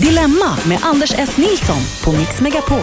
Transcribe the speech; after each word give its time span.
Dilemma 0.00 0.58
med 0.64 0.78
Anders 0.82 1.14
S. 1.18 1.36
Nilsson 1.36 1.80
på 2.04 2.12
Mix 2.12 2.40
Megapol. 2.40 2.78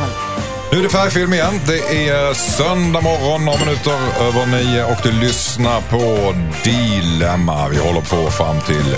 Nu 0.72 0.80
är 0.80 0.84
det 0.84 0.90
färgfilm 0.90 1.34
igen. 1.34 1.61
Det 1.68 2.10
är 2.10 2.34
söndag 2.34 3.02
morgon, 3.02 3.46
några 3.46 3.60
minuter 3.60 3.94
över 4.21 4.46
nio 4.46 4.83
och 4.83 4.97
du 5.04 5.12
lyssnar 5.12 5.81
på 5.81 6.36
Dilemma. 6.63 7.70
Vi 7.70 7.78
håller 7.78 8.02
på 8.02 8.31
fram 8.31 8.62
till 8.62 8.96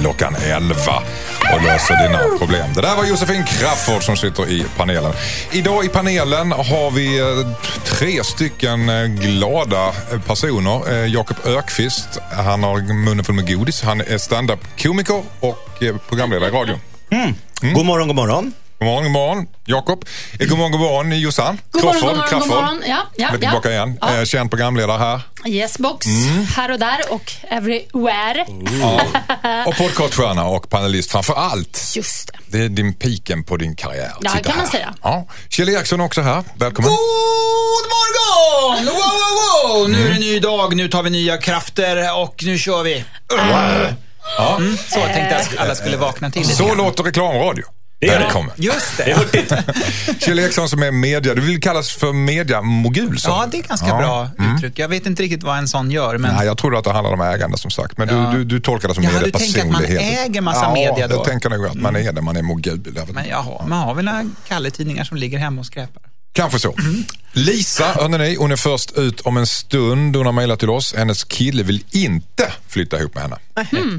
klockan 0.00 0.34
elva 0.34 1.02
och 1.54 1.62
löser 1.62 2.08
dina 2.08 2.38
problem. 2.38 2.74
Det 2.74 2.80
där 2.80 2.96
var 2.96 3.04
Josefin 3.04 3.44
Crafoord 3.44 4.02
som 4.02 4.16
sitter 4.16 4.50
i 4.50 4.64
panelen. 4.76 5.12
Idag 5.52 5.84
i 5.84 5.88
panelen 5.88 6.52
har 6.52 6.90
vi 6.90 7.18
eh, 7.18 7.26
tre 7.84 8.24
stycken 8.24 8.88
eh, 8.88 9.06
glada 9.06 9.92
personer. 10.26 10.92
Eh, 10.92 11.12
Jakob 11.12 11.36
Ökvist, 11.44 12.18
han 12.32 12.62
har 12.62 12.94
munnen 13.04 13.24
full 13.24 13.34
med 13.34 13.56
godis. 13.56 13.82
Han 13.82 14.00
är 14.00 14.18
stand-up-komiker 14.18 15.22
och 15.40 15.82
programledare 16.08 16.48
i 16.48 16.52
radion 16.52 16.78
radio. 17.18 17.34
God 17.74 17.86
morgon, 17.86 18.06
god 18.08 18.16
morgon. 18.16 18.52
God 18.78 18.86
morgon, 18.88 19.02
god 19.04 19.12
morgon. 19.12 19.46
Jakob. 19.66 20.04
Eh, 20.40 20.46
God 20.48 20.58
morgon, 20.58 20.72
god 20.72 20.80
morgon 20.80 21.20
Jossan. 21.20 21.60
God 21.70 21.84
morgon, 21.84 22.00
Crawford, 22.00 22.16
god 22.16 22.30
morgon, 22.30 22.40
god 22.40 22.48
morgon. 22.48 22.82
Ja, 22.86 22.96
ja, 23.16 23.28
Vi 23.30 23.36
är 23.36 23.40
tillbaka 23.40 23.68
ja. 23.70 23.74
igen. 23.74 23.98
Ja. 24.00 24.18
Eh, 24.18 24.24
Känd 24.24 24.50
programledare 24.50 24.98
här. 24.98 25.20
Yesbox, 25.46 26.06
Mm. 26.06 26.46
här 26.56 26.70
och 26.70 26.78
där 26.78 26.98
och 27.10 27.32
everywhere. 27.50 28.46
Och 29.66 29.76
podcaststjärna 29.76 30.44
och 30.46 30.68
panelist 30.70 31.10
framför 31.12 31.34
allt. 31.34 31.92
Just 31.96 32.30
det. 32.32 32.58
Det 32.58 32.64
är 32.64 32.68
din 32.68 32.94
piken 32.94 33.44
på 33.44 33.56
din 33.56 33.76
karriär. 33.76 34.12
Ja, 34.20 34.30
Sitta 34.30 34.44
kan 34.50 34.56
man 34.58 34.66
säga. 34.66 34.94
Ja. 35.02 35.26
Kjell 35.48 35.68
Eriksson 35.68 36.00
också 36.00 36.20
här. 36.20 36.44
Välkommen. 36.56 36.90
God 36.90 36.98
morgon! 37.96 38.84
Wow, 38.86 38.94
wow, 38.94 39.80
wow! 39.80 39.90
Nu 39.90 40.06
är 40.08 40.12
det 40.14 40.20
ny 40.20 40.38
dag, 40.38 40.76
nu 40.76 40.88
tar 40.88 41.02
vi 41.02 41.10
nya 41.10 41.36
krafter 41.36 42.16
och 42.20 42.42
nu 42.46 42.58
kör 42.58 42.82
vi. 42.82 43.04
Ja. 44.38 44.60
Så 44.88 44.98
jag 44.98 45.12
tänkte 45.12 45.36
att 45.36 45.58
alla 45.58 45.74
skulle 45.74 45.96
vakna 45.96 46.30
till 46.30 46.44
Så 46.48 46.66
grann. 46.66 46.76
låter 46.76 47.02
reklamradio. 47.04 47.64
Det. 48.00 48.06
Välkommen. 48.10 48.52
Just 48.56 48.96
Det 48.96 49.02
är 49.02 49.06
det. 49.06 49.14
hurtigt. 49.14 49.52
Kjell 50.24 50.38
Eriksson 50.38 50.68
som 50.68 50.82
är 50.82 50.90
media, 50.90 51.34
du 51.34 51.40
vill 51.40 51.60
kallas 51.60 51.90
för 51.92 52.12
mediamogul. 52.12 53.16
Ja, 53.24 53.42
du? 53.44 53.50
det 53.50 53.64
är 53.64 53.68
ganska 53.68 53.86
Ja. 53.88 53.96
bra 53.98 54.28
uttryck. 54.56 54.78
Jag 54.78 54.88
vet 54.88 55.06
inte 55.06 55.22
riktigt 55.22 55.42
vad 55.42 55.58
en 55.58 55.68
sån 55.68 55.90
gör, 55.90 56.18
men... 56.18 56.34
Nej, 56.34 56.46
jag 56.46 56.58
trodde 56.58 56.78
att 56.78 56.84
det 56.84 56.92
handlade 56.92 57.14
om 57.14 57.20
ägande 57.34 57.58
som 57.58 57.70
sagt. 57.70 57.98
Men 57.98 58.08
du, 58.08 58.14
Ja. 58.14 58.30
du, 58.32 58.44
du 58.44 58.60
tolkar 58.60 58.88
det 58.88 58.94
som 58.94 59.04
Jaha, 59.04 59.12
du 59.24 59.30
tänker 59.30 59.60
att 59.60 59.68
man 59.70 59.84
äger 59.84 60.40
massa 60.40 60.62
ja, 60.64 60.72
media 60.74 61.08
då? 61.08 61.14
jag 61.16 61.24
tänker 61.24 61.50
nog 61.50 61.66
att 61.66 61.74
man 61.74 61.96
är 61.96 62.12
det. 62.12 62.20
Man 62.22 62.36
är 62.36 62.42
mogul. 62.42 62.92
Jag 62.96 63.14
Men 63.14 63.28
jaha, 63.28 63.66
man 63.66 63.78
har 63.78 63.94
väl 63.94 64.04
några 64.04 64.30
Kalle-tidningar 64.48 65.04
som 65.04 65.16
ligger 65.16 65.38
hemma 65.38 65.60
och 65.60 65.66
skräpar. 65.66 66.02
Kanske 66.34 66.58
så. 66.58 66.74
Lisa, 67.32 67.84
hörni 67.84 68.18
ni, 68.18 68.36
hon 68.36 68.52
är 68.52 68.56
först 68.56 68.92
ut 68.98 69.20
om 69.20 69.36
en 69.36 69.46
stund. 69.46 70.16
Hon 70.16 70.26
har 70.26 70.32
mejlat 70.32 70.58
till 70.58 70.70
oss. 70.70 70.94
Hennes 70.94 71.24
kille 71.24 71.62
vill 71.62 71.84
inte 71.90 72.52
flytta 72.68 72.98
ihop 72.98 73.14
med 73.14 73.22
henne. 73.22 73.36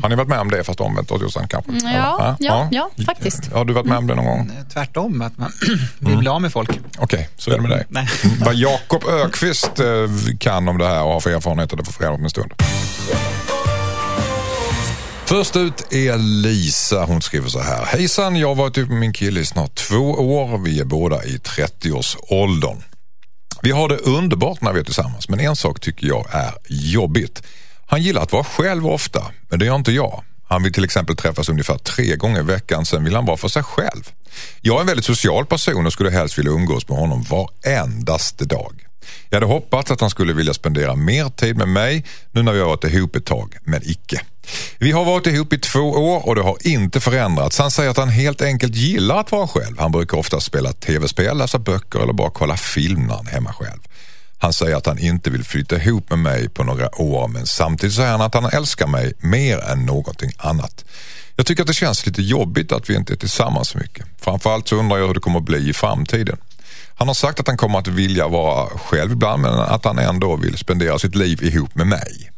Har 0.01 0.09
ni 0.09 0.15
varit 0.15 0.27
med 0.27 0.39
om 0.39 0.51
det 0.51 0.63
fast 0.63 0.79
omvänt 0.81 1.11
åt 1.11 1.21
Jossan 1.21 1.47
kanske? 1.47 1.71
Mm, 1.71 1.93
ja, 1.93 2.17
Eller? 2.19 2.35
ja, 2.39 2.67
ja, 2.71 3.05
faktiskt. 3.05 3.51
Har 3.53 3.65
du 3.65 3.73
varit 3.73 3.85
med 3.85 3.97
om 3.97 4.07
det 4.07 4.15
någon 4.15 4.25
gång? 4.25 4.51
Eh, 4.59 4.67
Tvärtom, 4.73 5.21
att 5.21 5.37
man 5.37 5.51
vill 5.99 6.17
bli 6.17 6.29
av 6.29 6.41
med 6.41 6.51
folk. 6.51 6.69
Okej, 6.97 7.29
så 7.37 7.51
är 7.51 7.55
det 7.55 7.61
med 7.61 7.71
dig. 7.71 7.85
Nej. 7.89 8.09
Vad 8.45 8.55
Jakob 8.55 9.03
Ökvist 9.05 9.79
eh, 9.79 9.85
kan 10.39 10.67
om 10.67 10.77
det 10.77 10.87
här 10.87 11.03
och 11.03 11.13
har 11.13 11.19
för 11.19 11.29
erfarenheter, 11.29 11.77
det 11.77 11.83
får 11.85 11.93
vi 11.99 12.05
reda 12.05 12.11
på 12.11 12.17
om 12.17 12.23
en 12.23 12.29
stund. 12.29 12.51
Först 15.27 15.55
ut 15.55 15.93
är 15.93 16.17
Lisa. 16.17 17.05
Hon 17.05 17.21
skriver 17.21 17.49
så 17.49 17.59
här. 17.59 17.85
Hejsan, 17.85 18.35
jag 18.35 18.47
har 18.47 18.55
varit 18.55 18.77
ihop 18.77 18.89
med 18.89 18.99
min 18.99 19.13
kille 19.13 19.39
i 19.39 19.45
snart 19.45 19.75
två 19.75 20.11
år. 20.11 20.57
Vi 20.57 20.79
är 20.79 20.85
båda 20.85 21.23
i 21.23 21.37
30-årsåldern. 21.37 22.83
Vi 23.61 23.71
har 23.71 23.89
det 23.89 23.97
underbart 23.97 24.61
när 24.61 24.73
vi 24.73 24.79
är 24.79 24.83
tillsammans, 24.83 25.29
men 25.29 25.39
en 25.39 25.55
sak 25.55 25.79
tycker 25.79 26.07
jag 26.07 26.27
är 26.31 26.53
jobbigt. 26.69 27.43
Han 27.85 28.01
gillar 28.01 28.21
att 28.21 28.31
vara 28.31 28.43
själv 28.43 28.87
ofta, 28.87 29.25
men 29.49 29.59
det 29.59 29.65
gör 29.65 29.75
inte 29.75 29.91
jag. 29.91 30.23
Han 30.47 30.63
vill 30.63 30.73
till 30.73 30.83
exempel 30.83 31.15
träffas 31.15 31.49
ungefär 31.49 31.77
tre 31.77 32.15
gånger 32.15 32.39
i 32.39 32.43
veckan, 32.43 32.85
sen 32.85 33.03
vill 33.03 33.15
han 33.15 33.25
vara 33.25 33.37
för 33.37 33.47
sig 33.47 33.63
själv. 33.63 34.11
Jag 34.61 34.77
är 34.77 34.81
en 34.81 34.87
väldigt 34.87 35.05
social 35.05 35.45
person 35.45 35.85
och 35.85 35.93
skulle 35.93 36.09
helst 36.09 36.37
vilja 36.37 36.51
umgås 36.51 36.89
med 36.89 36.97
honom 36.97 37.23
varendaste 37.23 38.45
dag. 38.45 38.73
Jag 39.29 39.35
hade 39.35 39.53
hoppats 39.53 39.91
att 39.91 40.01
han 40.01 40.09
skulle 40.09 40.33
vilja 40.33 40.53
spendera 40.53 40.95
mer 40.95 41.29
tid 41.29 41.57
med 41.57 41.67
mig 41.67 42.05
nu 42.31 42.43
när 42.43 42.53
vi 42.53 42.59
har 42.59 42.67
varit 42.67 42.83
ihop 42.83 43.15
ett 43.15 43.25
tag, 43.25 43.57
men 43.63 43.81
icke. 43.83 44.21
Vi 44.77 44.91
har 44.91 45.05
varit 45.05 45.27
ihop 45.27 45.53
i 45.53 45.57
två 45.57 45.79
år 45.79 46.27
och 46.27 46.35
det 46.35 46.41
har 46.41 46.57
inte 46.61 46.99
förändrats. 46.99 47.59
Han 47.59 47.71
säger 47.71 47.89
att 47.89 47.97
han 47.97 48.09
helt 48.09 48.41
enkelt 48.41 48.75
gillar 48.75 49.19
att 49.19 49.31
vara 49.31 49.47
själv. 49.47 49.79
Han 49.79 49.91
brukar 49.91 50.17
ofta 50.17 50.39
spela 50.39 50.73
tv-spel, 50.73 51.37
läsa 51.37 51.59
böcker 51.59 51.99
eller 51.99 52.13
bara 52.13 52.29
kolla 52.29 52.57
film 52.57 53.07
när 53.07 53.15
han 53.15 53.27
är 53.27 53.31
hemma 53.31 53.53
själv. 53.53 53.79
Han 54.37 54.53
säger 54.53 54.75
att 54.75 54.85
han 54.85 54.99
inte 54.99 55.29
vill 55.29 55.43
flytta 55.43 55.75
ihop 55.75 56.09
med 56.09 56.19
mig 56.19 56.49
på 56.49 56.63
några 56.63 57.01
år 57.01 57.27
men 57.27 57.47
samtidigt 57.47 57.95
säger 57.95 58.11
han 58.11 58.21
att 58.21 58.33
han 58.33 58.45
älskar 58.45 58.87
mig 58.87 59.13
mer 59.19 59.59
än 59.59 59.85
någonting 59.85 60.31
annat. 60.37 60.85
Jag 61.35 61.45
tycker 61.45 61.63
att 61.63 61.67
det 61.67 61.73
känns 61.73 62.05
lite 62.05 62.21
jobbigt 62.21 62.71
att 62.71 62.89
vi 62.89 62.95
inte 62.95 63.13
är 63.13 63.17
tillsammans 63.17 63.67
så 63.67 63.77
mycket. 63.77 64.05
Framförallt 64.21 64.67
så 64.67 64.75
undrar 64.75 64.97
jag 64.97 65.07
hur 65.07 65.13
det 65.13 65.19
kommer 65.19 65.39
att 65.39 65.45
bli 65.45 65.69
i 65.69 65.73
framtiden. 65.73 66.37
Han 66.95 67.07
har 67.07 67.15
sagt 67.15 67.39
att 67.39 67.47
han 67.47 67.57
kommer 67.57 67.79
att 67.79 67.87
vilja 67.87 68.27
vara 68.27 68.65
själv 68.65 69.11
ibland 69.11 69.41
men 69.41 69.53
att 69.53 69.85
han 69.85 69.99
ändå 69.99 70.35
vill 70.35 70.57
spendera 70.57 70.99
sitt 70.99 71.15
liv 71.15 71.43
ihop 71.43 71.75
med 71.75 71.87
mig. 71.87 72.31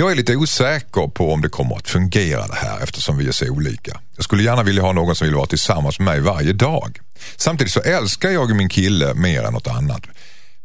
Jag 0.00 0.10
är 0.10 0.14
lite 0.14 0.36
osäker 0.36 1.08
på 1.08 1.32
om 1.32 1.40
det 1.40 1.48
kommer 1.48 1.76
att 1.76 1.88
fungera 1.88 2.46
det 2.46 2.54
här 2.54 2.82
eftersom 2.82 3.16
vi 3.16 3.28
är 3.28 3.32
så 3.32 3.50
olika. 3.50 4.00
Jag 4.16 4.24
skulle 4.24 4.42
gärna 4.42 4.62
vilja 4.62 4.82
ha 4.82 4.92
någon 4.92 5.14
som 5.14 5.26
vill 5.26 5.34
vara 5.34 5.46
tillsammans 5.46 5.98
med 5.98 6.04
mig 6.04 6.20
varje 6.20 6.52
dag. 6.52 6.98
Samtidigt 7.36 7.72
så 7.72 7.80
älskar 7.80 8.30
jag 8.30 8.56
min 8.56 8.68
kille 8.68 9.14
mer 9.14 9.42
än 9.42 9.52
något 9.52 9.66
annat. 9.66 10.02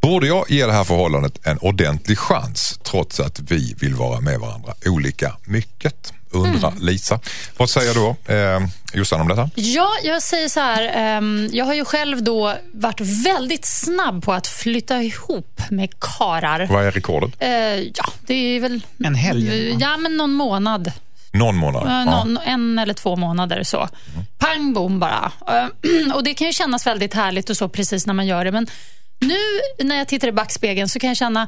Borde 0.01 0.27
jag 0.27 0.45
ge 0.49 0.65
det 0.65 0.73
här 0.73 0.83
förhållandet 0.83 1.47
en 1.47 1.57
ordentlig 1.57 2.17
chans 2.17 2.79
trots 2.83 3.19
att 3.19 3.39
vi 3.39 3.75
vill 3.79 3.95
vara 3.95 4.21
med 4.21 4.39
varandra 4.39 4.73
olika 4.85 5.35
mycket? 5.45 6.13
Undrar 6.37 6.73
Lisa. 6.79 7.19
Vad 7.57 7.69
säger 7.69 7.93
du 7.93 8.33
eh, 8.33 8.59
Jossan 8.93 9.21
om 9.21 9.27
detta? 9.27 9.49
Ja, 9.55 9.89
jag 10.03 10.21
säger 10.21 10.49
så 10.49 10.59
här. 10.59 10.91
ehm, 10.95 11.49
jag 11.53 11.65
har 11.65 11.73
ju 11.73 11.85
själv 11.85 12.23
då 12.23 12.53
varit 12.73 12.99
väldigt 13.01 13.65
snabb 13.65 14.23
på 14.23 14.33
att 14.33 14.47
flytta 14.47 15.01
ihop 15.03 15.61
med 15.69 15.89
karar. 15.99 16.65
Vad 16.69 16.85
är 16.85 16.91
rekordet? 16.91 17.31
Eh, 17.39 17.49
ja, 17.79 18.05
det 18.21 18.33
är 18.33 18.59
väl... 18.59 18.81
En 19.05 19.15
helg? 19.15 19.77
Ja, 19.79 19.97
men 19.97 20.17
någon 20.17 20.31
månad. 20.33 20.91
Någon 21.33 21.55
månad? 21.55 21.87
Eh, 21.87 21.91
Ja. 21.93 22.05
Någon, 22.05 22.37
En 22.45 22.79
eller 22.79 22.93
två 22.93 23.15
månader 23.15 23.63
så. 23.63 23.89
Pang 24.37 24.73
bom 24.73 24.99
bara. 24.99 25.31
Eh, 25.47 26.13
Och 26.15 26.23
det 26.23 26.33
kan 26.33 26.47
ju 26.47 26.53
kännas 26.53 26.87
väldigt 26.87 27.13
härligt 27.13 27.49
och 27.49 27.57
så 27.57 27.69
precis 27.69 28.05
när 28.07 28.13
man 28.13 28.27
gör 28.27 28.45
det. 28.45 28.51
Men 28.51 28.67
nu 29.19 29.37
när 29.83 29.97
jag 29.97 30.07
tittar 30.07 30.27
i 30.27 30.31
backspegeln 30.31 30.89
så 30.89 30.99
kan 30.99 31.07
jag 31.07 31.17
känna 31.17 31.47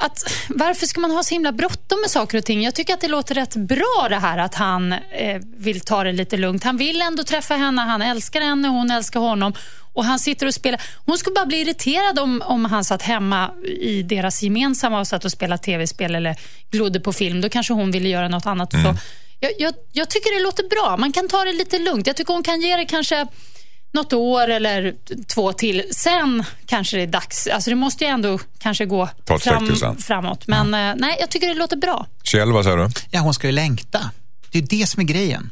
att 0.00 0.32
varför 0.48 0.86
ska 0.86 1.00
man 1.00 1.10
ha 1.10 1.22
så 1.22 1.34
himla 1.34 1.52
bråttom 1.52 2.00
med 2.00 2.10
saker 2.10 2.38
och 2.38 2.44
ting? 2.44 2.62
Jag 2.62 2.74
tycker 2.74 2.94
att 2.94 3.00
det 3.00 3.08
låter 3.08 3.34
rätt 3.34 3.56
bra 3.56 4.06
det 4.08 4.18
här 4.18 4.38
att 4.38 4.54
han 4.54 4.92
eh, 4.92 5.40
vill 5.56 5.80
ta 5.80 6.04
det 6.04 6.12
lite 6.12 6.36
lugnt. 6.36 6.64
Han 6.64 6.76
vill 6.76 7.02
ändå 7.02 7.24
träffa 7.24 7.54
henne, 7.54 7.82
han 7.82 8.02
älskar 8.02 8.40
henne, 8.40 8.68
hon 8.68 8.90
älskar 8.90 9.20
honom. 9.20 9.52
Och 9.94 10.04
han 10.04 10.18
sitter 10.18 10.46
och 10.46 10.54
spelar. 10.54 10.80
Hon 11.06 11.18
skulle 11.18 11.34
bara 11.34 11.46
bli 11.46 11.60
irriterad 11.60 12.18
om, 12.18 12.42
om 12.46 12.64
han 12.64 12.84
satt 12.84 13.02
hemma 13.02 13.50
i 13.80 14.02
deras 14.02 14.42
gemensamma 14.42 15.00
och 15.00 15.06
satt 15.06 15.24
och 15.24 15.32
spelade 15.32 15.62
tv-spel 15.62 16.14
eller 16.14 16.36
glodde 16.70 17.00
på 17.00 17.12
film. 17.12 17.40
Då 17.40 17.48
kanske 17.48 17.72
hon 17.72 17.90
ville 17.90 18.08
göra 18.08 18.28
något 18.28 18.46
annat. 18.46 18.72
Så 18.72 18.94
jag, 19.40 19.52
jag, 19.58 19.74
jag 19.92 20.10
tycker 20.10 20.38
det 20.38 20.42
låter 20.42 20.68
bra. 20.68 20.96
Man 20.96 21.12
kan 21.12 21.28
ta 21.28 21.44
det 21.44 21.52
lite 21.52 21.78
lugnt. 21.78 22.06
Jag 22.06 22.16
tycker 22.16 22.32
hon 22.32 22.42
kan 22.42 22.60
ge 22.60 22.76
det 22.76 22.84
kanske 22.84 23.26
något 23.94 24.12
år 24.12 24.48
eller 24.50 24.94
två 25.34 25.52
till. 25.52 25.82
Sen 25.90 26.44
kanske 26.66 26.96
det 26.96 27.02
är 27.02 27.06
dags. 27.06 27.46
Alltså 27.46 27.70
det 27.70 27.76
måste 27.76 28.04
ju 28.04 28.10
ändå 28.10 28.38
kanske 28.58 28.86
gå 28.86 29.08
sen. 29.42 29.96
framåt. 29.98 30.46
Men 30.46 30.74
eh, 30.74 30.94
nej, 30.96 31.16
jag 31.20 31.30
tycker 31.30 31.48
det 31.48 31.54
låter 31.54 31.76
bra. 31.76 32.06
Kjell, 32.22 32.52
vad 32.52 32.64
säger 32.64 32.76
du? 32.76 32.88
Ja, 33.10 33.20
hon 33.20 33.34
ska 33.34 33.46
ju 33.46 33.52
längta. 33.52 34.10
Det 34.50 34.58
är 34.58 34.62
det 34.62 34.86
som 34.86 35.00
är 35.00 35.04
grejen. 35.04 35.50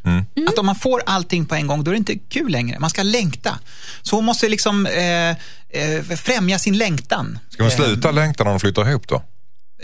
Att 0.48 0.58
om 0.58 0.66
man 0.66 0.74
får 0.74 1.02
allting 1.06 1.46
på 1.46 1.54
en 1.54 1.66
gång, 1.66 1.84
då 1.84 1.90
är 1.90 1.92
det 1.92 1.98
inte 1.98 2.18
kul 2.18 2.52
längre. 2.52 2.78
Man 2.78 2.90
ska 2.90 3.02
längta. 3.02 3.58
Så 4.02 4.16
hon 4.16 4.24
måste 4.24 4.48
liksom 4.48 4.86
eh, 4.86 5.30
eh, 5.30 6.02
främja 6.16 6.58
sin 6.58 6.78
längtan. 6.78 7.38
Ska 7.50 7.62
hon 7.62 7.72
sluta 7.72 8.10
längta 8.10 8.44
när 8.44 8.50
de 8.50 8.60
flyttar 8.60 8.88
ihop 8.90 9.08
då? 9.08 9.22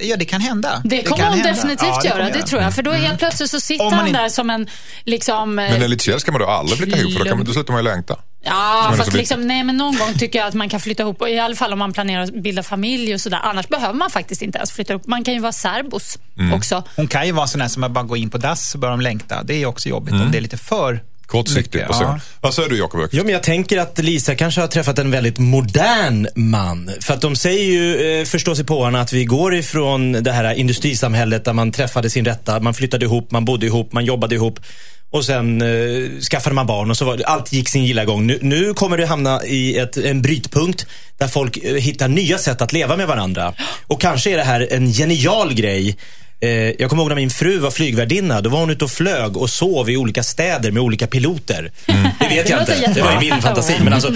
Ja, 0.01 0.17
det 0.17 0.25
kan 0.25 0.41
hända. 0.41 0.83
Det 0.85 1.03
kommer 1.03 1.25
hon 1.25 1.35
hända. 1.35 1.51
definitivt 1.51 1.89
Ja, 1.89 2.01
det 2.03 2.09
göra, 2.09 2.31
det 2.31 2.43
tror 2.43 2.63
jag. 2.63 2.75
För 2.75 2.83
då 2.83 2.93
helt 2.93 3.19
plötsligt 3.19 3.51
så 3.51 3.61
sitter 3.61 3.91
han 3.91 4.07
inte- 4.07 4.21
där 4.21 4.29
som 4.29 4.51
en... 4.51 4.69
Liksom, 5.05 5.59
eh, 5.59 5.71
Men 5.73 5.83
enligt 5.83 6.03
Kjell 6.03 6.21
ska 6.21 6.33
man 6.33 6.41
då 6.41 6.47
aldrig 6.47 6.79
flytta 6.79 6.99
ihop 6.99 7.13
för 7.13 7.19
då, 7.19 7.25
kan 7.25 7.37
man, 7.39 7.47
då 7.47 7.53
slutar 7.53 7.73
man 7.73 7.85
ju 7.85 7.91
längta. 7.91 8.17
Ja, 8.45 8.95
fast 8.97 9.13
liksom, 9.13 9.47
nej, 9.47 9.65
men 9.65 9.77
någon 9.77 9.97
gång 9.99 10.15
tycker 10.19 10.39
jag 10.39 10.49
att 10.49 10.55
man 10.55 10.69
kan 10.69 10.81
flytta 10.81 11.03
ihop. 11.03 11.29
I 11.29 11.39
alla 11.39 11.57
fall 11.57 11.73
om 11.73 11.79
man 11.79 11.93
planerar 11.93 12.23
att 12.23 12.43
bilda 12.43 12.63
familj 12.63 13.15
och 13.15 13.21
sådär. 13.21 13.41
Annars 13.43 13.69
behöver 13.69 13.95
man 13.95 14.11
faktiskt 14.11 14.43
inte 14.43 14.59
ens 14.59 14.73
flytta 14.73 14.93
ihop. 14.93 15.07
Man 15.07 15.25
kan 15.25 15.35
ju 15.35 15.41
vara 15.41 15.53
särbos 15.53 16.19
Mm. 16.39 16.53
också. 16.55 16.85
Hon 16.97 17.07
kan 17.09 17.27
ju 17.27 17.33
vara 17.33 17.47
sån 17.47 17.61
här 17.61 17.69
som 17.69 17.85
att 17.85 17.91
bara 17.91 18.05
gå 18.05 18.17
in 18.17 18.31
på 18.31 18.39
dass 18.39 18.71
så 18.71 18.79
börjar 18.79 18.91
de 18.93 19.01
längta. 19.01 19.43
Det 19.43 19.63
är 19.63 19.67
också 19.67 19.89
jobbigt 19.89 20.15
om 20.15 20.29
det 20.33 20.39
är 20.39 20.43
lite 20.43 20.57
för 20.57 21.01
Kortsiktig 21.27 21.79
mycket. 21.79 21.89
person. 21.89 22.07
Ja. 22.07 22.21
Vad 22.41 22.55
säger 22.55 22.69
du 22.69 22.79
Jakob? 22.79 23.09
Ja, 23.13 23.23
men 23.25 23.33
jag 23.33 23.43
tänker 23.43 23.79
att 23.79 23.99
Lisa 23.99 24.35
kanske 24.35 24.61
har 24.61 24.69
träffat 24.69 24.99
en 24.99 25.11
väldigt 25.11 25.39
modern 25.39 26.27
man. 26.35 26.91
För 27.01 27.15
att 27.15 27.21
de 27.21 27.37
säger 27.37 27.65
ju, 27.65 28.21
eh, 28.21 28.25
förstås 28.25 28.61
i 28.61 28.65
påarna, 28.65 29.01
att 29.01 29.13
vi 29.13 29.25
går 29.25 29.55
ifrån 29.55 30.13
det 30.13 30.33
här 30.33 30.55
industrisamhället 30.55 31.45
där 31.45 31.53
man 31.53 31.73
träffade 31.73 32.11
sin 32.11 32.25
rätta, 32.25 32.61
man 32.61 32.75
flyttade 32.75 33.05
ihop, 33.05 33.31
man 33.31 33.45
bodde 33.45 33.67
ihop, 33.67 33.93
man 33.93 34.05
jobbade 34.05 34.35
ihop. 34.35 34.61
Och 35.11 35.25
sen 35.25 35.63
eh, 35.63 36.21
skaffade 36.21 36.55
man 36.55 36.67
barn 36.67 36.91
och 36.91 36.97
så 36.97 37.05
var 37.05 37.23
allt 37.27 37.53
gick 37.53 37.69
sin 37.69 37.85
gilla 37.85 38.05
gång. 38.05 38.27
Nu, 38.27 38.39
nu 38.43 38.75
kommer 38.75 38.97
det 38.97 39.07
hamna 39.07 39.45
i 39.45 39.79
ett, 39.79 39.97
en 39.97 40.23
brytpunkt 40.23 40.87
där 41.19 41.29
folk 41.29 41.57
eh, 41.57 41.75
hittar 41.75 42.09
nya 42.09 42.39
sätt 42.39 42.63
att 42.63 42.73
leva 42.73 42.97
med 42.97 43.07
varandra. 43.07 43.55
Och 43.87 44.01
kanske 44.01 44.31
är 44.31 44.37
det 44.37 44.45
här 44.45 44.69
en 44.73 44.93
genial 44.93 45.55
grej 45.55 45.97
Eh, 46.41 46.51
jag 46.51 46.91
kommer 46.91 47.03
ihåg 47.03 47.09
när 47.09 47.17
min 47.17 47.31
fru 47.31 47.59
var 47.59 47.71
flygvärdinna. 47.71 48.41
Då 48.41 48.51
var 48.51 48.61
hon 48.61 48.71
ute 48.71 48.85
och 48.85 48.91
flög 48.91 49.37
och 49.37 49.51
sov 49.51 49.91
i 49.91 49.97
olika 49.97 50.23
städer 50.23 50.71
med 50.71 50.83
olika 50.83 51.07
piloter. 51.07 51.73
Det 52.21 52.29
vet 52.29 52.51
jag 52.51 52.61
inte. 52.61 52.93
Det 52.95 53.03
var 53.03 53.13
ju 53.13 53.31
min 53.31 53.43
fantasi. 53.43 53.75
Men 53.85 53.93
alltså, 53.93 54.13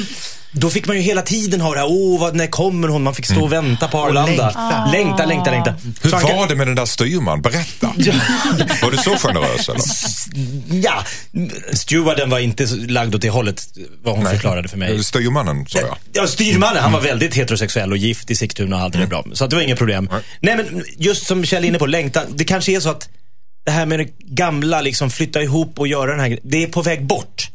då 0.53 0.71
fick 0.71 0.87
man 0.87 0.97
ju 0.97 1.03
hela 1.03 1.23
tiden 1.23 1.61
höra, 1.61 1.85
åh, 1.87 2.21
vad, 2.21 2.35
när 2.37 2.47
kommer 2.47 2.89
hon? 2.89 3.03
Man 3.03 3.15
fick 3.15 3.27
stå 3.27 3.41
och 3.45 3.53
vänta 3.53 3.89
på 3.89 3.99
Arlanda. 3.99 4.31
längta. 4.45 4.87
Längta, 4.93 5.27
längta, 5.27 5.51
längta. 5.51 5.75
Hur 6.03 6.11
Så 6.11 6.17
han 6.17 6.27
kan- 6.27 6.37
var 6.39 6.49
det 6.49 6.55
med 6.55 6.67
den 6.67 6.77
där 6.77 6.85
styrman? 6.87 7.43
Berätta. 7.43 7.87
Var 8.83 8.91
du 8.91 8.97
så 8.97 9.17
generös 9.17 9.69
eller? 9.69 9.83
Ja, 10.85 11.05
stewarden 11.73 12.31
var 12.31 12.39
inte 12.39 12.67
så 12.67 12.77
lagd 12.77 13.15
åt 13.15 13.21
det 13.23 13.31
hållet, 13.31 13.63
vad 14.03 14.17
hon 14.17 14.27
förklarade 14.27 14.69
för 14.69 14.79
mig. 14.79 15.05
Styrmannen 15.05 15.67
sa 15.69 15.79
jag. 15.79 15.97
Ja, 16.13 16.27
styrmannen, 16.27 16.83
han 16.83 16.93
var 16.93 17.01
väldigt 17.01 17.35
heterosexuell 17.35 17.91
och 17.93 17.97
gift 17.97 18.31
i 18.31 18.35
Sigtuna 18.35 18.77
och 18.77 18.83
allt 18.83 18.93
det 18.93 18.99
där 18.99 19.07
bra. 19.07 19.25
Så 19.33 19.45
att 19.45 19.51
det 19.51 19.57
var 19.57 19.63
inga 19.63 19.77
problem. 19.77 20.09
Nej, 20.41 20.57
men 20.57 20.85
just 20.99 21.27
som 21.27 21.45
Kjell 21.45 21.65
är 21.65 21.69
inne 21.69 21.79
på, 21.79 21.87
längtan. 21.87 22.25
Det 22.35 22.45
kanske 22.45 22.73
är 22.77 22.81
så 22.81 22.91
att 22.91 23.09
det 23.65 23.71
här 23.71 23.87
med 23.87 23.99
det 23.99 24.09
gamla, 24.19 24.81
liksom 24.81 25.11
flytta 25.11 25.43
ihop 25.43 25.79
och 25.79 25.89
göra 25.89 26.11
den 26.11 26.21
här 26.21 26.29
grejen, 26.29 26.43
det 26.45 26.63
är 26.63 26.67
på 26.67 26.83
väg 26.83 27.07
bort. 27.07 27.51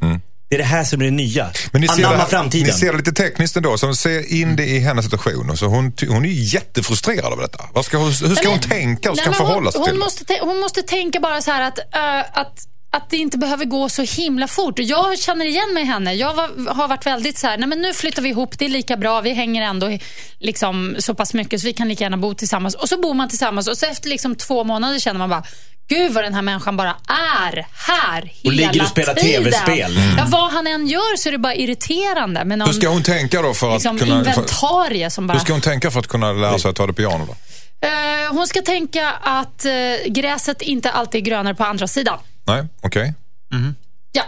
Det 0.48 0.56
är 0.56 0.58
det 0.58 0.64
här 0.64 0.84
som 0.84 1.00
är 1.00 1.04
det 1.04 1.10
nya. 1.10 1.50
Men 1.72 1.80
ni 1.80 1.88
ser, 1.88 1.94
Anamma 1.94 2.12
det 2.16 2.18
här, 2.22 2.26
framtiden. 2.28 2.66
ni 2.66 2.72
ser 2.72 2.92
det 2.92 2.98
lite 2.98 3.12
tekniskt 3.12 3.56
ändå, 3.56 3.78
så 3.78 3.94
ser 3.94 4.32
in 4.32 4.56
det 4.56 4.64
i 4.66 4.78
hennes 4.78 5.04
situation. 5.04 5.50
Och 5.50 5.58
så 5.58 5.66
hon, 5.66 5.92
hon 6.08 6.24
är 6.24 6.28
ju 6.28 6.42
jättefrustrerad 6.44 7.32
över 7.32 7.42
detta. 7.42 7.64
Vad 7.72 7.84
ska 7.84 7.96
hon, 7.96 8.06
hur 8.06 8.12
ska 8.14 8.28
Nej, 8.34 8.46
hon 8.46 8.60
tänka 8.60 9.10
och 9.10 9.16
nej, 9.16 9.22
ska 9.22 9.30
men 9.30 9.36
förhålla 9.46 9.72
sig 9.72 9.78
hon, 9.78 9.84
till 9.86 9.92
hon 9.94 10.00
det? 10.00 10.04
måste, 10.04 10.24
tä- 10.24 10.40
hon 10.40 10.60
måste 10.60 10.82
tänka 10.82 11.20
bara 11.20 11.40
så 11.42 11.50
här 11.50 11.62
att, 11.62 11.78
eh, 11.78 12.40
att 12.40 12.64
att 12.90 13.10
det 13.10 13.16
inte 13.16 13.38
behöver 13.38 13.64
gå 13.64 13.88
så 13.88 14.02
himla 14.02 14.48
fort. 14.48 14.74
Jag 14.78 15.18
känner 15.18 15.44
igen 15.46 15.74
mig 15.74 15.82
i 15.82 15.86
henne. 15.86 16.14
Jag 16.14 16.34
var, 16.34 16.74
har 16.74 16.88
varit 16.88 17.06
väldigt 17.06 17.38
så 17.38 17.46
här, 17.46 17.58
nej 17.58 17.68
men 17.68 17.80
nu 17.80 17.94
flyttar 17.94 18.22
vi 18.22 18.28
ihop, 18.28 18.58
det 18.58 18.64
är 18.64 18.68
lika 18.68 18.96
bra, 18.96 19.20
vi 19.20 19.32
hänger 19.34 19.62
ändå 19.62 19.98
liksom 20.38 20.96
så 20.98 21.14
pass 21.14 21.34
mycket 21.34 21.60
så 21.60 21.66
vi 21.66 21.72
kan 21.72 21.88
lika 21.88 22.04
gärna 22.04 22.16
bo 22.16 22.34
tillsammans. 22.34 22.74
Och 22.74 22.88
så 22.88 23.00
bor 23.00 23.14
man 23.14 23.28
tillsammans 23.28 23.68
och 23.68 23.78
så 23.78 23.86
efter 23.86 24.08
liksom 24.08 24.34
två 24.34 24.64
månader 24.64 24.98
känner 24.98 25.18
man 25.18 25.30
bara, 25.30 25.42
gud 25.88 26.12
vad 26.12 26.24
den 26.24 26.34
här 26.34 26.42
människan 26.42 26.76
bara 26.76 26.96
är 27.08 27.66
här 27.74 28.22
hela 28.22 28.32
Och 28.44 28.52
ligger 28.52 28.82
och 28.82 28.88
spelar 28.88 29.14
tiden. 29.14 29.44
tv-spel. 29.44 30.00
Ja, 30.18 30.24
vad 30.28 30.52
han 30.52 30.66
än 30.66 30.86
gör 30.86 31.16
så 31.16 31.28
är 31.28 31.32
det 31.32 31.38
bara 31.38 31.54
irriterande. 31.54 32.44
Men 32.44 32.60
Hur 32.60 32.72
ska 32.72 32.88
hon 32.88 33.02
tänka 33.02 33.42
då 33.42 33.54
för 33.54 33.68
att 33.68 33.74
liksom, 33.74 33.98
kunna... 33.98 34.24
För, 34.24 34.30
inventarie 34.30 35.10
som 35.10 35.26
bara... 35.26 35.32
hur 35.32 35.40
ska 35.40 35.52
hon 35.52 35.62
tänka 35.62 35.90
för 35.90 36.00
att 36.00 36.06
kunna 36.06 36.32
lära 36.32 36.58
sig 36.58 36.68
att 36.68 36.76
ta 36.76 36.86
det 36.86 36.92
piano 36.92 37.26
då? 37.26 37.34
Eh, 37.86 38.32
hon 38.32 38.46
ska 38.46 38.62
tänka 38.62 39.10
att 39.10 39.64
eh, 39.64 39.72
gräset 40.08 40.62
inte 40.62 40.90
alltid 40.90 41.20
är 41.20 41.24
grönare 41.24 41.54
på 41.54 41.64
andra 41.64 41.86
sidan. 41.86 42.18
Nej, 42.46 42.66
okej. 42.80 43.14
Ja. 44.12 44.22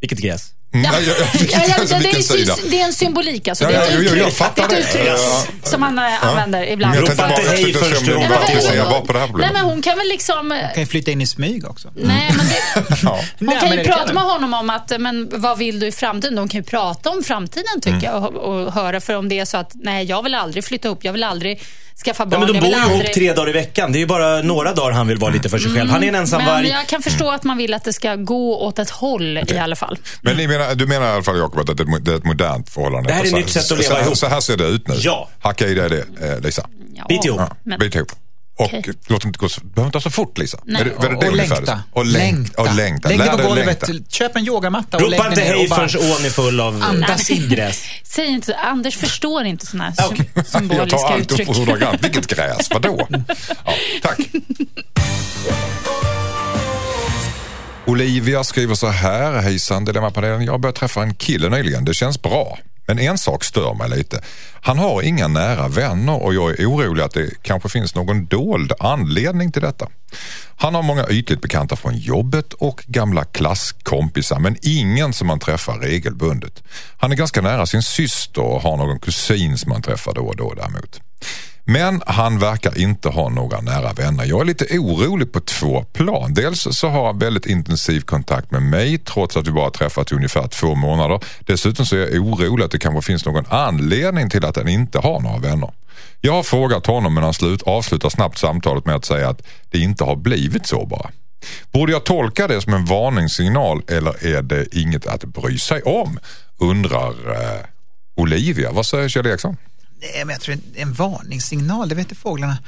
Vilket 0.00 0.18
gräs? 0.18 0.52
Mm, 0.74 0.84
Ja. 0.92 0.98
ja, 1.06 1.12
ja, 1.18 1.24
Ja, 1.52 1.62
ja, 1.68 1.74
alltså, 1.80 1.96
det, 1.98 2.08
är, 2.10 2.22
sida? 2.22 2.56
det 2.70 2.80
är 2.80 2.84
en 2.84 2.92
symbolik. 2.92 3.48
Alltså. 3.48 3.64
Ja, 3.64 3.70
det 3.70 3.76
är 3.76 3.80
ja, 3.80 3.86
ett 3.86 3.98
uttryck, 4.00 4.22
jag 4.22 4.32
fattar 4.32 4.68
det 4.68 4.76
ett 4.76 4.94
uttryck 4.94 5.18
som 5.62 5.80
man 5.80 5.98
eh, 5.98 6.26
använder 6.26 6.66
ibland. 6.66 6.94
Men 6.94 7.04
jag 7.04 7.10
Ropa 7.10 7.22
tänkte 7.28 7.42
bara, 7.44 7.52
inte 7.52 7.62
jag 7.62 7.64
hej 7.64 7.72
försökte 7.72 8.04
se 8.04 8.12
om 8.14 8.20
först 8.20 8.20
hon 8.22 8.22
du- 8.22 8.28
var 8.28 8.28
Nej, 8.28 8.28
men 8.28 8.38
hon- 8.38 8.56
applicerbar 8.56 9.00
på 9.00 9.12
det 9.12 9.18
här 9.18 9.28
Nej, 9.38 9.50
men 9.52 9.64
hon 9.64 9.82
kan 9.82 9.96
väl 9.98 10.08
liksom... 10.08 10.60
Kan 10.74 10.82
ju 10.82 10.86
flytta 10.86 11.10
in 11.10 11.20
i 11.20 11.26
smyg 11.26 11.70
också. 11.70 11.88
Nej, 11.96 12.30
men 12.36 12.46
det, 12.46 13.06
hon 13.46 13.60
kan 13.60 13.72
ju 13.78 13.84
prata 13.84 14.12
med 14.12 14.22
hon. 14.22 14.32
honom 14.32 14.54
om 14.54 14.70
att, 14.70 14.92
men 15.00 15.28
vad 15.32 15.58
vill 15.58 15.80
du 15.80 15.86
i 15.86 15.92
framtiden? 15.92 16.36
De 16.36 16.48
kan 16.48 16.60
ju 16.60 16.64
prata 16.64 17.10
om 17.10 17.22
framtiden 17.22 17.80
tycker 17.82 18.06
jag 18.06 18.24
och, 18.24 18.34
och 18.34 18.72
höra. 18.72 19.00
För 19.00 19.14
om 19.16 19.28
det 19.28 19.38
är 19.38 19.44
så 19.44 19.56
att, 19.56 19.70
nej 19.74 20.04
jag 20.06 20.22
vill 20.22 20.34
aldrig 20.34 20.64
flytta 20.64 20.88
ihop, 20.88 21.04
jag 21.04 21.12
vill 21.12 21.24
aldrig 21.24 21.62
skaffa 22.02 22.22
Ja, 22.22 22.26
barn. 22.26 22.40
men 22.40 22.52
de 22.52 22.60
bor 22.60 22.68
ju 22.68 22.74
ihop 22.76 22.90
aldrig... 22.92 23.12
tre 23.14 23.32
dagar 23.32 23.48
i 23.48 23.52
veckan. 23.52 23.92
Det 23.92 23.98
är 23.98 24.00
ju 24.00 24.06
bara 24.06 24.42
några 24.42 24.72
dagar 24.72 24.92
han 24.92 25.06
vill 25.08 25.18
vara 25.18 25.32
lite 25.32 25.48
för 25.48 25.58
sig 25.58 25.70
själv. 25.72 25.90
Han 25.90 26.04
är 26.04 26.08
en 26.08 26.14
ensam 26.14 26.40
Mm, 26.40 26.52
Men 26.54 26.62
varg. 26.62 26.68
jag 26.72 26.86
kan 26.86 27.02
förstå 27.02 27.30
att 27.30 27.44
man 27.44 27.56
vill 27.56 27.74
att 27.74 27.84
det 27.84 27.92
ska 27.92 28.16
gå 28.16 28.60
åt 28.60 28.78
ett 28.78 28.90
håll 28.90 29.38
i 29.38 29.58
alla 29.58 29.76
fall. 29.76 29.98
Men 30.22 30.36
ni 30.36 30.46
menar, 30.48 30.74
du 30.74 30.86
menar 30.86 31.06
i 31.06 31.10
alla 31.10 31.22
fall 31.22 31.38
Jakob 31.38 31.60
att 31.70 31.76
det 31.76 31.82
är 32.12 32.16
ett- 32.16 32.24
modernt 32.24 32.70
förhållande? 32.70 33.08
Det 33.08 33.12
här 33.14 33.20
är 33.20 33.24
ett 33.24 33.30
Så- 33.30 33.36
nytt 33.36 33.50
sätt 33.50 33.72
att 33.72 33.78
leva 33.78 33.94
så, 33.96 34.00
ihop. 34.02 34.16
Så 34.16 34.26
här 34.26 34.40
ser 34.40 34.56
det 34.56 34.64
ut 34.64 34.88
nu? 34.88 34.94
Ja. 34.98 35.28
Hacka 35.40 35.66
i 35.66 35.74
dig 35.74 35.90
det, 35.90 36.26
eh, 36.32 36.40
Lisa. 36.40 36.66
Ja, 36.94 37.04
Bit 37.08 37.24
ihop. 37.24 37.40
Ja, 37.40 37.56
men- 37.64 37.78
Bit 37.78 37.94
ihop. 37.94 38.08
Och 38.56 38.64
Okej. 38.66 38.84
låt 39.06 39.24
inte 39.24 39.38
gå 39.38 39.48
så, 39.48 39.60
behöver 39.64 39.86
inte 39.88 39.96
gå 39.96 40.00
så 40.00 40.10
fort 40.10 40.38
Lisa. 40.38 40.58
Nej. 40.64 40.80
Är 40.80 40.84
det, 40.84 40.90
var 40.94 41.08
det 41.10 41.20
det 41.20 41.28
och 41.28 41.36
längta. 41.36 41.80
Och 41.92 42.06
längta. 42.06 42.62
Och 42.62 42.74
längta. 42.74 43.08
Lägg 43.08 43.18
Lär 43.18 43.26
dig 43.36 43.36
på 43.36 43.48
golvet, 43.48 43.90
köp 44.08 44.36
en 44.36 44.46
yogamatta 44.46 44.96
och 44.96 45.02
Ropa 45.02 45.28
inte 45.28 45.40
hej 45.40 45.68
förrän 45.68 46.10
ån 46.12 46.24
är 46.24 46.30
full 46.30 46.60
av 46.60 46.82
Andas 46.82 47.30
in. 47.30 47.48
gräs. 47.48 47.82
Säg 48.04 48.26
inte, 48.26 48.56
Anders 48.56 48.96
förstår 48.96 49.44
inte 49.44 49.66
sådana 49.66 49.92
sy- 49.94 50.24
symboliska 50.44 50.96
Jag 50.96 51.00
tar 51.00 51.12
allt 51.12 51.22
upp 51.24 51.30
uttryck. 51.32 51.46
på 51.48 51.52
100 51.54 51.76
gram. 51.76 51.96
Vilket 52.02 52.26
gräs, 52.26 52.70
vadå? 52.70 53.08
Ja, 53.64 53.74
tack. 54.02 54.18
Olivia 57.86 58.44
skriver 58.44 58.74
så 58.74 58.86
här. 58.88 59.32
Hejsan 59.40 59.84
Dilemmapanelen. 59.84 60.44
Jag 60.44 60.60
började 60.60 60.78
träffa 60.78 61.02
en 61.02 61.14
kille 61.14 61.48
nyligen. 61.48 61.84
Det 61.84 61.94
känns 61.94 62.22
bra. 62.22 62.58
Men 62.92 62.98
en 62.98 63.18
sak 63.18 63.44
stör 63.44 63.74
mig 63.74 63.90
lite. 63.90 64.20
Han 64.54 64.78
har 64.78 65.02
inga 65.02 65.28
nära 65.28 65.68
vänner 65.68 66.22
och 66.22 66.34
jag 66.34 66.60
är 66.60 66.66
orolig 66.66 67.02
att 67.02 67.12
det 67.12 67.42
kanske 67.42 67.68
finns 67.68 67.94
någon 67.94 68.26
dold 68.26 68.72
anledning 68.78 69.52
till 69.52 69.62
detta. 69.62 69.88
Han 70.56 70.74
har 70.74 70.82
många 70.82 71.06
ytligt 71.08 71.40
bekanta 71.40 71.76
från 71.76 71.96
jobbet 71.96 72.52
och 72.52 72.84
gamla 72.86 73.24
klasskompisar 73.24 74.38
men 74.38 74.56
ingen 74.62 75.12
som 75.12 75.26
man 75.26 75.38
träffar 75.38 75.78
regelbundet. 75.78 76.62
Han 76.98 77.12
är 77.12 77.16
ganska 77.16 77.40
nära 77.40 77.66
sin 77.66 77.82
syster 77.82 78.42
och 78.42 78.62
har 78.62 78.76
någon 78.76 78.98
kusin 78.98 79.58
som 79.58 79.72
han 79.72 79.82
träffar 79.82 80.14
då 80.14 80.22
och 80.22 80.36
då 80.36 80.54
däremot. 80.54 81.00
Men 81.64 82.02
han 82.06 82.38
verkar 82.38 82.78
inte 82.78 83.08
ha 83.08 83.28
några 83.28 83.60
nära 83.60 83.92
vänner. 83.92 84.24
Jag 84.24 84.40
är 84.40 84.44
lite 84.44 84.78
orolig 84.78 85.32
på 85.32 85.40
två 85.40 85.82
plan. 85.82 86.34
Dels 86.34 86.68
så 86.70 86.88
har 86.88 87.06
han 87.06 87.18
väldigt 87.18 87.46
intensiv 87.46 88.00
kontakt 88.00 88.50
med 88.50 88.62
mig 88.62 88.98
trots 88.98 89.36
att 89.36 89.46
vi 89.46 89.52
bara 89.52 89.70
träffat 89.70 90.12
i 90.12 90.14
ungefär 90.14 90.48
två 90.48 90.74
månader. 90.74 91.20
Dessutom 91.40 91.86
så 91.86 91.96
är 91.96 92.00
jag 92.00 92.22
orolig 92.22 92.64
att 92.64 92.70
det 92.70 92.78
kanske 92.78 93.02
finns 93.02 93.24
någon 93.24 93.44
anledning 93.48 94.30
till 94.30 94.44
att 94.44 94.56
han 94.56 94.68
inte 94.68 94.98
har 94.98 95.20
några 95.20 95.38
vänner. 95.38 95.70
Jag 96.20 96.32
har 96.32 96.42
frågat 96.42 96.86
honom 96.86 97.14
men 97.14 97.24
han 97.24 97.34
slut, 97.34 97.62
avslutar 97.62 98.08
snabbt 98.08 98.38
samtalet 98.38 98.86
med 98.86 98.94
att 98.94 99.04
säga 99.04 99.28
att 99.28 99.42
det 99.70 99.78
inte 99.78 100.04
har 100.04 100.16
blivit 100.16 100.66
så 100.66 100.86
bara. 100.86 101.10
Borde 101.72 101.92
jag 101.92 102.04
tolka 102.04 102.48
det 102.48 102.60
som 102.60 102.74
en 102.74 102.84
varningssignal 102.84 103.82
eller 103.88 104.26
är 104.26 104.42
det 104.42 104.76
inget 104.76 105.06
att 105.06 105.24
bry 105.24 105.58
sig 105.58 105.82
om? 105.82 106.18
Undrar 106.58 107.10
eh, 107.30 107.60
Olivia. 108.16 108.72
Vad 108.72 108.86
säger 108.86 109.08
Kjell 109.08 109.26
Eriksson? 109.26 109.56
Nej, 110.02 110.24
men 110.24 110.28
jag 110.32 110.40
tror 110.40 110.52
en, 110.54 110.62
en 110.74 110.92
varningssignal, 110.92 111.88
det 111.88 111.94
vet 111.94 112.04
inte 112.04 112.14
fåglarna. 112.14 112.58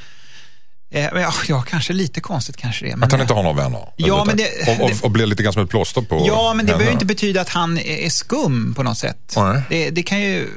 Eh, 0.90 1.04
ja, 1.14 1.32
ja, 1.48 1.62
kanske 1.62 1.92
lite 1.92 2.20
konstigt 2.20 2.56
kanske 2.56 2.84
det 2.84 2.90
är. 2.90 2.96
Men 2.96 3.04
Att 3.06 3.12
han 3.12 3.20
inte 3.20 3.34
har 3.34 3.42
några 3.42 3.62
vänner? 3.62 3.88
Ja, 3.96 4.24
men 4.24 4.36
det- 4.36 4.68
och, 4.80 4.84
och, 4.90 4.90
och 5.04 5.10
blir 5.10 5.26
lite 5.26 5.42
grann 5.42 5.52
som 5.52 5.62
ett 5.64 5.70
plåster 5.70 6.00
på 6.02 6.24
Ja, 6.26 6.54
men 6.54 6.66
det 6.66 6.72
behöver 6.72 6.92
inte 6.92 7.06
betyda 7.06 7.40
att 7.40 7.48
han 7.48 7.78
är 7.78 7.82
är 7.98 8.10
skum 8.10 8.74
på 8.74 8.82
något 8.82 8.98
sätt. 8.98 9.34
Nej. 9.36 9.62
Det, 9.68 9.90
det 9.90 10.02
kan 10.02 10.20
ju, 10.20 10.48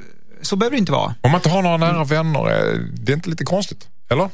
så 0.42 0.56
behöver 0.56 0.76
det 0.76 0.80
inte 0.80 0.92
vara. 0.92 1.16
Om 1.22 1.32
man 1.32 1.40
inte 1.40 1.50
har 1.50 1.62
några 1.62 1.78
nära 1.78 2.04
vänner, 2.04 2.40
eh, 2.40 2.80
det 2.94 3.12
är 3.12 3.16
inte 3.16 3.30
lite 3.30 3.44
konstigt? 3.46 3.88
Eller? 4.10 4.30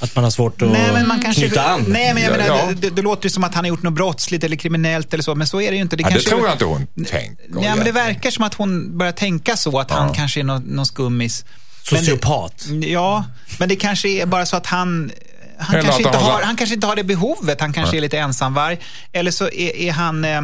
Att 0.00 0.14
man 0.14 0.24
har 0.24 0.30
svårt 0.30 0.62
att 0.62 0.70
Nej, 0.70 0.92
men 0.92 1.08
man 1.08 1.22
kanske, 1.22 1.42
knyta 1.42 1.62
an. 1.64 1.84
Nej, 1.88 2.14
men 2.14 2.22
jag 2.22 2.32
Ja, 2.32 2.36
menar, 2.36 2.56
ja. 2.58 2.72
det, 2.76 2.90
det 2.90 3.02
låter 3.02 3.24
ju 3.26 3.30
som 3.30 3.44
att 3.44 3.54
han 3.54 3.64
har 3.64 3.68
gjort 3.68 3.82
något 3.82 3.92
brottsligt 3.94 4.44
eller 4.44 4.56
kriminellt 4.56 5.14
eller 5.14 5.24
så, 5.24 5.34
men 5.34 5.46
så 5.46 5.60
är 5.60 5.70
det 5.70 5.76
ju 5.76 5.82
inte. 5.82 5.96
Det, 5.96 6.02
Ja, 6.02 6.08
det 6.08 6.12
kanske, 6.12 6.30
tror 6.30 6.44
jag 6.46 6.54
inte 6.54 6.64
hon 6.64 6.86
tänker. 7.04 7.44
Nej, 7.48 7.72
men 7.76 7.84
det 7.84 7.92
verkar 7.92 8.30
som 8.30 8.44
att 8.44 8.54
hon 8.54 8.98
börjar 8.98 9.12
tänka 9.12 9.56
så, 9.56 9.78
att 9.78 9.90
han 9.90 10.12
kanske 10.12 10.40
är 10.40 10.44
någon, 10.44 10.62
någon 10.62 10.86
skummis. 10.86 11.44
Men 11.92 12.00
det- 12.00 12.06
Sociopat. 12.06 12.66
Ja, 12.82 13.24
men 13.58 13.68
det 13.68 13.76
kanske 13.76 14.08
är 14.08 14.26
bara 14.26 14.46
så 14.46 14.56
att 14.56 14.66
han 14.66 15.12
han 15.58 15.82
kanske, 15.82 16.02
inte 16.02 16.18
har, 16.18 16.42
han 16.42 16.56
kanske 16.56 16.74
inte 16.74 16.86
har 16.86 16.96
det 16.96 17.04
behovet, 17.04 17.60
han 17.60 17.72
kanske 17.72 17.96
är 17.96 18.00
lite 18.00 18.18
ensamvarg. 18.18 18.78
Eller 19.12 19.30
så 19.30 19.44
är, 19.44 19.76
är 19.76 19.92
han 19.92 20.24
eh, 20.24 20.42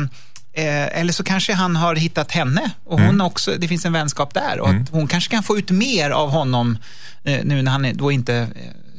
Eh, 0.53 1.01
eller 1.01 1.13
så 1.13 1.25
kanske 1.25 1.53
han 1.55 1.77
har 1.77 1.95
hittat 1.95 2.33
henne 2.33 2.71
och 2.85 2.99
hon 3.01 3.09
Mm. 3.09 3.21
också, 3.27 3.55
det 3.59 3.69
finns 3.69 3.85
en 3.85 3.93
vänskap 3.93 4.35
där. 4.35 4.61
Och 4.61 4.69
att 4.69 4.89
hon 4.91 5.07
kanske 5.09 5.31
kan 5.31 5.43
få 5.43 5.59
ut 5.59 5.71
mer 5.71 6.11
av 6.11 6.31
honom 6.31 6.79
eh, 7.25 7.39
nu 7.45 7.63
när 7.63 7.73
han 7.73 7.85
är- 7.85 7.95
då 7.95 8.13
inte 8.13 8.49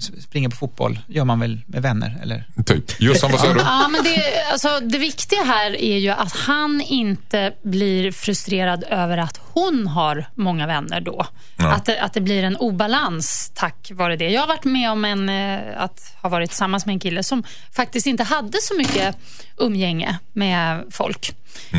springer 0.01 0.49
på 0.49 0.55
fotboll. 0.55 0.99
gör 1.07 1.25
man 1.25 1.39
väl 1.39 1.59
med 1.67 1.81
vänner? 1.81 2.19
Eller? 2.21 2.45
Typ. 2.65 3.01
Jossan, 3.01 3.31
vad 3.31 3.39
säger 3.39 3.53
du? 3.53 3.59
Ja, 3.59 3.87
men 3.87 4.03
det, 4.03 4.43
alltså, 4.51 4.79
det 4.79 4.97
viktiga 4.97 5.43
här 5.43 5.81
är 5.81 5.97
ju 5.97 6.09
att 6.09 6.35
han 6.35 6.81
inte 6.81 7.53
blir 7.63 8.11
frustrerad 8.11 8.83
över 8.89 9.17
att 9.17 9.41
hon 9.53 9.87
har 9.87 10.25
många 10.35 10.67
vänner 10.67 11.01
då. 11.01 11.25
Att, 11.57 11.85
det, 11.85 12.01
att 12.01 12.13
det 12.13 12.21
blir 12.21 12.43
en 12.43 12.57
obalans 12.57 13.51
tack 13.55 13.91
vare 13.93 14.15
det. 14.15 14.29
Jag 14.29 14.41
har 14.41 14.47
varit 14.47 14.63
med 14.63 14.91
om 14.91 15.05
en, 15.05 15.29
eh, 15.29 15.59
att 15.77 16.15
ha 16.21 16.29
varit 16.29 16.49
tillsammans 16.49 16.85
med 16.85 16.93
en 16.93 16.99
kille 16.99 17.23
som 17.23 17.43
faktiskt 17.71 18.07
inte 18.07 18.23
hade 18.23 18.57
så 18.61 18.77
mycket 18.77 19.17
umgänge 19.57 20.19
med 20.33 20.83
folk. 20.91 21.35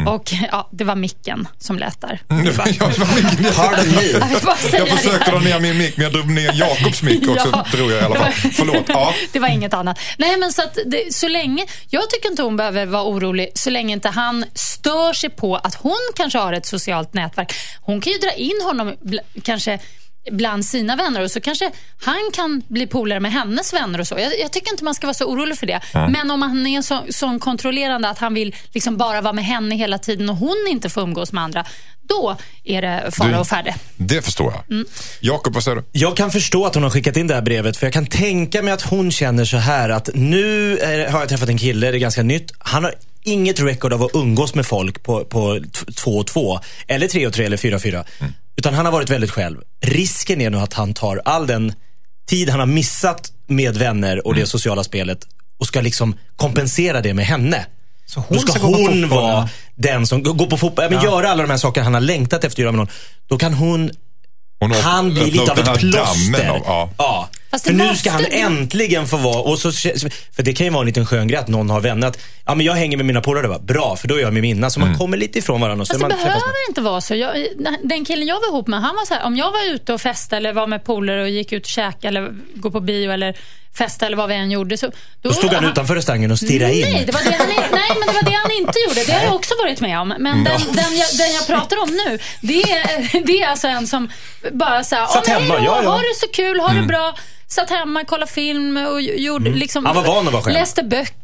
Och 0.09 0.33
ja, 0.53 0.69
det 0.73 0.85
var 0.85 0.95
micken 0.97 1.49
som 1.59 1.79
lät 1.79 2.01
där. 2.01 2.21
Mm, 2.31 2.45
Det 2.45 2.53
var- 2.53 2.67
jag, 4.79 4.89
försökte 4.89 5.31
dra 5.31 5.39
ner 5.41 5.61
min 5.61 5.79
mick, 5.79 5.97
men 5.97 6.05
jag 6.05 6.13
drog 6.13 6.31
ner 6.31 6.53
Jakobs 6.53 7.03
mick 7.03 7.29
och 7.29 7.41
så 7.41 7.49
Ja. 7.53 7.67
drog 7.73 7.91
jag 7.91 8.03
i 8.03 8.05
alla 8.05 8.15
fall. 8.15 8.33
Förlåt. 8.53 8.85
Ja. 8.89 9.15
Det 9.33 9.39
var 9.39 9.49
inget 9.49 9.75
annat. 9.75 9.99
Nej, 10.19 10.37
men 10.37 10.53
så 10.53 10.63
det, 10.87 11.15
så 11.15 11.29
länge, 11.29 11.67
jag 11.91 12.11
tycker 12.11 12.31
inte 12.31 12.43
hon 12.43 12.57
behöver 12.57 12.87
vara 12.87 13.05
orolig 13.05 13.49
så 13.55 13.71
länge 13.71 13.93
inte 13.93 14.09
han 14.09 14.45
stör 14.55 15.13
sig 15.13 15.31
på 15.31 15.57
att 15.57 15.75
hon 15.75 15.99
kanske 16.17 16.39
har 16.39 16.53
ett 16.53 16.67
socialt 16.67 17.15
nätverk. 17.15 17.53
Hon 17.81 18.01
kan 18.01 18.13
ju 18.13 18.19
dra 18.19 18.33
in 18.33 18.61
honom 18.65 18.95
kanske 19.43 19.79
bland 20.31 20.67
sina 20.67 20.97
vänner 20.97 21.23
och 21.23 21.31
så 21.31 21.41
kanske 21.41 21.71
han 22.01 22.31
kan 22.33 22.63
bli 22.69 22.87
polare 22.87 23.21
med 23.21 23.33
hennes 23.33 23.73
vänner 23.73 24.01
och 24.01 24.09
så. 24.09 24.15
Jag, 24.19 24.41
jag 24.41 24.53
tycker 24.53 24.71
inte 24.73 24.85
man 24.85 24.95
ska 24.95 25.07
vara 25.07 25.15
så 25.15 25.25
orolig 25.25 25.59
för 25.59 25.67
det. 25.67 25.81
Men 25.93 26.31
om 26.31 26.43
han 26.43 26.67
är 26.67 26.83
så, 26.83 27.05
sån 27.11 27.39
kontrollerande 27.39 28.09
att 28.09 28.19
han 28.19 28.35
vill 28.35 28.55
liksom 28.73 28.97
bara 28.97 29.21
vara 29.21 29.33
med 29.33 29.45
henne 29.45 29.75
hela 29.75 29.99
tiden 29.99 30.31
och 30.31 30.37
hon 30.37 30.67
inte 30.71 30.91
får 30.91 31.01
umgås 31.03 31.33
med 31.33 31.45
andra, 31.45 31.65
då 32.03 32.37
är 32.65 32.83
det 32.83 33.11
fara 33.13 33.41
och 33.41 33.47
färde. 33.47 33.75
Det 33.97 34.23
förstår 34.23 34.53
jag. 34.53 34.77
Mm. 34.77 34.87
Jakob, 35.21 35.55
vad 35.55 35.65
säger 35.65 35.77
du? 35.77 35.85
Jag 35.93 36.17
kan 36.17 36.31
förstå 36.31 36.67
att 36.67 36.75
hon 36.75 36.83
har 36.83 36.91
skickat 36.91 37.17
in 37.17 37.27
det 37.27 37.35
här 37.35 37.43
brevet 37.43 37.77
för 37.77 37.87
jag 37.87 37.93
kan 37.93 38.07
tänka 38.07 38.63
mig 38.63 38.73
att 38.73 38.83
hon 38.83 39.11
känner 39.11 39.45
så 39.45 39.57
här 39.57 39.89
att 39.89 40.11
nu 40.15 40.79
är, 40.79 41.09
har 41.09 41.21
jag 41.21 41.29
träffat 41.29 41.49
en 41.49 41.59
kille, 41.59 41.91
det 41.91 41.97
är 41.97 42.01
ganska 42.01 42.23
nytt. 42.23 42.53
Han 42.59 42.85
har 42.85 42.95
inget 43.23 43.61
record 43.61 43.93
av 43.93 44.03
att 44.03 44.11
umgås 44.15 44.55
med 44.55 44.67
folk 44.67 45.03
på, 45.03 45.25
på 45.25 45.61
två 45.97 46.19
och 46.19 46.27
två, 46.27 46.61
eller 46.87 47.09
tre 47.09 47.27
och 47.27 47.33
tre 47.33 47.45
eller 47.45 47.57
fyra 47.57 47.77
och 47.77 47.83
fyra. 47.83 48.05
Utan 48.57 48.75
han 48.75 48.85
har 48.85 48.93
varit 48.93 49.11
väldigt 49.11 49.31
själv. 49.31 49.59
Risken 49.85 50.41
är 50.41 50.51
nu 50.51 50.59
att 50.59 50.73
han 50.73 50.95
tar 50.95 51.23
all 51.25 51.47
den 51.47 51.73
tid 52.29 52.49
han 52.49 52.61
har 52.61 52.67
missat 52.67 53.33
med 53.47 53.77
vänner 53.77 54.27
och 54.27 54.35
det 54.35 54.47
sociala 54.47 54.85
spelet 54.85 55.19
och 55.61 55.67
ska 55.67 55.81
liksom 55.81 56.19
kompensera 56.37 57.01
det 57.01 57.15
med 57.15 57.27
henne. 57.27 57.67
Så 58.07 58.21
hon 58.21 58.37
Då 58.37 58.43
ska, 58.43 58.53
ska 58.53 58.67
hon 58.67 59.09
vara 59.09 59.33
ja. 59.33 59.49
den 59.75 60.07
som 60.07 60.23
går 60.23 60.47
på 60.47 60.59
fotboll, 60.59 60.85
ja. 60.85 60.91
men 60.91 61.05
göra 61.05 61.31
alla 61.31 61.43
de 61.43 61.51
här 61.51 61.57
sakerna 61.59 61.85
han 61.85 61.95
har 61.95 62.01
längtat 62.01 62.45
efter 62.45 62.55
att 62.55 62.59
göra 62.59 62.73
med 62.73 62.79
någon. 62.79 62.89
Då 63.29 63.39
kan 63.39 63.55
hon 63.55 63.91
Hon 64.61 64.73
han 64.73 65.11
blir 65.15 65.25
lite 65.27 65.53
av 65.53 65.59
ett 65.59 65.79
plåster. 65.81 66.49
av- 66.49 66.91
ja. 66.99 67.29
Fast 67.29 67.42
För 67.65 67.73
nu 67.73 67.97
ska 67.97 68.11
han 68.11 68.21
måste- 68.23 68.37
äntligen 68.37 69.07
få 69.07 69.17
vara, 69.17 69.41
och 69.41 69.59
så, 69.59 69.73
för 70.37 70.43
det 70.43 70.53
kan 70.53 70.67
ju 70.67 70.71
vara 70.73 70.81
en 70.81 70.87
liten 70.87 71.07
skön 71.07 71.29
grej 71.29 71.39
att 71.41 71.49
någon 71.49 71.71
har 71.71 71.81
vänner. 71.81 72.07
Att, 72.09 72.19
ja 72.47 72.55
men 72.55 72.67
jag 72.67 72.75
hänger 72.75 72.97
med 72.97 73.07
mina 73.07 73.21
polare, 73.21 73.59
bra, 73.59 73.97
för 73.97 74.09
då 74.09 74.15
är 74.15 74.21
jag 74.21 74.33
med 74.33 74.43
mina. 74.43 74.71
Så 74.71 74.81
Mm. 74.81 74.89
man 74.91 74.99
kommer 74.99 75.17
lite 75.17 75.39
ifrån 75.39 75.61
varandra. 75.61 75.85
Så 75.85 75.93
Fast 75.93 76.01
det 76.03 76.09
med. 76.09 76.19
behöver 76.19 76.69
inte 76.69 76.81
vara 76.81 77.01
så. 77.01 77.15
Jag, 77.15 77.47
den 77.83 78.05
killen 78.05 78.27
jag 78.29 78.41
var 78.41 78.49
ihop 78.49 78.67
med, 78.67 78.81
han 78.81 78.97
var 78.97 79.05
så 79.05 79.15
här, 79.15 79.25
om 79.25 79.37
jag 79.37 79.51
var 79.53 79.75
ute 79.75 79.93
och 79.93 80.01
festade 80.01 80.37
eller 80.37 80.53
var 80.53 80.67
med 80.67 80.85
polare 80.85 81.23
och 81.23 81.29
gick 81.29 81.53
ut 81.53 81.63
och 81.63 81.69
käkade 81.69 82.09
eller 82.09 82.33
gå 82.55 82.71
på 82.71 82.81
bio 82.81 83.11
eller 83.13 83.37
festa 83.79 84.07
eller 84.07 84.17
vad 84.17 84.29
vi 84.29 84.35
än 84.35 84.51
gjorde. 84.51 84.77
Så, 84.79 84.91
Då 85.23 85.33
stod 85.33 85.53
han 85.53 85.65
utanför 85.65 85.95
restaurangen 85.95 86.31
och 86.31 86.39
stirrade 86.39 86.75
in. 86.75 86.81
Nej, 86.93 87.05
det 87.07 87.13
var 87.13 87.21
det 87.25 87.37
han, 87.39 87.47
nej, 87.49 87.91
men 87.99 88.07
det 88.09 88.13
var 88.13 88.23
det 88.23 88.37
han 88.43 88.51
inte 88.51 88.79
gjorde. 88.89 89.05
Det 89.05 89.13
har 89.13 89.25
jag 89.25 89.35
också 89.35 89.55
varit 89.63 89.81
med 89.81 90.01
om. 90.01 90.09
Men 90.09 90.27
Mm. 90.27 90.45
den, 90.45 90.61
den, 90.73 90.97
jag, 90.99 91.09
den 91.19 91.35
jag 91.35 91.47
pratar 91.47 91.77
om 91.83 91.89
nu, 92.07 92.19
det 92.41 92.63
är, 92.63 93.25
det 93.27 93.43
är 93.43 93.47
alltså 93.49 93.69
en 93.69 93.87
som 93.87 94.09
bara 94.53 94.85
så 94.85 94.95
här, 94.95 95.07
Satt 95.07 95.17
"Åh, 95.29 95.33
men 95.35 95.43
hemma, 95.43 95.55
då, 95.59 95.65
ja, 95.65 95.81
ja." 95.85 95.91
ha 95.91 95.99
det 95.99 96.15
så 96.21 96.27
kul, 96.33 96.61
ha 96.61 96.69
det 96.73 96.83
bra. 96.83 97.15
Satt 97.53 97.71
hemma, 97.71 98.05
kollade 98.05 98.33
film 98.33 98.77
och 98.77 99.03
gjorde 99.03 99.51
liksom... 99.51 99.85
Han 99.87 99.97
var 99.97 100.07
van 100.07 100.27
att 100.27 100.33
vara 100.33 100.43
själv. 100.43 100.55
Läste 100.55 100.83
böcker. 100.83 101.22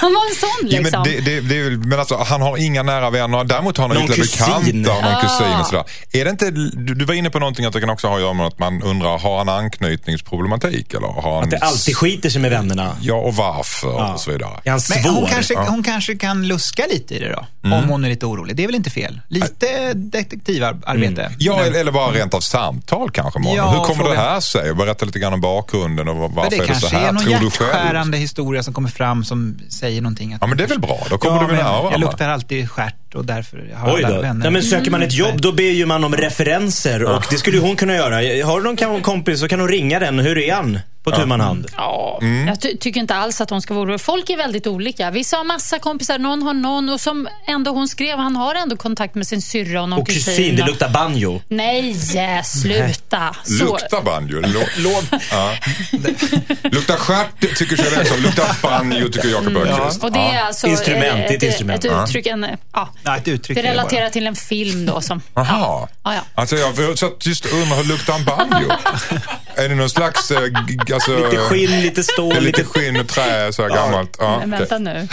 Han 0.00 0.12
var 0.12 0.28
en 0.30 0.34
sån 0.40 0.68
Ja, 0.70 0.78
liksom. 0.80 1.02
men 1.02 1.10
det, 1.12 1.20
det, 1.20 1.40
det 1.40 1.58
är, 1.58 1.64
väl- 1.64 1.78
men 1.78 1.98
alltså, 1.98 2.16
han 2.16 2.42
har 2.42 2.56
inga 2.56 2.82
nära 2.82 3.10
vänner. 3.10 3.44
Däremot 3.44 3.76
har 3.78 3.88
han 3.88 3.96
Någon 3.96 4.06
bekanta 4.06 4.56
och 4.58 4.74
någon 4.74 5.04
Ah. 5.14 5.20
kusin 5.22 5.60
och 5.60 5.66
sådär. 5.66 5.84
Är 6.12 6.24
det 6.24 6.30
inte, 6.30 6.50
du, 6.50 6.94
du 6.94 7.04
var 7.04 7.14
inne 7.14 7.30
på 7.30 7.38
någonting 7.38 7.64
att 7.64 7.72
det 7.72 7.80
kan 7.80 7.90
också 7.90 8.08
ha 8.08 8.14
att 8.14 8.20
göra 8.20 8.32
med 8.32 8.46
att 8.46 8.58
man 8.58 8.82
undrar, 8.82 9.18
har 9.18 9.38
han 9.38 9.48
anknytningsproblematik? 9.48 10.94
Eller 10.94 11.06
har 11.08 11.34
han, 11.34 11.44
Att 11.44 11.50
det 11.50 11.58
alltid 11.58 11.96
skiter 11.96 12.30
sig 12.30 12.40
med 12.40 12.50
vännerna. 12.50 12.96
Ja, 13.00 13.14
och 13.14 13.34
varför 13.36 13.88
Ja. 13.88 14.12
och 14.14 14.20
så 14.20 14.30
vidare. 14.30 14.50
Är 14.64 14.70
han 14.70 14.80
Men 14.90 15.02
svår? 15.02 15.10
hon 15.10 15.26
kanske, 15.26 15.54
hon 15.58 15.82
kanske 15.82 16.16
kan 16.16 16.46
luska 16.48 16.82
lite 16.90 17.14
i 17.14 17.18
det 17.18 17.28
då, 17.32 17.46
Mm. 17.64 17.78
om 17.84 17.88
hon 17.90 18.04
är 18.04 18.08
lite 18.08 18.26
orolig. 18.26 18.56
Det 18.56 18.62
är 18.62 18.66
väl 18.66 18.74
inte 18.74 18.90
fel? 18.90 19.20
Lite 19.28 19.92
detektivarbete. 19.94 21.22
Mm. 21.22 21.32
Ja, 21.38 21.60
eller, 21.64 21.80
eller 21.80 21.92
bara 21.92 22.12
rent 22.12 22.34
av 22.34 22.40
samtal 22.40 23.10
kanske. 23.10 23.40
Ja, 23.56 23.70
Hur 23.70 23.78
kommer 23.84 24.04
fråga- 24.04 24.10
det 24.10 24.16
här 24.28 24.40
sig? 24.40 24.74
Berätta 24.74 25.04
lite 25.06 25.18
grann 25.18 25.32
om 25.32 25.40
bakgrunden 25.40 26.08
och 26.08 26.16
var- 26.16 26.28
Men 26.28 26.36
varför 26.36 26.50
det 26.50 26.56
är 26.56 26.60
det 26.60 26.74
så 26.74 26.80
kanske 26.80 26.96
här? 26.98 27.08
är 27.08 27.12
någon 27.12 27.22
Tror 27.24 27.34
du 27.40 27.50
själv? 27.50 27.70
hjärtskärande 27.70 28.18
historia 28.18 28.62
som 28.62 28.74
kommer 28.74 28.88
fram 28.88 29.24
som 29.28 29.58
säger 29.68 30.02
någonting. 30.02 30.34
Att 30.34 30.40
Ja, 30.40 30.46
men 30.46 30.58
det 30.58 30.64
är 30.64 30.68
väl 30.68 30.80
bra. 30.80 30.98
Då 31.10 31.18
kommer 31.18 31.36
ja, 31.36 31.40
du 31.42 31.46
men 31.46 31.56
nära 31.56 31.90
Jag 31.90 32.00
luktar 32.00 32.28
alltid 32.28 32.70
och 33.14 33.24
därför 33.24 33.72
har 33.74 33.94
Oj 33.94 34.04
alla 34.04 34.14
då. 34.16 34.22
vänner. 34.22 34.44
Ja, 34.46 34.50
men 34.50 34.62
söker 34.62 34.90
man 34.90 35.02
ett 35.02 35.14
Mm. 35.14 35.26
jobb 35.30 35.40
då 35.40 35.52
ber 35.52 35.62
ju 35.62 35.86
man 35.86 36.04
om 36.04 36.16
referenser 36.16 37.04
och 37.04 37.24
det 37.30 37.36
skulle 37.38 37.56
ju 37.56 37.62
hon 37.62 37.76
kunna 37.76 37.94
göra. 37.94 38.14
Har 38.46 38.60
du 38.60 38.64
någon 38.74 39.02
kompis 39.02 39.40
så 39.40 39.48
kan 39.48 39.60
hon 39.60 39.68
ringa 39.68 39.98
den. 39.98 40.18
Hur 40.18 40.38
är 40.38 40.54
han? 40.54 40.78
På 41.02 41.10
tu 41.16 41.26
man 41.26 41.40
hand. 41.40 41.66
Ja, 41.76 42.18
Mm. 42.22 42.48
Jag 42.48 42.60
ty- 42.60 42.76
tycker 42.76 43.00
inte 43.00 43.14
alls 43.14 43.40
att 43.40 43.50
hon 43.50 43.62
ska 43.62 43.74
vara 43.74 43.84
orolig. 43.84 44.00
Folk 44.00 44.30
är 44.30 44.36
väldigt 44.36 44.66
olika. 44.66 45.10
Vissa 45.10 45.36
har 45.36 45.44
massa 45.44 45.78
kompisar, 45.78 46.18
någon 46.18 46.42
har 46.42 46.54
någon. 46.54 46.88
Och 46.88 47.00
som 47.00 47.28
ändå 47.48 47.70
hon 47.70 47.88
skrev, 47.88 48.18
han 48.18 48.36
har 48.36 48.54
ändå 48.54 48.76
kontakt 48.76 49.14
med 49.14 49.26
sin 49.26 49.42
syrra 49.42 49.82
och 49.82 49.88
någon 49.88 49.98
Och 50.00 50.06
kusin, 50.08 50.56
det 50.56 50.62
och- 50.62 50.68
luktar 50.68 50.88
banjo. 50.88 51.40
Nej, 51.48 51.90
eh, 52.16 52.42
sluta. 52.44 53.36
Så, 53.44 53.64
Luktar 53.64 54.02
banjo. 54.02 54.40
Lo, 54.40 54.60
lov. 54.78 55.08
Ja. 55.30 55.52
Luktar 56.62 56.96
stjärt 56.96 57.56
tycker 57.58 57.76
Kjell 57.76 57.92
Eriksson. 57.98 58.20
Luktar 58.20 58.62
banjo 58.62 59.08
tycker 59.08 59.28
Jakob 59.28 59.56
Öqvist. 59.56 60.04
och 60.04 60.12
det 60.12 60.18
är 60.18 60.42
alltså 60.42 60.66
Instrument, 60.66 61.02
det 61.28 61.32
är 61.32 61.36
ett 61.36 61.42
instrument. 61.42 61.84
Ett 61.84 61.92
uttryck, 62.08 62.26
en, 62.26 62.46
ja. 62.72 62.88
Ja, 63.04 63.16
ett 63.16 63.28
uttryck 63.28 63.56
Det 63.56 63.62
det 63.62 63.68
bara. 63.68 63.72
relaterar 63.72 64.10
till 64.10 64.26
en 64.26 64.36
film 64.36 64.86
då 64.86 65.00
som... 65.00 65.20
Jaha. 65.34 65.88
Ja, 66.04 66.14
ja. 66.14 66.20
Alltså 66.34 66.56
jag 66.56 66.98
så 66.98 67.06
att 67.06 67.26
just 67.26 67.46
undrar 67.46 67.76
hur 67.76 67.84
luktar 67.84 68.14
en 68.14 68.24
banjo? 68.24 68.68
är 69.54 69.68
det 69.68 69.74
någon 69.74 69.90
slags... 69.90 70.30
eh, 70.30 70.40
Alltså, 70.94 71.16
Lite 71.16 71.36
skinn, 71.36 71.80
lite 71.80 72.02
stål, 72.02 72.28
lite 72.34 72.40
lite... 72.40 72.64
skinn 72.64 73.00
och 73.00 73.08
trä, 73.08 73.52
så 73.52 73.62
här 73.62 73.68
gammalt. 73.68 74.16
Ja, 74.20 74.38
Men 74.38 74.50
vänta 74.50 74.78
nu. 74.78 75.08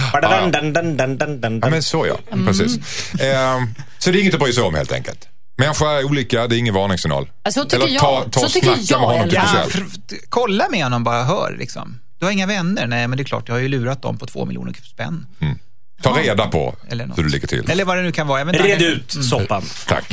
Dun, 1.41 1.59
Ja, 1.61 1.69
men 1.69 1.83
så 1.83 2.07
ja. 2.07 2.17
Mm. 2.31 2.45
Precis. 2.47 2.77
Ehm, 3.21 3.73
så 3.97 4.11
det 4.11 4.17
är 4.19 4.21
inget 4.21 4.33
att 4.33 4.39
bry 4.39 4.53
sig 4.53 4.63
om 4.63 4.75
helt 4.75 4.91
enkelt. 4.91 5.27
Människa 5.57 5.91
är 5.91 6.03
olika, 6.03 6.47
det 6.47 6.55
är 6.55 6.57
ingen 6.59 6.73
varningssignal. 6.73 7.29
Ja, 7.43 7.51
så 7.51 7.63
tycker 7.63 7.83
Eller 7.83 7.93
jag. 7.93 8.01
ta, 8.01 8.23
ta 8.31 8.39
Så 8.39 8.45
och 8.45 8.51
tycker 8.51 8.77
jag 8.81 8.99
med 9.01 9.09
honom. 9.09 9.29
Ja, 9.31 9.65
för, 9.69 9.83
kolla 10.29 10.69
med 10.69 10.83
honom 10.83 11.03
bara, 11.03 11.23
hör 11.23 11.55
liksom. 11.59 11.99
Du 12.19 12.25
har 12.25 12.31
inga 12.31 12.45
vänner? 12.47 12.87
Nej, 12.87 13.07
men 13.07 13.17
det 13.17 13.23
är 13.23 13.25
klart, 13.25 13.47
jag 13.47 13.55
har 13.55 13.59
ju 13.59 13.67
lurat 13.67 14.01
dem 14.01 14.17
på 14.17 14.25
två 14.25 14.45
miljoner 14.45 14.73
spänn. 14.93 15.25
Ta 16.05 16.19
reda 16.19 16.47
på 16.47 16.75
Eller 16.89 17.05
något. 17.05 17.17
hur 17.17 17.23
det 17.23 17.29
ligger 17.29 17.47
till. 17.47 17.71
Eller 17.71 17.85
vad 17.85 17.97
det 17.97 18.03
nu 18.03 18.11
kan 18.11 18.27
vara. 18.27 18.39
Jag 18.39 18.45
vet 18.45 18.55
inte. 18.55 18.67
Red 18.67 18.81
ut 18.81 19.15
soppan. 19.29 19.63
Tack. 19.87 20.09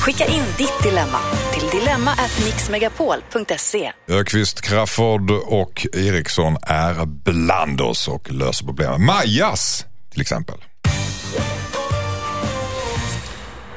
Skicka 0.00 0.26
in 0.26 0.42
ditt 0.58 0.82
dilemma 0.82 1.18
till 1.52 1.68
dilemma@mixmegapol.se. 1.80 3.92
Ökvist, 4.08 4.60
Crafoord 4.60 5.30
och 5.30 5.86
Eriksson 5.92 6.56
är 6.62 7.06
bland 7.06 7.80
oss 7.80 8.08
och 8.08 8.32
löser 8.32 8.64
problemen. 8.64 9.04
Majas 9.04 9.86
till 10.12 10.20
exempel. 10.20 10.56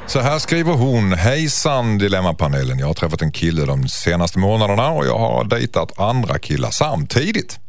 Så 0.08 0.20
här 0.20 0.40
skriver 0.40 0.74
hon. 0.74 1.14
Hejsan 1.14 1.98
Dilemmapanelen. 1.98 2.80
Jag 2.80 2.88
har 2.88 2.94
träffat 2.94 3.22
en 3.22 3.32
kille 3.32 3.66
de 3.66 3.88
senaste 3.88 4.40
månaderna 4.40 4.90
och 4.90 5.06
jag 5.06 5.18
har 5.18 5.44
dejtat 5.44 6.00
andra 6.00 6.40
killar 6.40 6.72
samtidigt. 6.72 7.60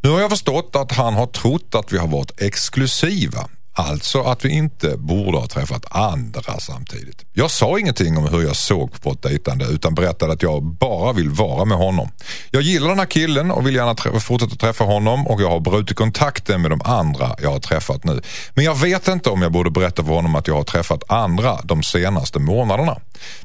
Nu 0.00 0.10
har 0.10 0.20
jag 0.20 0.30
förstått 0.30 0.76
att 0.76 0.92
han 0.92 1.14
har 1.14 1.26
trott 1.26 1.74
att 1.74 1.92
vi 1.92 1.98
har 1.98 2.08
varit 2.08 2.40
exklusiva. 2.40 3.48
Alltså 3.78 4.22
att 4.22 4.44
vi 4.44 4.48
inte 4.48 4.96
borde 4.96 5.38
ha 5.38 5.46
träffat 5.46 5.84
andra 5.90 6.60
samtidigt. 6.60 7.24
Jag 7.32 7.50
sa 7.50 7.78
ingenting 7.78 8.18
om 8.18 8.28
hur 8.28 8.42
jag 8.42 8.56
såg 8.56 9.02
på 9.02 9.10
ett 9.10 9.22
dejtande 9.22 9.64
utan 9.64 9.94
berättade 9.94 10.32
att 10.32 10.42
jag 10.42 10.62
bara 10.62 11.12
vill 11.12 11.30
vara 11.30 11.64
med 11.64 11.78
honom. 11.78 12.08
Jag 12.50 12.62
gillar 12.62 12.88
den 12.88 12.98
här 12.98 13.06
killen 13.06 13.50
och 13.50 13.66
vill 13.66 13.74
gärna 13.74 13.94
trä- 13.94 14.20
fortsätta 14.20 14.56
träffa 14.56 14.84
honom 14.84 15.26
och 15.26 15.42
jag 15.42 15.50
har 15.50 15.60
brutit 15.60 15.96
kontakten 15.96 16.62
med 16.62 16.70
de 16.70 16.80
andra 16.84 17.36
jag 17.42 17.50
har 17.50 17.58
träffat 17.58 18.04
nu. 18.04 18.20
Men 18.54 18.64
jag 18.64 18.74
vet 18.74 19.08
inte 19.08 19.30
om 19.30 19.42
jag 19.42 19.52
borde 19.52 19.70
berätta 19.70 20.04
för 20.04 20.12
honom 20.12 20.34
att 20.34 20.48
jag 20.48 20.54
har 20.54 20.64
träffat 20.64 21.02
andra 21.08 21.60
de 21.64 21.82
senaste 21.82 22.38
månaderna. 22.38 22.96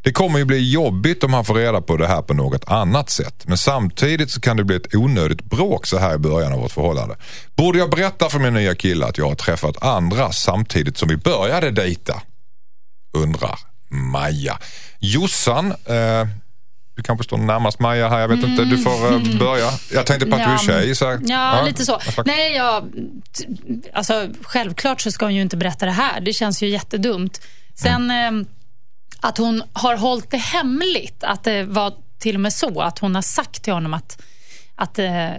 Det 0.03 0.11
kommer 0.11 0.39
ju 0.39 0.45
bli 0.45 0.71
jobbigt 0.71 1.23
om 1.23 1.33
han 1.33 1.45
får 1.45 1.53
reda 1.55 1.81
på 1.81 1.97
det 1.97 2.07
här 2.07 2.21
på 2.21 2.33
något 2.33 2.63
annat 2.67 3.09
sätt. 3.09 3.43
Men 3.47 3.57
samtidigt 3.57 4.31
så 4.31 4.41
kan 4.41 4.57
det 4.57 4.63
bli 4.63 4.75
ett 4.75 4.95
onödigt 4.95 5.43
bråk 5.43 5.87
så 5.87 5.97
här 5.97 6.15
i 6.15 6.17
början 6.17 6.53
av 6.53 6.59
vårt 6.59 6.71
förhållande. 6.71 7.15
Borde 7.61 7.79
jag 7.79 7.89
berätta 7.89 8.29
för 8.29 8.39
min 8.39 8.53
nya 8.53 8.75
kille 8.75 9.05
att 9.05 9.17
jag 9.17 9.27
har 9.27 9.35
träffat 9.35 9.83
andra 9.83 10.31
samtidigt 10.31 10.97
som 10.97 11.09
vi 11.09 11.17
började 11.17 11.71
dejta? 11.71 12.21
Undrar 13.17 13.59
Maja. 13.89 14.59
Jossan, 14.99 15.71
eh, 15.71 16.27
du 16.95 17.03
kanske 17.03 17.23
står 17.23 17.37
närmast 17.37 17.79
Maja 17.79 18.09
här, 18.09 18.19
jag 18.19 18.27
vet 18.27 18.43
inte. 18.43 18.65
Du 18.65 18.77
får 18.77 19.13
eh, 19.13 19.39
börja. 19.39 19.69
Jag 19.93 20.05
tänkte 20.05 20.25
på 20.25 20.35
att 20.35 20.43
du 20.43 20.51
är 20.51 20.57
tjej. 20.57 20.95
Så 20.95 21.05
här. 21.09 21.19
Ja, 21.23 21.61
lite 21.65 21.85
så. 21.85 21.99
Nej, 22.25 22.55
jag, 22.55 22.91
alltså, 23.93 24.29
självklart 24.41 25.01
så 25.01 25.11
ska 25.11 25.25
hon 25.25 25.35
ju 25.35 25.41
inte 25.41 25.57
berätta 25.57 25.85
det 25.85 25.91
här. 25.91 26.21
Det 26.21 26.33
känns 26.33 26.63
ju 26.63 26.67
jättedumt. 26.69 27.41
Sen 27.75 28.11
Mm. 28.11 28.39
eh, 28.39 28.47
att 29.19 29.37
hon 29.37 29.63
har 29.73 29.97
hållit 29.97 30.31
det 30.31 30.37
hemligt. 30.37 31.23
Att 31.23 31.43
det 31.43 31.63
var 31.63 31.93
till 32.19 32.35
och 32.35 32.41
med 32.41 32.53
så 32.53 32.81
att 32.81 32.99
hon 32.99 33.15
har 33.15 33.21
sagt 33.21 33.63
till 33.63 33.73
honom 33.73 33.93
att, 33.93 34.21
att 34.75 34.99
eh, 34.99 35.29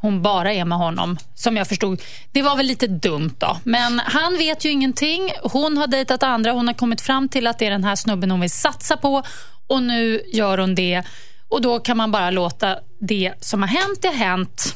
hon 0.00 0.22
bara 0.22 0.52
är 0.52 0.64
med 0.64 0.78
honom. 0.78 1.18
Som 1.34 1.56
jag 1.56 1.68
förstod. 1.68 2.02
Det 2.32 2.42
var 2.42 2.56
väl 2.56 2.66
lite 2.66 2.86
dumt 2.86 3.34
då. 3.38 3.58
Men 3.64 3.98
han 3.98 4.38
vet 4.38 4.64
ju 4.64 4.70
ingenting. 4.70 5.32
Hon 5.42 5.76
har 5.76 5.86
dejtat 5.86 6.22
andra. 6.22 6.52
Hon 6.52 6.66
har 6.66 6.74
kommit 6.74 7.00
fram 7.00 7.28
till 7.28 7.46
att 7.46 7.58
det 7.58 7.66
är 7.66 7.70
den 7.70 7.84
här 7.84 7.96
snubben 7.96 8.30
hon 8.30 8.40
vill 8.40 8.50
satsa 8.50 8.96
på. 8.96 9.22
Och 9.66 9.82
nu 9.82 10.22
gör 10.32 10.58
hon 10.58 10.74
det. 10.74 11.02
Och 11.48 11.62
då 11.62 11.80
kan 11.80 11.96
man 11.96 12.10
bara 12.10 12.30
låta 12.30 12.78
det 13.00 13.32
som 13.40 13.62
har 13.62 13.68
hänt, 13.68 14.02
det 14.02 14.08
har 14.08 14.14
hänt. 14.14 14.74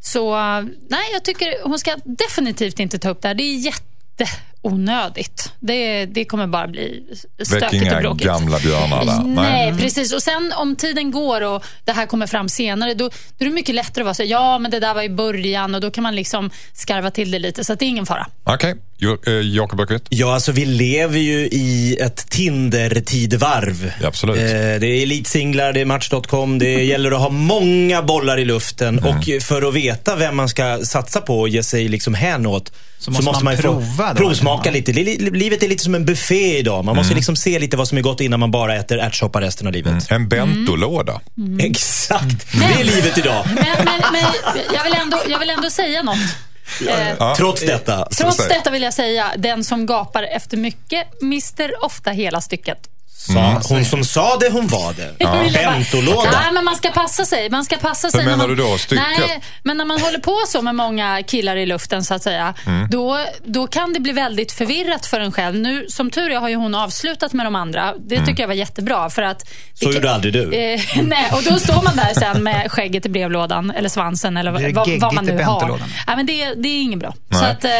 Så 0.00 0.36
eh, 0.36 0.62
nej, 0.88 1.08
jag 1.12 1.24
tycker 1.24 1.64
hon 1.64 1.78
ska 1.78 1.96
definitivt 2.04 2.80
inte 2.80 2.98
ta 2.98 3.08
upp 3.08 3.22
det 3.22 3.28
här. 3.28 3.34
Det 3.34 3.42
är 3.42 3.56
jätte 3.56 4.26
onödigt. 4.66 5.52
Det, 5.60 6.06
det 6.06 6.24
kommer 6.24 6.46
bara 6.46 6.68
bli 6.68 7.02
stökigt 7.42 7.92
och 7.92 7.98
bråkigt. 7.98 8.26
gamla 8.26 8.58
björnar 8.58 9.04
där. 9.04 9.22
Nej, 9.24 9.74
precis. 9.78 10.12
Och 10.12 10.22
sen 10.22 10.52
om 10.56 10.76
tiden 10.76 11.10
går 11.10 11.40
och 11.40 11.64
det 11.84 11.92
här 11.92 12.06
kommer 12.06 12.26
fram 12.26 12.48
senare, 12.48 12.94
då, 12.94 13.08
då 13.08 13.44
är 13.44 13.48
det 13.48 13.54
mycket 13.54 13.74
lättare 13.74 14.02
att 14.02 14.06
vara 14.06 14.14
så 14.14 14.22
ja 14.22 14.58
men 14.58 14.70
det 14.70 14.80
där 14.80 14.94
var 14.94 15.02
i 15.02 15.10
början 15.10 15.74
och 15.74 15.80
då 15.80 15.90
kan 15.90 16.02
man 16.02 16.14
liksom 16.16 16.50
skarva 16.72 17.10
till 17.10 17.30
det 17.30 17.38
lite. 17.38 17.64
Så 17.64 17.72
att 17.72 17.78
det 17.78 17.84
är 17.84 17.88
ingen 17.88 18.06
fara. 18.06 18.26
Okej, 18.44 18.74
Jo- 18.98 19.18
eh, 19.26 19.32
Jakob 19.32 19.80
Öqvist? 19.80 20.04
Ja, 20.08 20.34
alltså 20.34 20.52
vi 20.52 20.64
lever 20.64 21.18
ju 21.18 21.38
i 21.38 21.96
ett 22.00 22.30
Tinder-tidvarv. 22.30 23.92
Ja, 24.00 24.08
absolut. 24.08 24.38
Eh, 24.38 24.44
det 24.44 24.86
är 24.86 25.02
elitsinglar, 25.02 25.72
det 25.72 25.80
är 25.80 25.84
Match.com. 25.84 26.58
Det 26.58 26.84
gäller 26.84 27.10
att 27.10 27.20
ha 27.20 27.28
många 27.28 28.02
bollar 28.02 28.38
i 28.38 28.44
luften. 28.44 28.98
Mm. 28.98 29.16
Och 29.16 29.42
för 29.42 29.68
att 29.68 29.74
veta 29.74 30.16
vem 30.16 30.36
man 30.36 30.48
ska 30.48 30.78
satsa 30.84 31.20
på 31.20 31.40
och 31.40 31.48
ge 31.48 31.62
sig 31.62 31.88
liksom 31.88 32.14
hän 32.14 32.46
åt 32.46 32.72
Så 32.98 33.10
måste 33.10 33.44
man 33.44 33.54
ju 33.56 33.62
prova 33.62 34.14
då, 34.14 34.34
eller? 34.62 34.72
lite. 34.72 34.92
Li- 34.92 35.30
Livet 35.32 35.62
är 35.62 35.68
lite 35.68 35.84
som 35.84 35.94
en 35.94 36.04
buffé 36.04 36.58
idag. 36.58 36.84
Man 36.84 36.92
Mm. 36.92 36.96
måste 36.96 37.14
liksom 37.14 37.36
se 37.36 37.58
lite 37.58 37.76
vad 37.76 37.88
som 37.88 37.98
är 37.98 38.02
gott 38.02 38.20
innan 38.20 38.40
man 38.40 38.50
bara 38.50 38.76
äter 38.76 38.98
ärtsoppa 38.98 39.40
resten 39.40 39.66
av 39.66 39.72
livet. 39.72 40.10
En 40.10 40.28
bentolåda. 40.28 41.20
Exakt, 41.60 42.52
det 42.52 42.80
är 42.80 42.84
livet 42.84 43.18
idag. 43.18 43.44
Men, 43.54 43.64
men, 43.84 44.02
men 44.12 44.22
jag, 44.74 44.84
vill 44.84 44.94
ändå, 44.94 45.18
jag 45.28 45.38
vill 45.38 45.50
ändå 45.50 45.70
säga 45.70 46.02
något. 46.02 46.16
Eh, 46.88 47.08
Ja. 47.18 47.34
Trots 47.36 47.60
detta. 47.60 48.08
Trots 48.18 48.48
detta 48.48 48.70
vill 48.70 48.82
jag 48.82 48.94
säga, 48.94 49.32
den 49.38 49.64
som 49.64 49.86
gapar 49.86 50.22
efter 50.22 50.56
mycket 50.56 51.22
mister 51.22 51.84
ofta 51.84 52.10
hela 52.10 52.40
stycket. 52.40 52.78
Sa, 53.32 53.60
hon 53.68 53.84
som 53.84 54.04
sa 54.04 54.36
det, 54.36 54.50
hon 54.50 54.66
var 54.66 54.92
det. 54.92 55.24
Bara- 55.24 55.72
Bentolåda. 55.72 56.30
Nej, 56.30 56.52
men 56.52 56.64
man 56.64 56.76
ska 56.76 56.90
passa 56.90 57.24
sig. 57.24 57.50
Man 57.50 57.64
ska 57.64 57.76
passa 57.76 58.10
sig 58.10 58.24
menar 58.24 58.36
när 58.36 58.46
man, 58.48 58.56
du 58.56 58.62
då? 58.62 58.78
Stycket? 58.78 59.04
Nej, 59.18 59.40
men 59.62 59.76
när 59.76 59.84
man 59.84 60.00
håller 60.00 60.18
på 60.18 60.36
så 60.48 60.62
med 60.62 60.74
många 60.74 61.22
killar 61.22 61.56
i 61.56 61.66
luften 61.66 62.04
så 62.04 62.14
att 62.14 62.22
säga, 62.22 62.54
Mm. 62.66 62.88
då, 62.90 63.18
då 63.44 63.66
kan 63.66 63.92
det 63.92 64.00
bli 64.00 64.12
väldigt 64.12 64.52
förvirrat 64.52 65.06
för 65.06 65.20
en 65.20 65.32
själv. 65.32 65.56
Nu, 65.56 65.86
som 65.88 66.10
tur 66.10 66.30
är 66.30 66.36
har 66.38 66.48
ju 66.48 66.54
hon 66.56 66.74
avslutat 66.74 67.32
med 67.32 67.46
de 67.46 67.54
andra. 67.54 67.94
Det 68.06 68.14
Mm. 68.14 68.26
tycker 68.26 68.42
jag 68.42 68.48
var 68.48 68.54
jättebra. 68.54 69.10
För 69.10 69.22
att 69.22 69.42
Så 69.74 69.92
gjorde 69.92 70.14
aldrig 70.14 70.32
du. 70.32 70.52
Eh, 70.54 70.80
nej, 71.02 71.30
och 71.32 71.42
då 71.42 71.58
står 71.58 71.82
man 71.82 71.96
där 71.96 72.14
sen 72.20 72.42
med 72.42 72.70
skägget 72.72 73.06
i 73.06 73.08
brevlådan 73.08 73.70
eller 73.70 73.88
svansen 73.88 74.36
eller 74.36 74.50
vad, 74.50 74.62
vad 75.00 75.14
man 75.14 75.24
nu 75.26 75.42
har. 75.42 75.78
Nej, 76.06 76.16
men 76.16 76.26
det, 76.26 76.54
det 76.54 76.68
är 76.68 76.82
inget 76.82 76.98
bra. 76.98 77.14
Nej. 77.28 77.40
Så 77.40 77.46
att, 77.46 77.64
eh, 77.64 77.70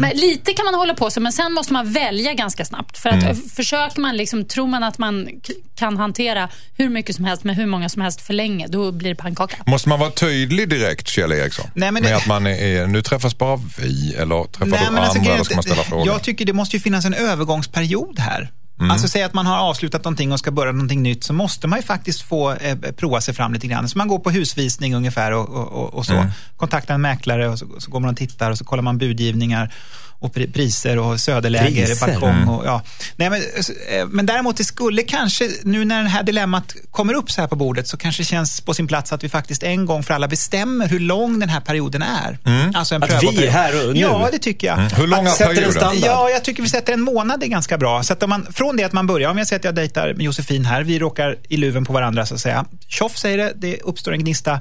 men 0.00 0.10
lite 0.16 0.52
kan 0.52 0.64
man 0.64 0.74
hålla 0.74 0.94
på 0.94 1.10
så, 1.10 1.20
men 1.20 1.32
sen 1.32 1.52
måste 1.52 1.72
man 1.72 1.92
välja 1.92 2.32
ganska 2.34 2.64
snabbt. 2.64 2.98
För 2.98 3.08
att 3.08 3.22
Mm. 3.22 3.36
försöker 3.56 4.00
man, 4.00 4.16
liksom, 4.16 4.44
tror 4.44 4.66
man 4.66 4.82
att 4.82 4.87
man 4.98 5.28
k- 5.46 5.52
kan 5.74 5.96
hantera 5.96 6.48
hur 6.76 6.88
mycket 6.88 7.16
som 7.16 7.24
helst 7.24 7.44
med 7.44 7.56
hur 7.56 7.66
många 7.66 7.88
som 7.88 8.02
helst 8.02 8.20
för 8.20 8.34
länge, 8.34 8.66
då 8.68 8.92
blir 8.92 9.10
det 9.10 9.16
pannkaka. 9.16 9.56
Måste 9.66 9.88
man 9.88 9.98
vara 10.00 10.10
tydlig 10.10 10.68
direkt, 10.68 11.08
Kjell 11.08 11.32
Eriksson? 11.32 11.66
Nej, 11.74 11.92
men 11.92 12.02
Med 12.02 12.12
det- 12.12 12.16
att 12.16 12.26
man 12.26 12.46
är, 12.46 12.86
nu 12.86 13.02
träffas 13.02 13.38
bara 13.38 13.60
vi 13.78 14.14
eller 14.14 14.44
träffar 14.44 14.66
Nej, 14.66 14.78
du 14.80 14.86
alltså, 14.86 15.00
andra 15.00 15.12
grejen- 15.20 15.34
eller 15.34 15.44
ska 15.44 15.54
man 15.54 15.62
ställa 15.62 15.82
frågor? 15.82 16.06
Jag 16.06 16.22
tycker 16.22 16.44
det 16.44 16.52
måste 16.52 16.76
ju 16.76 16.80
finnas 16.80 17.04
en 17.04 17.14
övergångsperiod 17.14 18.18
här. 18.18 18.50
Mm. 18.80 18.90
Alltså 18.90 19.08
säg 19.08 19.22
att 19.22 19.34
man 19.34 19.46
har 19.46 19.58
avslutat 19.58 20.04
någonting 20.04 20.32
och 20.32 20.38
ska 20.38 20.50
börja 20.50 20.72
någonting 20.72 21.02
nytt 21.02 21.24
så 21.24 21.32
måste 21.32 21.66
man 21.66 21.78
ju 21.78 21.82
faktiskt 21.82 22.22
få 22.22 22.52
eh, 22.52 22.76
prova 22.96 23.20
sig 23.20 23.34
fram 23.34 23.52
lite 23.52 23.66
grann. 23.66 23.88
Så 23.88 23.98
man 23.98 24.08
går 24.08 24.18
på 24.18 24.30
husvisning 24.30 24.94
ungefär 24.94 25.32
och, 25.32 25.48
och, 25.48 25.68
och, 25.72 25.94
och 25.94 26.06
så. 26.06 26.12
Mm. 26.14 26.28
Kontaktar 26.56 26.94
en 26.94 27.00
mäklare 27.00 27.48
och 27.48 27.58
så, 27.58 27.66
så 27.78 27.90
går 27.90 28.00
man 28.00 28.10
och 28.10 28.16
tittar 28.16 28.50
och 28.50 28.58
så 28.58 28.64
kollar 28.64 28.82
man 28.82 28.98
budgivningar 28.98 29.72
och 30.20 30.34
pri- 30.34 30.52
priser 30.52 30.98
och 30.98 31.20
söderläge, 31.20 31.86
Priser? 31.86 32.06
balkong 32.06 32.28
Mm. 32.30 32.48
och 32.48 32.66
ja. 32.66 32.82
Nej, 33.16 33.30
men, 33.30 33.40
eh, 33.88 34.06
men 34.06 34.26
däremot 34.26 34.56
det 34.56 34.64
skulle 34.64 35.02
kanske, 35.02 35.48
nu 35.62 35.84
när 35.84 36.02
det 36.02 36.08
här 36.08 36.22
dilemmat 36.22 36.74
kommer 36.90 37.14
upp 37.14 37.30
så 37.30 37.40
här 37.40 37.48
på 37.48 37.56
bordet 37.56 37.88
så 37.88 37.96
kanske 37.96 38.20
det 38.22 38.26
känns 38.26 38.60
på 38.60 38.74
sin 38.74 38.86
plats 38.86 39.12
att 39.12 39.24
vi 39.24 39.28
faktiskt 39.28 39.62
en 39.62 39.86
gång 39.86 40.02
för 40.02 40.14
alla 40.14 40.28
bestämmer 40.28 40.88
hur 40.88 41.00
lång 41.00 41.38
den 41.38 41.48
här 41.48 41.60
perioden 41.60 42.02
är. 42.02 42.38
Alltså 42.74 42.94
en 42.94 43.02
Att 43.02 43.10
vi 43.10 43.14
prövoperiod. 43.18 43.52
här 43.52 43.88
och 43.88 43.94
nu? 43.94 44.00
Ja, 44.00 44.28
det 44.32 44.38
tycker 44.38 44.66
jag. 44.66 44.76
Hur 44.76 45.06
lång 45.06 45.26
är 45.26 45.30
Sätter 45.30 45.44
en 45.50 45.54
perioden? 45.54 45.72
standard. 45.72 45.98
Ja, 46.04 46.30
jag 46.30 46.44
tycker 46.44 46.62
vi 46.62 46.68
sätter 46.68 46.92
en 46.92 47.00
månad 47.00 47.42
är 47.42 47.46
ganska 47.46 47.78
bra. 47.78 48.02
Så 48.02 48.12
att 48.12 48.28
man, 48.28 48.46
från 48.52 48.76
det 48.76 48.84
att 48.84 48.92
man 48.92 49.06
börjar, 49.06 49.30
om 49.30 49.38
jag 49.38 49.46
säger 49.46 49.58
att 49.60 49.64
jag 49.64 49.74
dejtar 49.74 50.14
med 50.14 50.22
Josefin 50.22 50.64
här, 50.64 50.82
vi 50.82 50.98
råkar 50.98 51.36
i 51.48 51.56
luven 51.56 51.84
på 51.84 51.92
varandra 51.92 52.26
så 52.26 52.34
att 52.34 52.40
säga. 52.40 52.64
Tjoff 52.88 53.16
säger 53.18 53.38
det, 53.38 53.52
det 53.56 53.80
uppstår 53.80 54.12
en 54.12 54.18
gnista, 54.18 54.60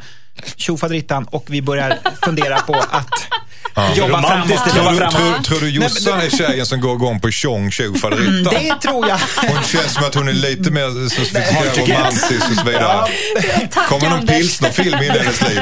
tjofaderittan 0.55 1.23
och 1.25 1.45
vi 1.47 1.61
börjar 1.61 1.97
fundera 2.25 2.59
på 2.59 2.73
att 2.89 3.09
jobba 3.95 4.17
Romantiskt 4.17 4.61
framåt. 4.61 4.73
det 4.73 4.77
Jobba 4.77 4.89
Tror 4.89 4.91
du, 4.91 4.97
framåt. 5.11 5.45
tror, 5.45 5.57
tror 5.57 5.59
du 5.59 5.69
Jossan 5.69 6.21
är 6.21 6.29
tjejen 6.29 6.65
som 6.65 6.81
går 6.81 6.95
igång 6.95 7.19
på 7.19 7.31
tjong 7.31 7.71
tjo 7.71 7.95
faderittan? 7.95 8.53
Det 8.53 8.75
tror 8.81 9.07
jag. 9.09 9.19
Hon 9.47 9.63
känns 9.63 9.93
som 9.93 10.03
att 10.03 10.15
hon 10.15 10.27
är 10.27 10.33
lite 10.33 10.71
mer 10.71 11.09
sofistikerad, 11.09 11.77
romantisk 11.77 12.49
och 12.51 12.55
så 12.57 12.63
vidare. 12.65 13.07
Tack, 13.71 13.87
Kommer 13.87 14.09
någon 14.09 14.27
pilsnerfilm 14.27 14.97
in 14.97 15.03
i 15.03 15.17
hennes 15.19 15.41
liv? 15.49 15.61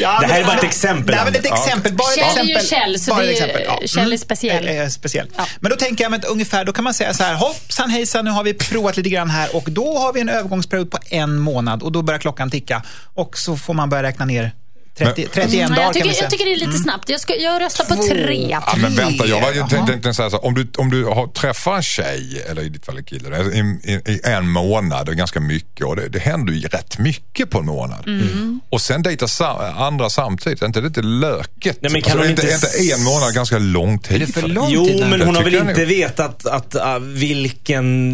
Ja, 0.00 0.18
Det 0.20 0.26
här 0.26 0.32
men- 0.32 0.40
är 0.42 0.44
bara 0.44 0.56
ett 0.56 0.64
exempel, 0.64 1.14
Nej, 1.14 1.24
men 1.24 1.34
ett 1.34 1.46
Anders. 1.52 1.66
exempel. 1.66 1.92
Bara 1.94 2.08
ett 2.12 2.14
Kjell 2.34 2.38
är 2.38 2.44
ju 2.44 2.56
exempel. 2.56 2.66
Kjell, 2.78 3.00
så 3.00 3.10
Bara 3.10 3.22
det 3.22 3.28
ett 3.32 3.40
är- 3.40 3.44
exempel. 3.46 3.62
Ja. 3.82 3.86
Kjell 3.86 4.12
är 4.12 4.16
speciell. 4.16 4.90
Speciell. 4.90 5.26
Ja. 5.36 5.46
Men 5.60 5.70
då 5.70 5.76
tänker 5.76 6.04
jag 6.04 6.14
att 6.14 6.24
ungefär, 6.24 6.64
då 6.64 6.72
kan 6.72 6.84
man 6.84 6.94
säga 6.94 7.14
så 7.14 7.22
här, 7.22 7.34
hoppsan 7.34 7.90
hejsan, 7.90 8.24
nu 8.24 8.30
har 8.30 8.44
vi 8.44 8.54
provat 8.54 8.96
lite 8.96 9.08
grann 9.08 9.30
här 9.30 9.56
och 9.56 9.64
då 9.70 9.98
har 9.98 10.12
vi 10.12 10.20
en 10.20 10.28
övergångsperiod 10.28 10.90
på 10.90 10.98
en 11.10 11.38
månad 11.38 11.82
och 11.82 11.92
då 11.92 12.02
börjar 12.02 12.18
klockan 12.18 12.50
ticka 12.50 12.82
och 13.14 13.38
så 13.38 13.56
får 13.56 13.74
man 13.74 13.88
börja 13.90 14.02
räkna 14.02 14.24
ner 14.24 14.50
30, 14.98 15.28
31 15.32 15.54
Mm, 15.54 15.68
dagar 15.70 15.76
jag, 15.76 15.84
kan 15.84 15.92
tycker, 15.92 16.08
vi 16.08 16.14
säga. 16.14 16.24
jag 16.24 16.30
tycker 16.30 16.44
det 16.44 16.52
är 16.52 16.66
lite 16.66 16.78
snabbt. 16.78 17.08
Jag, 17.08 17.20
ska, 17.20 17.34
jag 17.36 17.62
röstar 17.62 17.84
på 17.84 18.02
tre. 18.02 18.46
Ja, 18.50 18.74
men 18.76 18.94
vänta, 18.94 19.26
jag 19.26 19.40
var 19.40 19.68
tänkt- 19.68 19.86
tänkte 19.90 20.14
säga 20.14 20.30
så 20.30 20.36
här, 20.36 20.44
om 20.44 20.54
du, 20.54 20.66
om 20.78 20.90
du 20.90 21.04
har, 21.04 21.26
träffar 21.26 21.76
en 21.76 21.82
tjej, 21.82 22.42
eller 22.50 22.62
i 22.62 22.68
ditt 22.68 22.86
fall 22.86 22.96
en 22.96 23.04
kille, 23.04 23.36
i, 23.42 23.58
i, 23.92 24.12
i 24.12 24.20
en 24.24 24.48
månad, 24.48 25.08
är 25.08 25.12
ganska 25.12 25.40
mycket 25.40 25.86
och 25.86 25.96
det, 25.96 26.08
det 26.08 26.18
händer 26.18 26.52
ju 26.52 26.60
rätt 26.68 26.98
mycket 26.98 27.50
på 27.50 27.58
en 27.58 27.66
månad. 27.66 28.06
Mm. 28.06 28.60
Och 28.70 28.80
sen 28.80 29.02
dejta 29.02 29.28
sa, 29.28 29.66
andra 29.76 30.10
samtidigt, 30.10 30.62
är 30.62 30.66
inte 30.66 30.80
det 30.80 30.86
lite 30.88 31.02
löket? 31.02 31.78
Nej, 31.80 31.92
men 31.92 32.02
kan 32.02 32.18
hon 32.18 32.30
inte, 32.30 32.42
inte 32.42 32.54
inte 32.80 32.94
en 32.94 33.02
månad 33.04 33.34
ganska 33.34 33.58
lång 33.58 33.98
tid? 33.98 34.22
Är 34.22 34.26
det 34.26 34.32
för 34.32 34.40
för- 34.40 34.48
lång 34.48 34.68
Jo, 34.70 34.86
tid? 34.86 35.00
men 35.10 35.18
Jag 35.20 35.26
hon 35.26 35.36
har 35.36 35.42
väl 35.42 35.52
tycker 35.52 35.68
inte 35.68 35.80
jag 35.80 35.86
vetat 35.88 36.46
att, 36.46 36.74
att, 36.76 37.02
uh, 37.02 37.08
vilken 37.08 38.12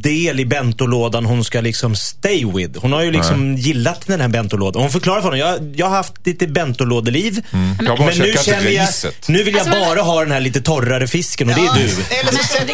del 0.00 0.40
i 0.40 0.44
bentolådan 0.44 1.24
hon 1.26 1.44
ska 1.44 1.60
liksom 1.60 1.96
stay 1.96 2.44
with. 2.54 2.78
Hon 2.80 2.92
har 2.92 3.02
ju 3.02 3.10
liksom 3.12 3.56
gillat 3.56 4.06
den 4.06 4.20
här 4.20 4.28
bentolådan. 4.28 4.82
Hon 4.82 4.90
förklarar 4.90 5.20
för 5.20 5.28
honom, 5.28 5.38
jag, 5.38 5.72
jag 5.76 5.86
har 5.86 5.96
haft 5.96 6.17
lite 6.24 6.46
bentolådeliv. 6.46 7.46
Jag 7.80 7.90
har 7.90 7.96
bara 7.96 8.06
Men 8.08 8.18
nu 8.18 8.32
känner 8.44 8.70
jag, 8.70 8.88
nu 9.26 9.42
vill 9.42 9.54
jag 9.54 9.60
Alltså, 9.60 9.78
men- 9.78 9.88
bara 9.88 10.02
ha 10.02 10.20
den 10.20 10.32
här 10.32 10.40
lite 10.40 10.60
torrare 10.60 11.06
fisken 11.06 11.48
och 11.48 11.54
det 11.54 11.60
är 11.60 11.74
du. 11.74 11.96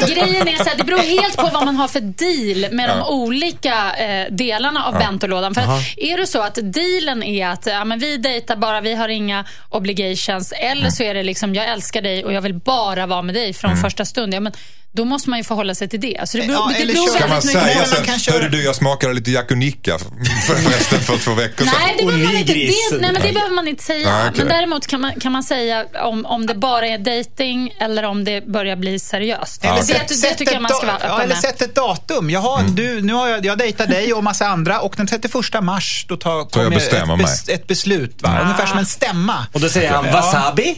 Men 0.00 0.08
grejen 0.08 0.48
är 0.48 0.56
så 0.56 0.64
här, 0.64 0.76
det 0.76 0.84
beror 0.84 1.20
helt 1.20 1.36
på 1.36 1.50
vad 1.52 1.64
man 1.64 1.76
har 1.76 1.88
för 1.88 2.00
deal 2.00 2.72
med 2.74 2.88
de 2.88 3.02
olika 3.02 3.94
eh, 3.96 4.32
delarna 4.34 4.84
av 4.84 4.92
bentolådan. 4.94 5.54
För 5.54 5.60
att 5.62 5.68
är 5.96 6.16
det 6.16 6.26
så 6.26 6.40
att 6.42 6.58
dealen 6.62 7.22
är 7.22 7.48
att 7.48 7.66
ja, 7.66 7.84
men 7.84 7.98
vi 7.98 8.16
dejtar 8.16 8.56
bara, 8.56 8.80
vi 8.80 8.94
har 8.94 9.08
inga 9.08 9.44
obligations. 9.70 10.52
Eller 10.52 10.90
så 10.90 11.02
är 11.02 11.14
det 11.14 11.22
liksom, 11.22 11.54
jag 11.54 11.68
älskar 11.68 12.02
dig 12.02 12.24
och 12.24 12.32
jag 12.32 12.42
vill 12.42 12.54
bara 12.54 13.06
vara 13.06 13.22
med 13.22 13.34
dig 13.34 13.52
från 13.52 13.76
första 13.76 14.04
stund. 14.04 14.34
Ja, 14.34 14.40
men 14.40 14.52
då 14.96 15.04
måste 15.04 15.30
man 15.30 15.38
ju 15.38 15.44
förhålla 15.44 15.74
sig 15.74 15.88
till 15.88 16.00
det. 16.00 16.20
Så 16.28 16.38
det 16.38 16.46
beror, 16.46 16.58
Ja, 16.60 16.70
det 16.76 16.82
eller 16.82 16.92
beror 16.94 17.18
Kan 17.18 17.28
man 17.28 17.40
väldigt 17.40 17.54
mycket 17.54 17.88
säga 17.88 18.16
sen, 18.18 18.34
hörru 18.34 18.48
du 18.48 18.64
jag 18.64 18.74
smakade 18.74 19.14
lite 19.14 19.54
Nicka 19.54 19.98
för- 19.98 20.54
förresten 20.54 21.00
för 21.00 21.18
två 21.18 21.34
veckor 21.34 21.64
sedan. 21.64 21.74
Nej, 21.80 21.94
det 21.98 22.04
behöver 22.06 22.24
man 22.24 22.36
inte, 22.36 22.52
det, 22.54 22.70
nej, 23.00 23.12
men 23.12 23.22
det 23.22 23.32
behöver 23.32 23.54
man 23.54 23.68
inte 23.68 23.82
säga. 23.84 24.10
Nej, 24.10 24.28
okej. 24.28 24.38
Men 24.44 24.48
däremot 24.48 24.86
kan 24.86 25.00
man, 25.00 25.20
kan 25.20 25.32
man 25.32 25.42
säga 25.42 25.84
om, 26.04 26.26
om 26.26 26.46
det 26.46 26.54
bara 26.54 26.86
är 26.86 26.98
dating 26.98 27.74
eller 27.80 28.02
om 28.02 28.24
det 28.24 28.46
börjar 28.48 28.76
bli 28.76 28.98
seriöst. 28.98 29.64
Eller 29.64 29.76
det, 29.76 29.82
sätt- 29.84 30.08
det, 30.08 30.14
sätt 30.14 30.38
tycker 30.38 30.52
jag 30.52 30.56
ett 30.56 30.62
man 30.62 30.70
ska 30.70 30.86
vara 30.86 30.98
ja, 31.00 31.06
öppen 31.06 31.20
Eller 31.20 31.34
med. 31.34 31.38
sätt 31.42 31.62
ett 31.62 31.74
datum. 31.74 32.30
Jaha, 32.30 32.60
Mm. 32.60 32.74
du, 32.74 33.02
nu 33.02 33.12
har 33.12 33.28
jag, 33.28 33.46
jag 33.46 33.58
dejtar 33.58 33.86
dig 33.86 34.12
och 34.14 34.24
massa 34.24 34.46
andra 34.46 34.80
och 34.80 34.94
den 34.96 35.06
31 35.06 35.34
mars 35.62 36.06
då 36.08 36.16
tar, 36.16 36.44
kommer 36.44 36.76
ett, 36.76 37.18
bes, 37.18 37.48
ett 37.48 37.66
beslut. 37.66 38.22
Va? 38.22 38.38
Ungefär 38.42 38.66
som 38.66 38.78
en 38.78 38.86
stämma. 38.86 39.46
Och 39.52 39.60
då 39.60 39.68
säger 39.68 39.90
han 39.90 40.04
wasabi. 40.12 40.76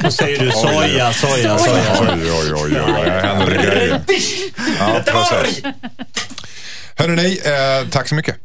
Då 0.00 0.10
säger 0.10 0.38
du 0.38 0.50
soja, 0.50 1.12
soja, 1.12 1.58
soja. 1.58 1.96
Oj, 2.00 2.32
oj, 2.32 2.52
oj, 2.54 2.80
oj, 2.80 2.92
här 3.10 3.26
händer 3.26 3.46
det 3.46 3.62
grejer. 3.62 4.00
Ja, 4.78 5.02
precis. 5.06 5.62
Hörrni, 6.96 7.40
eh, 7.44 7.88
tack 7.90 8.08
så 8.08 8.14
mycket. 8.14 8.36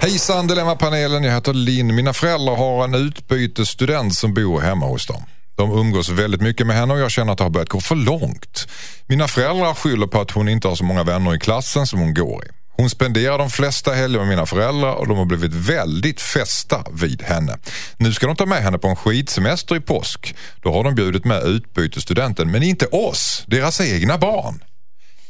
Hejsan 0.00 0.46
Dilemmapanelen, 0.46 1.24
jag 1.24 1.32
heter 1.34 1.52
Linn. 1.52 1.94
Mina 1.94 2.12
föräldrar 2.12 2.56
har 2.56 2.84
en 2.84 2.94
utbytesstudent 2.94 4.14
som 4.14 4.34
bor 4.34 4.60
hemma 4.60 4.86
hos 4.86 5.06
dem. 5.06 5.22
De 5.56 5.72
umgås 5.72 6.08
väldigt 6.08 6.40
mycket 6.40 6.66
med 6.66 6.76
henne 6.76 6.94
och 6.94 7.00
jag 7.00 7.10
känner 7.10 7.32
att 7.32 7.38
det 7.38 7.44
har 7.44 7.50
börjat 7.50 7.68
gå 7.68 7.80
för 7.80 7.94
långt. 7.94 8.68
Mina 9.06 9.28
föräldrar 9.28 9.74
skyller 9.74 10.06
på 10.06 10.20
att 10.20 10.30
hon 10.30 10.48
inte 10.48 10.68
har 10.68 10.74
så 10.74 10.84
många 10.84 11.04
vänner 11.04 11.34
i 11.34 11.38
klassen 11.38 11.86
som 11.86 12.00
hon 12.00 12.14
går 12.14 12.44
i. 12.44 12.63
Hon 12.76 12.90
spenderar 12.90 13.38
de 13.38 13.50
flesta 13.50 13.92
helger 13.92 14.18
med 14.18 14.28
mina 14.28 14.46
föräldrar 14.46 14.92
och 14.92 15.08
de 15.08 15.18
har 15.18 15.24
blivit 15.24 15.52
väldigt 15.54 16.20
fästa 16.20 16.84
vid 16.92 17.22
henne. 17.22 17.58
Nu 17.96 18.12
ska 18.12 18.26
de 18.26 18.36
ta 18.36 18.46
med 18.46 18.62
henne 18.62 18.78
på 18.78 18.88
en 18.88 18.96
skidsemester 18.96 19.76
i 19.76 19.80
påsk. 19.80 20.34
Då 20.62 20.72
har 20.72 20.84
de 20.84 20.94
bjudit 20.94 21.24
med 21.24 21.42
utbytesstudenten, 21.42 22.50
men 22.50 22.62
inte 22.62 22.86
oss, 22.86 23.44
deras 23.46 23.80
egna 23.80 24.18
barn. 24.18 24.64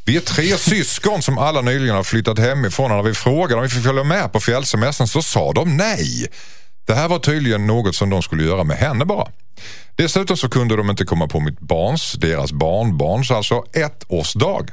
Vi 0.04 0.16
är 0.16 0.20
tre 0.20 0.56
syskon 0.58 1.22
som 1.22 1.38
alla 1.38 1.60
nyligen 1.60 1.96
har 1.96 2.02
flyttat 2.02 2.38
hemifrån 2.38 2.90
och 2.90 2.96
när 2.96 3.02
vi 3.02 3.14
frågade 3.14 3.54
om 3.54 3.62
vi 3.62 3.68
fick 3.68 3.84
följa 3.84 4.04
med 4.04 4.32
på 4.32 4.40
fjällsemestern 4.40 5.06
så 5.06 5.22
sa 5.22 5.52
de 5.52 5.76
nej. 5.76 6.26
Det 6.86 6.94
här 6.94 7.08
var 7.08 7.18
tydligen 7.18 7.66
något 7.66 7.94
som 7.96 8.10
de 8.10 8.22
skulle 8.22 8.44
göra 8.44 8.64
med 8.64 8.76
henne 8.76 9.04
bara. 9.04 9.28
Dessutom 9.96 10.36
så 10.36 10.48
kunde 10.48 10.76
de 10.76 10.90
inte 10.90 11.04
komma 11.04 11.28
på 11.28 11.40
mitt 11.40 11.60
barns, 11.60 12.12
deras 12.12 12.52
barnbarns, 12.52 13.30
alltså 13.30 13.64
ettårsdag. 13.72 14.66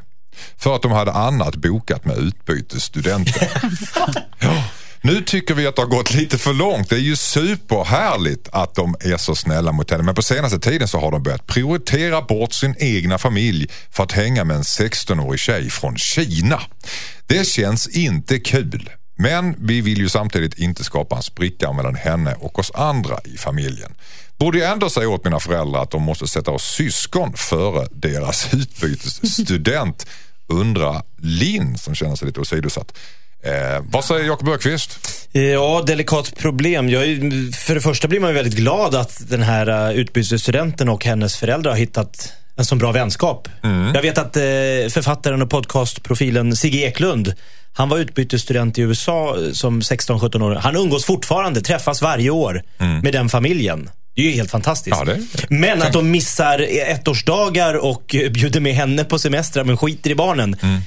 För 0.57 0.75
att 0.75 0.81
de 0.81 0.91
hade 0.91 1.11
annat 1.11 1.55
bokat 1.55 2.05
med 2.05 2.17
utbytesstudenten. 2.17 3.47
ja. 4.39 4.63
Nu 5.03 5.21
tycker 5.21 5.53
vi 5.53 5.67
att 5.67 5.75
det 5.75 5.81
har 5.81 5.89
gått 5.89 6.13
lite 6.13 6.37
för 6.37 6.53
långt. 6.53 6.89
Det 6.89 6.95
är 6.95 6.99
ju 6.99 7.15
superhärligt 7.15 8.49
att 8.51 8.75
de 8.75 8.95
är 8.99 9.17
så 9.17 9.35
snälla 9.35 9.71
mot 9.71 9.91
henne. 9.91 10.03
Men 10.03 10.15
på 10.15 10.21
senaste 10.21 10.59
tiden 10.59 10.87
så 10.87 10.99
har 10.99 11.11
de 11.11 11.23
börjat 11.23 11.47
prioritera 11.47 12.21
bort 12.21 12.53
sin 12.53 12.75
egna 12.79 13.17
familj 13.17 13.67
för 13.91 14.03
att 14.03 14.11
hänga 14.11 14.43
med 14.43 14.55
en 14.55 14.61
16-årig 14.61 15.39
tjej 15.39 15.69
från 15.69 15.97
Kina. 15.97 16.61
Det 17.27 17.47
känns 17.47 17.87
inte 17.87 18.39
kul. 18.39 18.89
Men 19.21 19.55
vi 19.59 19.81
vill 19.81 19.97
ju 19.97 20.09
samtidigt 20.09 20.57
inte 20.57 20.83
skapa 20.83 21.15
en 21.15 21.23
spricka 21.23 21.73
mellan 21.73 21.95
henne 21.95 22.35
och 22.39 22.59
oss 22.59 22.71
andra 22.75 23.19
i 23.25 23.37
familjen. 23.37 23.93
Borde 24.37 24.57
jag 24.57 24.71
ändå 24.71 24.89
säga 24.89 25.09
åt 25.09 25.23
mina 25.23 25.39
föräldrar 25.39 25.83
att 25.83 25.91
de 25.91 26.01
måste 26.01 26.27
sätta 26.27 26.51
oss 26.51 26.63
syskon 26.63 27.33
före 27.33 27.87
deras 27.91 28.53
utbytesstudent, 28.53 30.05
undrar 30.47 31.01
Linn 31.17 31.77
som 31.77 31.95
känner 31.95 32.15
sig 32.15 32.27
lite 32.27 32.39
åsidosatt. 32.39 32.97
Eh, 33.43 33.83
vad 33.83 34.05
säger 34.05 34.25
Jakob 34.25 34.49
Ökvist? 34.49 34.99
Ja, 35.31 35.83
delikat 35.87 36.35
problem. 36.35 36.89
Jag, 36.89 37.03
för 37.55 37.75
det 37.75 37.81
första 37.81 38.07
blir 38.07 38.19
man 38.19 38.29
ju 38.29 38.35
väldigt 38.35 38.55
glad 38.55 38.95
att 38.95 39.29
den 39.29 39.43
här 39.43 39.89
uh, 39.89 39.99
utbytesstudenten 39.99 40.89
och 40.89 41.05
hennes 41.05 41.37
föräldrar 41.37 41.71
har 41.71 41.77
hittat 41.77 42.33
en 42.55 42.65
så 42.65 42.75
bra 42.75 42.91
vänskap. 42.91 43.47
Mm. 43.63 43.95
Jag 43.95 44.01
vet 44.01 44.17
att 44.17 44.37
eh, 44.37 44.41
författaren 44.89 45.41
och 45.41 45.49
podcastprofilen 45.49 46.55
Sigge 46.55 46.77
Eklund, 46.77 47.33
han 47.73 47.89
var 47.89 47.97
utbytesstudent 47.97 48.77
i 48.77 48.81
USA 48.81 49.37
som 49.53 49.81
16-17 49.81 50.43
år. 50.43 50.55
Han 50.55 50.75
umgås 50.75 51.05
fortfarande, 51.05 51.61
träffas 51.61 52.01
varje 52.01 52.29
år 52.29 52.63
med 53.03 53.13
den 53.13 53.29
familjen. 53.29 53.89
Det 54.15 54.21
är 54.21 54.25
ju 54.25 54.31
helt 54.31 54.51
fantastiskt. 54.51 55.01
Mm. 55.01 55.27
Ja, 55.33 55.45
Men 55.49 55.81
att 55.81 55.93
de 55.93 56.11
missar 56.11 56.59
ettårsdagar 56.59 57.73
och 57.73 58.15
eh, 58.15 58.31
bjuder 58.31 58.59
med 58.59 58.73
henne 58.73 59.03
på 59.03 59.19
semestrar 59.19 59.63
men 59.63 59.77
skiter 59.77 60.09
i 60.09 60.15
barnen. 60.15 60.55
Mm. 60.61 60.81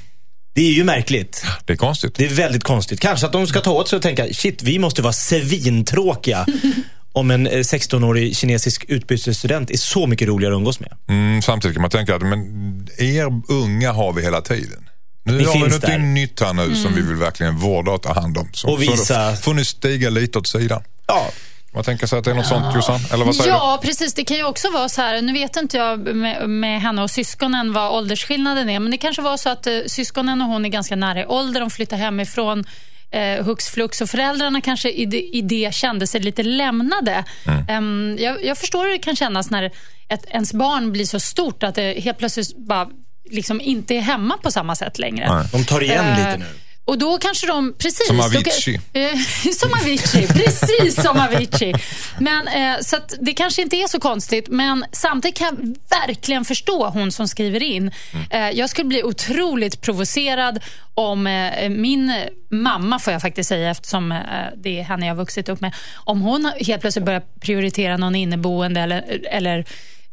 Det 0.54 0.60
är 0.60 0.72
ju 0.72 0.84
märkligt. 0.84 1.44
Det 1.64 1.72
är 1.72 1.76
konstigt. 1.76 2.14
Det 2.14 2.24
är 2.24 2.34
väldigt 2.34 2.64
konstigt. 2.64 3.00
Kanske 3.00 3.26
att 3.26 3.32
de 3.32 3.46
ska 3.46 3.60
ta 3.60 3.70
åt 3.70 3.88
sig 3.88 3.96
och 3.96 4.02
tänka, 4.02 4.26
shit, 4.32 4.62
vi 4.62 4.78
måste 4.78 5.02
vara 5.02 5.12
svintråkiga 5.12 6.46
om 7.12 7.30
en 7.30 7.46
eh, 7.46 7.58
16-årig 7.58 8.36
kinesisk 8.36 8.84
utbytesstudent 8.88 9.70
är 9.70 9.76
så 9.76 10.06
mycket 10.06 10.28
roligare 10.28 10.54
att 10.54 10.58
umgås 10.58 10.80
med. 10.80 10.92
Mm, 11.08 11.42
samtidigt 11.42 11.74
kan 11.74 11.82
man 11.82 11.90
tänka 11.90 12.16
att 12.16 12.22
men, 12.22 12.88
er 12.98 13.42
unga 13.48 13.92
har 13.92 14.12
vi 14.12 14.22
hela 14.22 14.40
tiden. 14.40 14.88
Nu 15.24 15.46
har 15.46 15.54
vi 15.54 15.60
något 15.60 15.80
där. 15.80 15.98
nytt 15.98 16.40
här 16.40 16.52
nu 16.52 16.74
som 16.74 16.94
vi 16.94 17.00
vill 17.02 17.16
verkligen 17.16 17.56
vårda 17.56 17.90
och 17.92 18.02
ta 18.02 18.12
hand 18.14 18.38
om. 18.38 18.48
Så, 18.52 18.68
Och 18.72 18.82
visa- 18.82 19.36
Så 19.36 19.42
får 19.42 19.54
ni 19.54 19.64
stiga 19.64 20.10
lite 20.10 20.38
åt 20.38 20.46
sidan. 20.46 20.82
Ja, 21.06 21.26
Man 21.74 21.84
tänker 21.84 22.06
sig 22.06 22.18
att 22.18 22.24
det 22.24 22.30
är 22.30 22.34
något 22.34 22.46
sånt 22.46 22.74
Jossan? 22.74 23.00
Eller 23.12 23.24
vad 23.24 23.36
säger 23.36 23.50
Ja, 23.50 23.80
precis. 23.82 24.14
Det 24.14 24.24
kan 24.24 24.36
ju 24.36 24.44
också 24.44 24.70
vara 24.70 24.88
så 24.88 25.02
här, 25.02 25.22
nu 25.22 25.32
vet 25.32 25.56
inte 25.56 25.76
jag 25.76 25.98
med, 26.16 26.50
med 26.50 26.80
henne 26.82 27.02
och 27.02 27.10
syskonen 27.10 27.72
vad 27.72 27.92
åldersskillnaden 27.92 28.68
är, 28.68 28.80
men 28.80 28.90
det 28.90 28.96
kanske 28.96 29.22
var 29.22 29.36
så 29.36 29.48
att 29.48 29.66
eh, 29.66 29.78
syskonen 29.86 30.42
och 30.42 30.48
hon 30.48 30.64
är 30.64 30.68
ganska 30.68 30.96
nära 30.96 31.20
i 31.20 31.26
ålder, 31.26 31.60
de 31.60 31.70
flyttar 31.70 31.96
hemifrån 31.96 32.64
eh, 33.10 33.44
hux 33.44 33.68
flux 33.68 34.00
och 34.00 34.10
föräldrarna 34.10 34.60
kanske 34.60 34.90
i 34.90 35.06
det, 35.06 35.22
i 35.22 35.42
det 35.42 35.74
kände 35.74 36.06
sig 36.06 36.20
lite 36.20 36.42
lämnade. 36.42 37.24
Em, 37.68 38.16
jag, 38.20 38.44
jag 38.44 38.58
förstår 38.58 38.84
hur 38.84 38.92
det 38.92 38.98
kan 38.98 39.16
kännas 39.16 39.50
när 39.50 39.70
ett, 40.08 40.24
ens 40.30 40.52
barn 40.52 40.92
blir 40.92 41.06
så 41.06 41.20
stort 41.20 41.62
att 41.62 41.74
det 41.74 42.00
helt 42.00 42.18
plötsligt 42.18 42.56
bara 42.68 42.88
liksom 43.30 43.60
inte 43.60 43.94
är 43.94 44.00
hemma 44.00 44.36
på 44.42 44.50
samma 44.50 44.76
sätt 44.76 44.98
längre. 44.98 45.34
Nej. 45.34 45.46
de 45.52 45.64
tar 45.64 45.82
igen 45.82 46.04
Eh, 46.04 46.18
lite 46.18 46.36
nu. 46.36 46.46
Och 46.86 46.98
då 46.98 47.18
kanske 47.18 47.46
de, 47.46 47.74
precis. 47.78 48.06
Som 48.06 48.16
då 48.16 48.22
Avicii. 48.22 48.80
Eh, 48.92 49.50
som 49.52 49.72
Avicii, 49.74 50.26
precis 50.26 51.02
som 51.02 51.20
Avicii. 51.20 51.74
Men, 52.20 52.48
eh, 52.48 52.80
så 52.80 52.96
det 53.20 53.32
kanske 53.32 53.62
inte 53.62 53.76
är 53.76 53.86
så 53.86 54.00
konstigt, 54.00 54.48
men 54.48 54.84
samtidigt 54.92 55.38
kan 55.38 55.46
jag 55.46 55.76
verkligen 56.00 56.44
förstå 56.44 56.86
hon 56.88 57.12
som 57.12 57.28
skriver 57.28 57.62
in. 57.62 57.90
Eh, 58.30 58.50
jag 58.50 58.70
skulle 58.70 58.88
bli 58.88 59.02
otroligt 59.02 59.80
provocerad 59.80 60.60
om 60.94 61.26
eh, 61.26 61.68
min 61.68 62.12
mamma, 62.50 62.98
får 62.98 63.12
jag 63.12 63.22
faktiskt 63.22 63.48
säga 63.48 63.70
eftersom 63.70 64.12
eh, 64.12 64.18
det 64.56 64.80
är 64.80 64.82
henne 64.82 65.06
jag 65.06 65.14
har 65.14 65.18
vuxit 65.18 65.48
upp 65.48 65.60
med, 65.60 65.74
om 65.94 66.20
hon 66.20 66.52
helt 66.60 66.80
plötsligt 66.80 67.04
börjar 67.04 67.22
prioritera 67.40 67.96
någon 67.96 68.14
inneboende 68.14 68.80
eller, 68.80 69.20
eller 69.30 69.64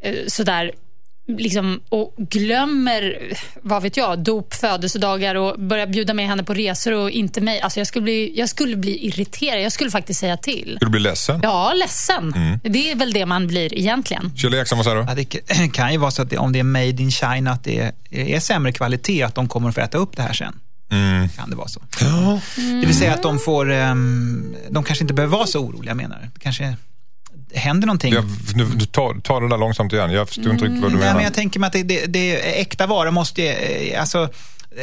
eh, 0.02 0.16
sådär 0.28 0.72
liksom, 1.38 1.82
och 1.90 2.14
glömmer, 2.18 3.18
vad 3.62 3.84
vet 3.84 3.98
jag, 3.98 4.20
dop, 4.20 4.54
födelsedagar 4.54 5.36
och 5.36 5.60
börjar 5.60 5.88
bjuda 5.88 6.14
med 6.14 6.28
henne 6.28 6.44
på 6.44 6.54
resor 6.54 6.94
och 6.94 7.12
inte 7.12 7.42
mig. 7.42 7.62
Alltså 7.62 7.80
jag, 7.80 7.88
skulle 7.88 8.04
bli, 8.04 8.40
jag 8.40 8.50
skulle 8.50 8.76
bli 8.76 9.06
irriterad. 9.08 9.62
Jag 9.62 9.72
skulle 9.72 9.92
faktiskt 9.92 10.20
säga 10.20 10.38
till. 10.38 10.62
Skulle 10.62 10.78
du 10.80 10.90
bli 10.90 11.00
ledsen? 11.00 11.40
Ja, 11.44 11.74
ledsen. 11.74 12.34
Det 12.64 12.92
är 12.92 12.96
väl 12.96 13.14
det 13.14 13.26
man 13.26 13.48
blir 13.48 13.78
egentligen. 13.78 14.32
Kjell 14.36 14.54
Eriksson, 14.54 14.78
vad 14.78 14.86
säger 14.86 14.98
du? 14.98 15.06
Ja, 15.08 15.16
det 15.16 15.72
kan 15.74 15.92
ju 15.92 15.98
vara 15.98 16.12
så 16.12 16.22
att 16.22 16.30
det, 16.30 16.38
om 16.38 16.52
det 16.54 16.60
är 16.60 16.64
made 16.64 17.02
in 17.04 17.12
China 17.12 17.52
att 17.52 17.64
det 17.64 17.92
är 18.12 18.40
sämre 18.40 18.72
kvalitet, 18.72 19.24
att 19.24 19.36
de 19.36 19.48
kommer 19.48 19.70
att 19.70 19.76
få 19.76 19.82
äta 19.82 19.98
upp 19.98 20.16
det 20.16 20.22
här 20.22 20.34
sen. 20.34 20.54
Mm. 20.92 21.30
Kan 21.30 21.50
det 21.50 21.56
vara 21.56 21.68
så? 21.68 21.82
Det 22.56 22.86
vill 22.86 22.98
säga 22.98 23.14
att 23.14 23.24
de 23.24 23.40
får, 23.40 23.72
ehm, 23.72 24.56
de 24.70 24.84
kanske 24.84 25.04
inte 25.04 25.14
behöver 25.14 25.38
vara 25.38 25.48
så 25.48 25.60
oroliga 25.60 25.96
menar 25.96 26.20
du? 26.22 26.28
Det 26.34 26.40
kanske 26.40 26.76
händer 27.54 27.88
någonting. 27.88 28.14
Jag, 28.14 28.26
nu, 28.56 28.66
du 28.66 28.86
tar, 28.86 29.22
tar 29.22 29.42
det 29.42 29.50
där 29.50 29.58
långsamt 29.58 29.94
igen. 29.94 30.12
Jag 30.12 30.28
förstår 30.28 30.52
inte 30.52 30.66
riktigt 30.66 30.82
vad 30.82 30.92
du 30.92 30.96
Nej, 30.96 31.00
menar. 31.04 31.16
men 31.16 31.24
jag 31.24 31.34
tänker 31.34 31.60
mig 31.60 31.68
att 31.68 31.74
det, 31.74 31.84
det, 31.84 32.06
det 32.06 32.60
äkta 32.62 32.88
varor 32.88 33.12
måste, 33.12 33.42
ju, 33.42 33.48
eh, 33.48 34.00
alltså 34.02 34.30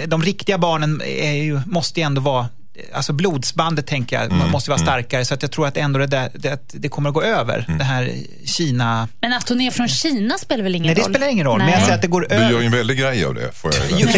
de 0.07 0.23
riktiga 0.23 0.59
barnen 0.59 1.03
är 1.07 1.33
ju, 1.33 1.61
måste 1.67 2.01
ju 2.01 2.07
ändå 2.07 2.21
vara 2.21 2.47
Alltså 2.93 3.13
blodsbandet 3.13 3.87
tänker 3.87 4.17
jag 4.17 4.33
Mm, 4.33 4.51
måste 4.51 4.71
vara 4.71 4.79
starkare 4.81 5.25
så 5.25 5.35
att 5.35 5.43
jag 5.43 5.51
tror 5.53 5.67
att 5.67 5.77
ändå 5.77 5.99
det, 5.99 6.07
där, 6.07 6.31
det, 6.35 6.49
att 6.49 6.63
det 6.73 6.89
kommer 6.89 7.09
att 7.09 7.15
gå 7.15 7.23
över. 7.23 7.65
Mm. 7.69 7.79
Det 7.79 7.85
här 7.85 8.13
Kina... 8.45 9.09
Men 9.21 9.33
att 9.33 9.49
hon 9.49 9.61
är 9.61 9.71
från 9.71 9.89
Kina 9.89 10.39
spelar 10.39 10.63
väl 10.65 10.75
ingen 10.75 10.87
Nej, 10.87 10.95
det 10.95 11.01
roll? 11.03 11.11
spelar 11.11 11.29
ingen 11.29 11.47
roll. 11.47 11.59
Men 11.59 11.67
Nej. 11.67 11.75
jag 11.75 11.83
säger 11.83 11.95
att 11.95 12.03
det 12.03 12.09
går 12.09 12.27
Du 12.29 12.35
gör 12.35 12.49
ju 12.49 12.55
över. 12.55 12.65
en 12.65 12.73
väldig 12.73 12.99
grej 12.99 13.25
av 13.25 13.35
det. 13.35 13.53
Får 13.53 13.75
jag 13.75 13.85
Jo, 14.01 14.09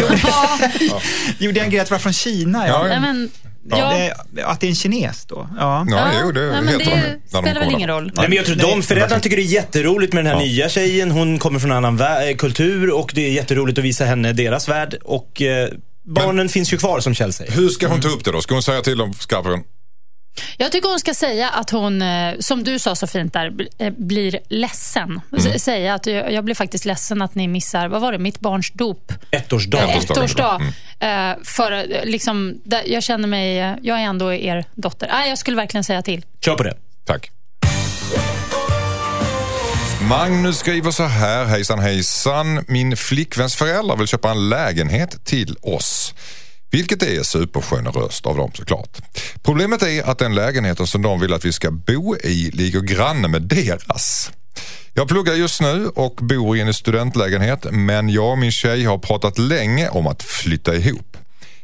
jo, 0.79 0.99
Gjorde 1.37 1.57
jag 1.59 1.65
en 1.65 1.71
grej 1.71 1.79
att 1.79 1.89
vara 1.89 1.99
från 1.99 2.13
Kina? 2.13 2.67
Ja. 2.67 2.73
Ja, 2.73 2.87
Nej, 2.87 2.99
men. 2.99 3.29
Ja. 3.69 4.13
Det, 4.31 4.43
att 4.43 4.59
det 4.59 4.67
är 4.67 4.69
en 4.69 4.75
kines 4.75 5.25
då? 5.25 5.49
Ja. 5.57 5.85
Ja, 5.89 6.11
jo, 6.23 6.31
det 6.31 6.51
Nej, 6.51 6.61
men 6.61 6.77
det 6.77 6.85
när 6.85 7.19
de 7.31 7.41
spelar 7.41 7.61
väl 7.61 7.71
ingen 7.71 7.89
roll. 7.89 8.11
Nej, 8.15 8.27
men 8.27 8.37
jag 8.37 8.45
tror 8.45 8.55
Nej, 8.55 8.65
de 8.71 8.81
föräldrarna 8.81 9.21
tycker 9.21 9.37
det 9.37 9.43
är 9.43 9.45
jätteroligt 9.45 10.13
med 10.13 10.25
den 10.25 10.33
här 10.33 10.43
nya 10.45 10.69
tjejen. 10.69 11.11
Hon 11.11 11.39
kommer 11.39 11.59
från 11.59 11.71
en 11.71 11.85
annan 11.85 11.99
eh, 11.99 12.35
kultur 12.37 12.91
och 12.91 13.11
det 13.15 13.21
är 13.21 13.31
jätteroligt 13.31 13.77
att 13.77 13.85
visa 13.85 14.05
henne 14.05 14.33
deras 14.33 14.69
värld. 14.69 14.95
Och 15.03 15.41
eh, 15.41 15.69
barnen 16.03 16.49
finns 16.49 16.73
ju 16.73 16.77
kvar 16.77 16.99
som 16.99 17.13
Kjell 17.13 17.33
säger. 17.33 17.51
Hur 17.51 17.69
ska 17.69 17.87
hon 17.87 18.01
ta 18.01 18.07
upp 18.07 18.23
det 18.23 18.31
då? 18.31 18.41
Ska 18.41 18.53
hon 18.53 18.63
säga 18.63 18.81
till 18.81 18.97
dem, 18.97 19.13
Skarpen? 19.13 19.63
Jag 20.57 20.71
tycker 20.71 20.89
hon 20.89 20.99
ska 20.99 21.13
säga 21.13 21.49
att 21.49 21.69
hon, 21.69 22.01
eh, 22.01 22.33
som 22.39 22.63
du 22.63 22.79
sa 22.79 22.95
så 22.95 23.07
fint 23.07 23.33
där, 23.33 23.53
eh, 23.77 23.93
blir 23.97 24.39
ledsen. 24.49 25.21
Mm. 25.37 25.59
Säga 25.59 25.93
att 25.93 26.05
jag 26.05 26.45
blir 26.45 26.55
faktiskt 26.55 26.85
ledsen 26.85 27.21
att 27.21 27.35
ni 27.35 27.47
missar, 27.47 27.87
vad 27.87 28.01
var 28.01 28.11
det, 28.11 28.17
mitt 28.17 28.39
barns 28.39 28.71
dop? 28.71 29.13
Ettårsdag. 29.31 29.77
Ettårsdag. 29.77 30.13
Ettårsdag. 30.15 30.61
Mm. 30.99 31.31
Eh, 31.31 31.37
För 31.43 31.71
eh, 31.71 32.05
liksom, 32.05 32.61
jag 32.85 33.03
känner 33.03 33.27
mig, 33.27 33.59
eh, 33.59 33.73
jag 33.81 33.99
är 33.99 34.03
ändå 34.03 34.33
er 34.33 34.65
dotter. 34.75 35.07
Nej, 35.11 35.29
jag 35.29 35.37
skulle 35.37 35.57
verkligen 35.57 35.83
säga 35.83 36.01
till. 36.01 36.25
Kör 36.45 36.55
på 36.55 36.63
det. 36.63 36.77
Tack. 37.05 37.31
Magnus 40.09 40.57
skriver 40.57 40.91
så 40.91 41.03
här, 41.03 41.45
hejsan 41.45 41.79
hejsan. 41.79 42.65
Min 42.67 42.97
flickväns 42.97 43.55
föräldrar 43.55 43.97
vill 43.97 44.07
köpa 44.07 44.31
en 44.31 44.49
lägenhet 44.49 45.25
till 45.25 45.57
oss. 45.61 46.13
Vilket 46.71 47.03
är 47.03 47.23
supergeneröst 47.23 48.25
av 48.25 48.37
dem 48.37 48.51
såklart. 48.53 48.97
Problemet 49.41 49.83
är 49.83 50.03
att 50.03 50.19
den 50.19 50.35
lägenheten 50.35 50.87
som 50.87 51.01
de 51.01 51.19
vill 51.19 51.33
att 51.33 51.45
vi 51.45 51.53
ska 51.53 51.71
bo 51.71 52.15
i 52.15 52.51
ligger 52.53 52.81
granne 52.81 53.27
med 53.27 53.41
deras. 53.41 54.31
Jag 54.93 55.07
pluggar 55.07 55.33
just 55.33 55.61
nu 55.61 55.87
och 55.87 56.15
bor 56.15 56.57
i 56.57 56.61
en 56.61 56.73
studentlägenhet 56.73 57.65
men 57.71 58.09
jag 58.09 58.31
och 58.31 58.37
min 58.37 58.51
tjej 58.51 58.83
har 58.83 58.97
pratat 58.97 59.37
länge 59.37 59.89
om 59.89 60.07
att 60.07 60.23
flytta 60.23 60.75
ihop. 60.75 61.17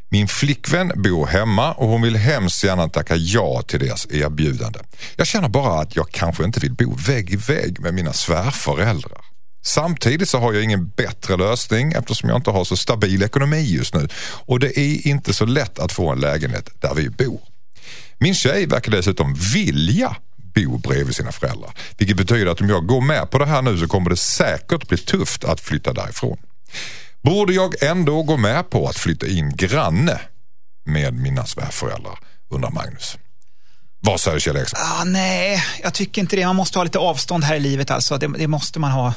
Min 0.09 0.27
flickvän 0.27 0.91
bor 0.95 1.25
hemma 1.25 1.73
och 1.73 1.87
hon 1.87 2.01
vill 2.01 2.15
hemskt 2.15 2.63
gärna 2.63 2.89
tacka 2.89 3.15
ja 3.15 3.61
till 3.67 3.79
deras 3.79 4.07
erbjudande. 4.11 4.79
Jag 5.15 5.27
känner 5.27 5.49
bara 5.49 5.81
att 5.81 5.95
jag 5.95 6.09
kanske 6.11 6.43
inte 6.43 6.59
vill 6.59 6.73
bo 6.73 6.95
vägg 7.07 7.29
i 7.29 7.35
vägg 7.35 7.79
med 7.79 7.93
mina 7.93 8.13
svärföräldrar. 8.13 9.26
Samtidigt 9.67 10.30
så 10.30 10.39
har 10.39 10.53
jag 10.53 10.63
ingen 10.63 10.88
bättre 10.88 11.38
lösning 11.38 11.91
eftersom 11.91 12.30
jag 12.30 12.38
inte 12.38 12.51
har 12.51 12.63
så 12.63 12.77
stabil 12.77 13.23
ekonomi 13.23 13.62
just 13.62 13.93
nu 13.93 14.08
och 14.45 14.60
det 14.60 14.80
är 14.80 15.08
inte 15.08 15.34
så 15.34 15.45
lätt 15.45 15.80
att 15.80 15.91
få 15.91 16.12
en 16.12 16.19
lägenhet 16.19 16.69
där 16.80 16.93
vi 16.95 17.10
bor. 17.10 17.39
Min 18.19 18.36
tjej 18.36 18.65
verkar 18.65 18.91
dessutom 18.91 19.34
vilja 19.53 20.15
bo 20.38 20.77
bredvid 20.77 21.15
sina 21.15 21.32
föräldrar. 21.32 21.71
Vilket 21.97 22.17
betyder 22.17 22.51
att 22.51 22.62
om 22.62 22.69
jag 22.69 22.86
går 22.86 23.01
med 23.01 23.30
på 23.30 23.38
det 23.38 23.45
här 23.45 23.62
nu 23.62 23.77
så 23.77 23.88
kommer 23.88 24.10
det 24.10 24.17
säkert 24.17 24.88
bli 24.88 24.97
tufft 24.97 25.43
att 25.43 25.62
flytta 25.62 25.93
därifrån. 25.93 26.38
Borde 27.21 27.53
jag 27.53 27.84
ändå 27.84 28.23
gå 28.23 28.38
med 28.38 28.69
på 28.69 28.88
att 28.88 28.97
flytta 28.97 29.27
in 29.27 29.56
granne 29.56 30.19
med 30.86 31.13
mina 31.13 31.45
svärföräldrar? 31.45 32.19
Undrar 32.49 32.71
Magnus. 32.71 33.17
Vad 33.99 34.19
säger 34.19 34.39
Kjell 34.39 34.55
Eriksson? 34.57 34.79
Ah, 34.83 35.03
nej, 35.03 35.63
jag 35.83 35.93
tycker 35.93 36.21
inte 36.21 36.36
det. 36.36 36.45
Man 36.45 36.55
måste 36.55 36.79
ha 36.79 36.83
lite 36.83 36.99
avstånd 36.99 37.43
här 37.43 37.55
i 37.55 37.60
livet 37.60 37.91
alltså. 37.91 38.17
Det, 38.17 38.27
det 38.38 38.47
måste 38.47 38.79
man 38.79 38.91
ha. 38.91 39.13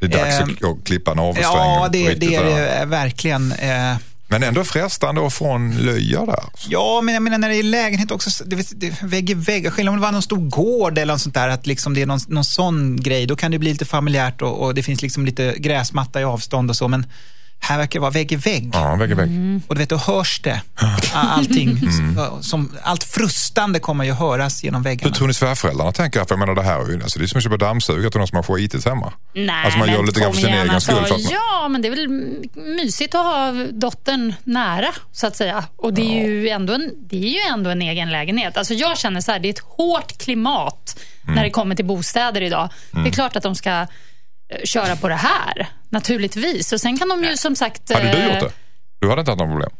Det 0.00 0.06
är 0.06 0.10
dags 0.10 0.40
Ehm, 0.40 0.56
att 0.62 0.64
att 0.78 0.84
klippa 0.84 1.14
navelsträngen. 1.14 1.58
Ja, 1.74 1.88
det, 1.92 2.14
det 2.14 2.34
är 2.34 2.44
det 2.44 2.84
verkligen. 2.86 3.52
Eh, 3.52 3.96
Men 4.28 4.42
ändå 4.42 4.64
frestande 4.64 5.26
att 5.26 5.32
få 5.32 5.50
en 5.52 5.76
löja 5.78 6.26
där. 6.26 6.42
Ja, 6.68 7.00
men 7.00 7.14
jag 7.14 7.22
menar 7.22 7.38
när 7.38 7.48
det 7.48 7.56
är 7.56 7.62
lägenhet 7.62 8.10
också, 8.10 8.30
så- 8.30 8.44
det, 8.44 8.70
det, 8.80 9.02
vägg 9.02 9.30
i 9.30 9.34
vägg. 9.34 9.72
Skillnad 9.72 9.92
om 9.94 10.00
det 10.00 10.06
var 10.06 10.12
någon 10.12 10.22
stor 10.22 10.48
gård 10.50 10.98
eller 10.98 11.14
något 11.14 11.20
sånt 11.22 11.34
där, 11.34 11.48
att 11.48 11.66
liksom 11.66 11.94
det 11.94 12.02
är 12.02 12.06
någon, 12.06 12.20
någon 12.28 12.44
sån 12.44 13.00
grej, 13.02 13.26
då 13.26 13.36
kan 13.36 13.50
det 13.50 13.58
bli 13.58 13.70
lite 13.72 13.84
familjärt 13.84 14.42
och, 14.42 14.62
och 14.62 14.74
det 14.74 14.82
finns 14.82 15.02
liksom 15.02 15.26
lite 15.26 15.54
gräsmatta 15.58 16.20
i 16.20 16.24
avstånd 16.24 16.70
och 16.70 16.76
så. 16.76 16.88
Men 16.88 17.06
här 17.62 17.78
verkar 17.78 17.92
det 17.92 18.00
vara 18.00 18.10
vägg 18.10 18.32
i 18.32 18.36
vägg. 18.36 18.70
Ja, 18.72 18.94
vägg 18.94 19.10
i 19.10 19.14
vägg. 19.14 19.28
Mm. 19.28 19.62
Och 19.68 19.74
du 19.74 19.78
vet, 19.78 19.88
då 19.88 19.96
hörs 19.96 20.40
det. 20.44 20.62
Allting, 21.12 21.80
som, 22.40 22.76
allt 22.82 23.04
frustande 23.04 23.78
kommer 23.80 24.04
ju 24.04 24.12
höras 24.12 24.64
genom 24.64 24.84
Hur 24.84 24.90
väggarna. 24.90 25.14
tror 25.14 25.28
ni 25.28 25.34
svärföräldrarna 25.34 25.92
tänker? 25.92 26.20
För 26.20 26.26
jag 26.30 26.38
menar 26.38 26.54
det 26.54 26.62
här 26.62 26.80
är 26.80 26.88
ju 26.88 27.02
alltså, 27.02 27.18
det 27.18 27.24
är 27.24 27.26
som 27.26 27.38
att 27.38 27.44
köpa 27.44 27.56
dammsugare 27.56 28.10
till 28.10 28.18
någon 28.18 28.28
som 28.28 28.36
har 28.36 28.42
skitit 28.42 28.84
hemma. 28.84 29.12
Nej, 29.34 29.64
Alltså 29.64 29.78
man 29.78 29.88
gör 29.88 29.96
men 29.96 30.06
lite 30.06 30.20
grann 30.20 30.32
för 30.32 30.40
sin 30.40 30.54
egen 30.54 30.80
skull. 30.80 30.96
alltså. 30.98 31.32
Ja, 31.32 31.68
men 31.68 31.82
det 31.82 31.88
är 31.88 31.90
väl 31.90 32.08
mysigt 32.76 33.14
att 33.14 33.24
ha 33.24 33.52
dottern 33.70 34.34
nära, 34.44 34.88
så 35.12 35.26
att 35.26 35.36
säga. 35.36 35.64
Och 35.76 35.94
det 35.94 36.02
är, 36.22 36.26
ju 36.28 36.48
ändå 36.48 36.72
en, 36.72 36.90
det 37.10 37.16
är 37.16 37.30
ju 37.30 37.52
ändå 37.52 37.70
en 37.70 37.82
egen 37.82 38.10
lägenhet. 38.10 38.56
Alltså 38.56 38.74
jag 38.74 38.98
känner 38.98 39.20
så 39.20 39.32
här, 39.32 39.38
det 39.38 39.48
är 39.48 39.52
ett 39.52 39.58
hårt 39.76 40.18
klimat 40.18 40.96
Mm. 41.22 41.34
när 41.34 41.42
det 41.44 41.50
kommer 41.50 41.74
till 41.74 41.84
bostäder 41.84 42.40
idag. 42.40 42.68
Det 42.90 43.08
är 43.08 43.12
klart 43.12 43.36
att 43.36 43.42
de 43.42 43.54
ska 43.54 43.86
köra 44.64 44.96
på 44.96 45.08
det 45.08 45.14
här, 45.14 45.68
naturligtvis. 45.88 46.72
Och 46.72 46.80
sen 46.80 46.98
kan 46.98 47.08
de 47.08 47.24
ju 47.24 47.36
som 47.36 47.56
sagt... 47.56 47.92
hade 47.92 48.12
du 48.12 48.18
eh, 48.18 48.24
gjort 48.26 48.40
det? 48.40 48.52
Du 49.00 49.08
hade 49.08 49.20
inte 49.20 49.30
haft 49.30 49.38
några 49.38 49.50
problem? 49.52 49.70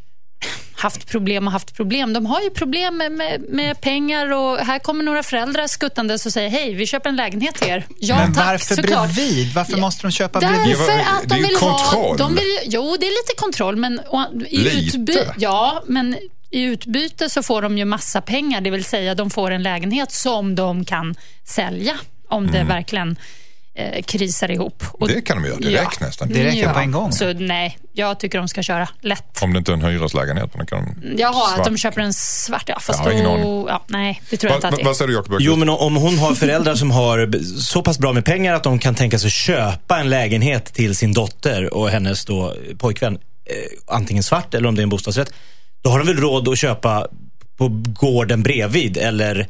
haft 0.80 1.06
problem 1.08 1.46
och 1.46 1.52
haft 1.52 1.74
problem. 1.74 2.12
De 2.12 2.26
har 2.26 2.40
ju 2.40 2.50
problem 2.50 2.96
med, 2.96 3.12
med, 3.12 3.44
med 3.48 3.80
pengar 3.80 4.32
och 4.32 4.58
här 4.58 4.78
kommer 4.78 5.04
några 5.04 5.22
föräldrar 5.22 5.66
skuttandes 5.66 6.26
och 6.26 6.32
säger 6.32 6.50
hej, 6.50 6.74
vi 6.74 6.86
köper 6.86 7.08
en 7.10 7.16
lägenhet 7.16 7.54
till 7.54 7.68
er. 7.68 7.86
Ja, 7.98 8.16
Men 8.16 8.34
tack, 8.34 8.46
varför 8.46 8.74
såklart. 8.74 9.14
bredvid? 9.14 9.54
Varför 9.54 9.72
Ja, 9.72 9.78
måste 9.78 10.02
de 10.02 10.10
köpa 10.12 10.40
Därför 10.40 10.54
bredvid? 10.54 10.76
Det 10.86 10.92
är- 10.92 11.00
att 11.00 11.28
de 11.28 11.36
vill 11.36 11.56
kontroll. 11.56 12.10
ha... 12.10 12.16
De 12.16 12.34
vill, 12.34 12.58
jo, 12.64 12.96
det 13.00 13.06
är 13.06 13.10
lite 13.10 13.34
kontroll, 13.36 13.76
men 13.76 13.98
och, 13.98 14.26
i 14.48 14.56
Lite? 14.56 15.34
Ja, 15.38 15.82
men 15.86 16.16
i 16.50 16.62
utbyte 16.62 17.30
så 17.30 17.42
får 17.42 17.62
de 17.62 17.78
ju 17.78 17.84
massa 17.84 18.20
pengar. 18.20 18.60
Det 18.60 18.70
vill 18.70 18.84
säga, 18.84 19.14
de 19.14 19.30
får 19.30 19.50
en 19.50 19.62
lägenhet 19.62 20.12
som 20.12 20.54
de 20.54 20.84
kan 20.84 21.14
sälja 21.44 21.98
om 22.28 22.50
det 22.50 22.64
verkligen 22.64 23.16
eh, 23.74 24.02
krisar 24.02 24.50
ihop. 24.50 24.84
Och-. 24.92 25.08
Det 25.08 25.20
kan 25.20 25.42
de 25.42 25.48
göra 25.48 25.58
direkt 25.58 26.00
nästan. 26.00 26.28
Direkt 26.28 26.72
på 26.74 26.78
en 26.80 26.90
gång. 26.92 27.12
Så 27.12 27.32
nej, 27.32 27.78
jag 27.92 28.20
tycker 28.20 28.38
de 28.38 28.48
ska 28.48 28.62
köra 28.62 28.88
lätt. 29.00 29.42
Om 29.42 29.52
det 29.52 29.58
inte 29.58 29.72
är 29.72 29.74
en 29.74 29.82
hyreslägenhet. 29.84 30.50
Men 30.54 30.66
det 30.66 30.70
kan 30.70 30.84
de 30.84 31.16
Jaha, 31.22 31.46
att 31.48 31.54
svart. 31.54 31.66
de 31.66 31.76
köper 31.76 32.00
en 32.00 32.12
svart. 32.12 32.64
Ja, 32.66 32.78
fast 32.80 32.98
Jag 32.98 33.04
har 33.06 33.12
ingen 33.12 33.26
aning. 33.26 33.64
Ja, 33.68 33.84
nej, 33.86 34.22
det 34.30 34.36
tror 34.36 34.52
jag 34.52 34.54
Va, 34.54 34.56
inte 34.56 34.66
att 34.68 34.72
va, 34.72 34.76
det 34.76 34.82
är. 34.82 34.86
vad 34.86 34.96
säger 34.96 35.08
du 35.08 35.14
Jakob? 35.14 35.36
Jo, 35.40 35.56
men 35.56 35.68
om 35.68 35.96
hon 35.96 36.18
har 36.18 36.34
föräldrar 36.34 36.74
som 36.74 36.90
har 36.90 37.30
så 37.60 37.82
pass 37.82 37.98
bra 37.98 38.12
med 38.12 38.24
pengar 38.24 38.54
att 38.54 38.62
de 38.64 38.78
kan 38.78 38.94
tänka 38.94 39.18
sig 39.18 39.30
köpa 39.30 40.00
en 40.00 40.10
lägenhet 40.10 40.64
till 40.74 40.96
sin 40.96 41.12
dotter 41.12 41.74
och 41.74 41.88
hennes 41.90 42.24
då 42.24 42.54
pojkvän, 42.78 43.14
eh, 43.14 43.94
antingen 43.96 44.22
svart 44.22 44.54
eller 44.54 44.68
om 44.68 44.74
det 44.74 44.80
är 44.80 44.84
en 44.84 44.88
bostadsrätt. 44.88 45.32
Då 45.82 45.90
har 45.90 45.98
de 45.98 46.06
väl 46.06 46.16
råd 46.16 46.48
att 46.48 46.58
köpa 46.58 47.06
på 47.58 47.68
gården 48.00 48.42
bredvid 48.42 48.96
eller 48.96 49.46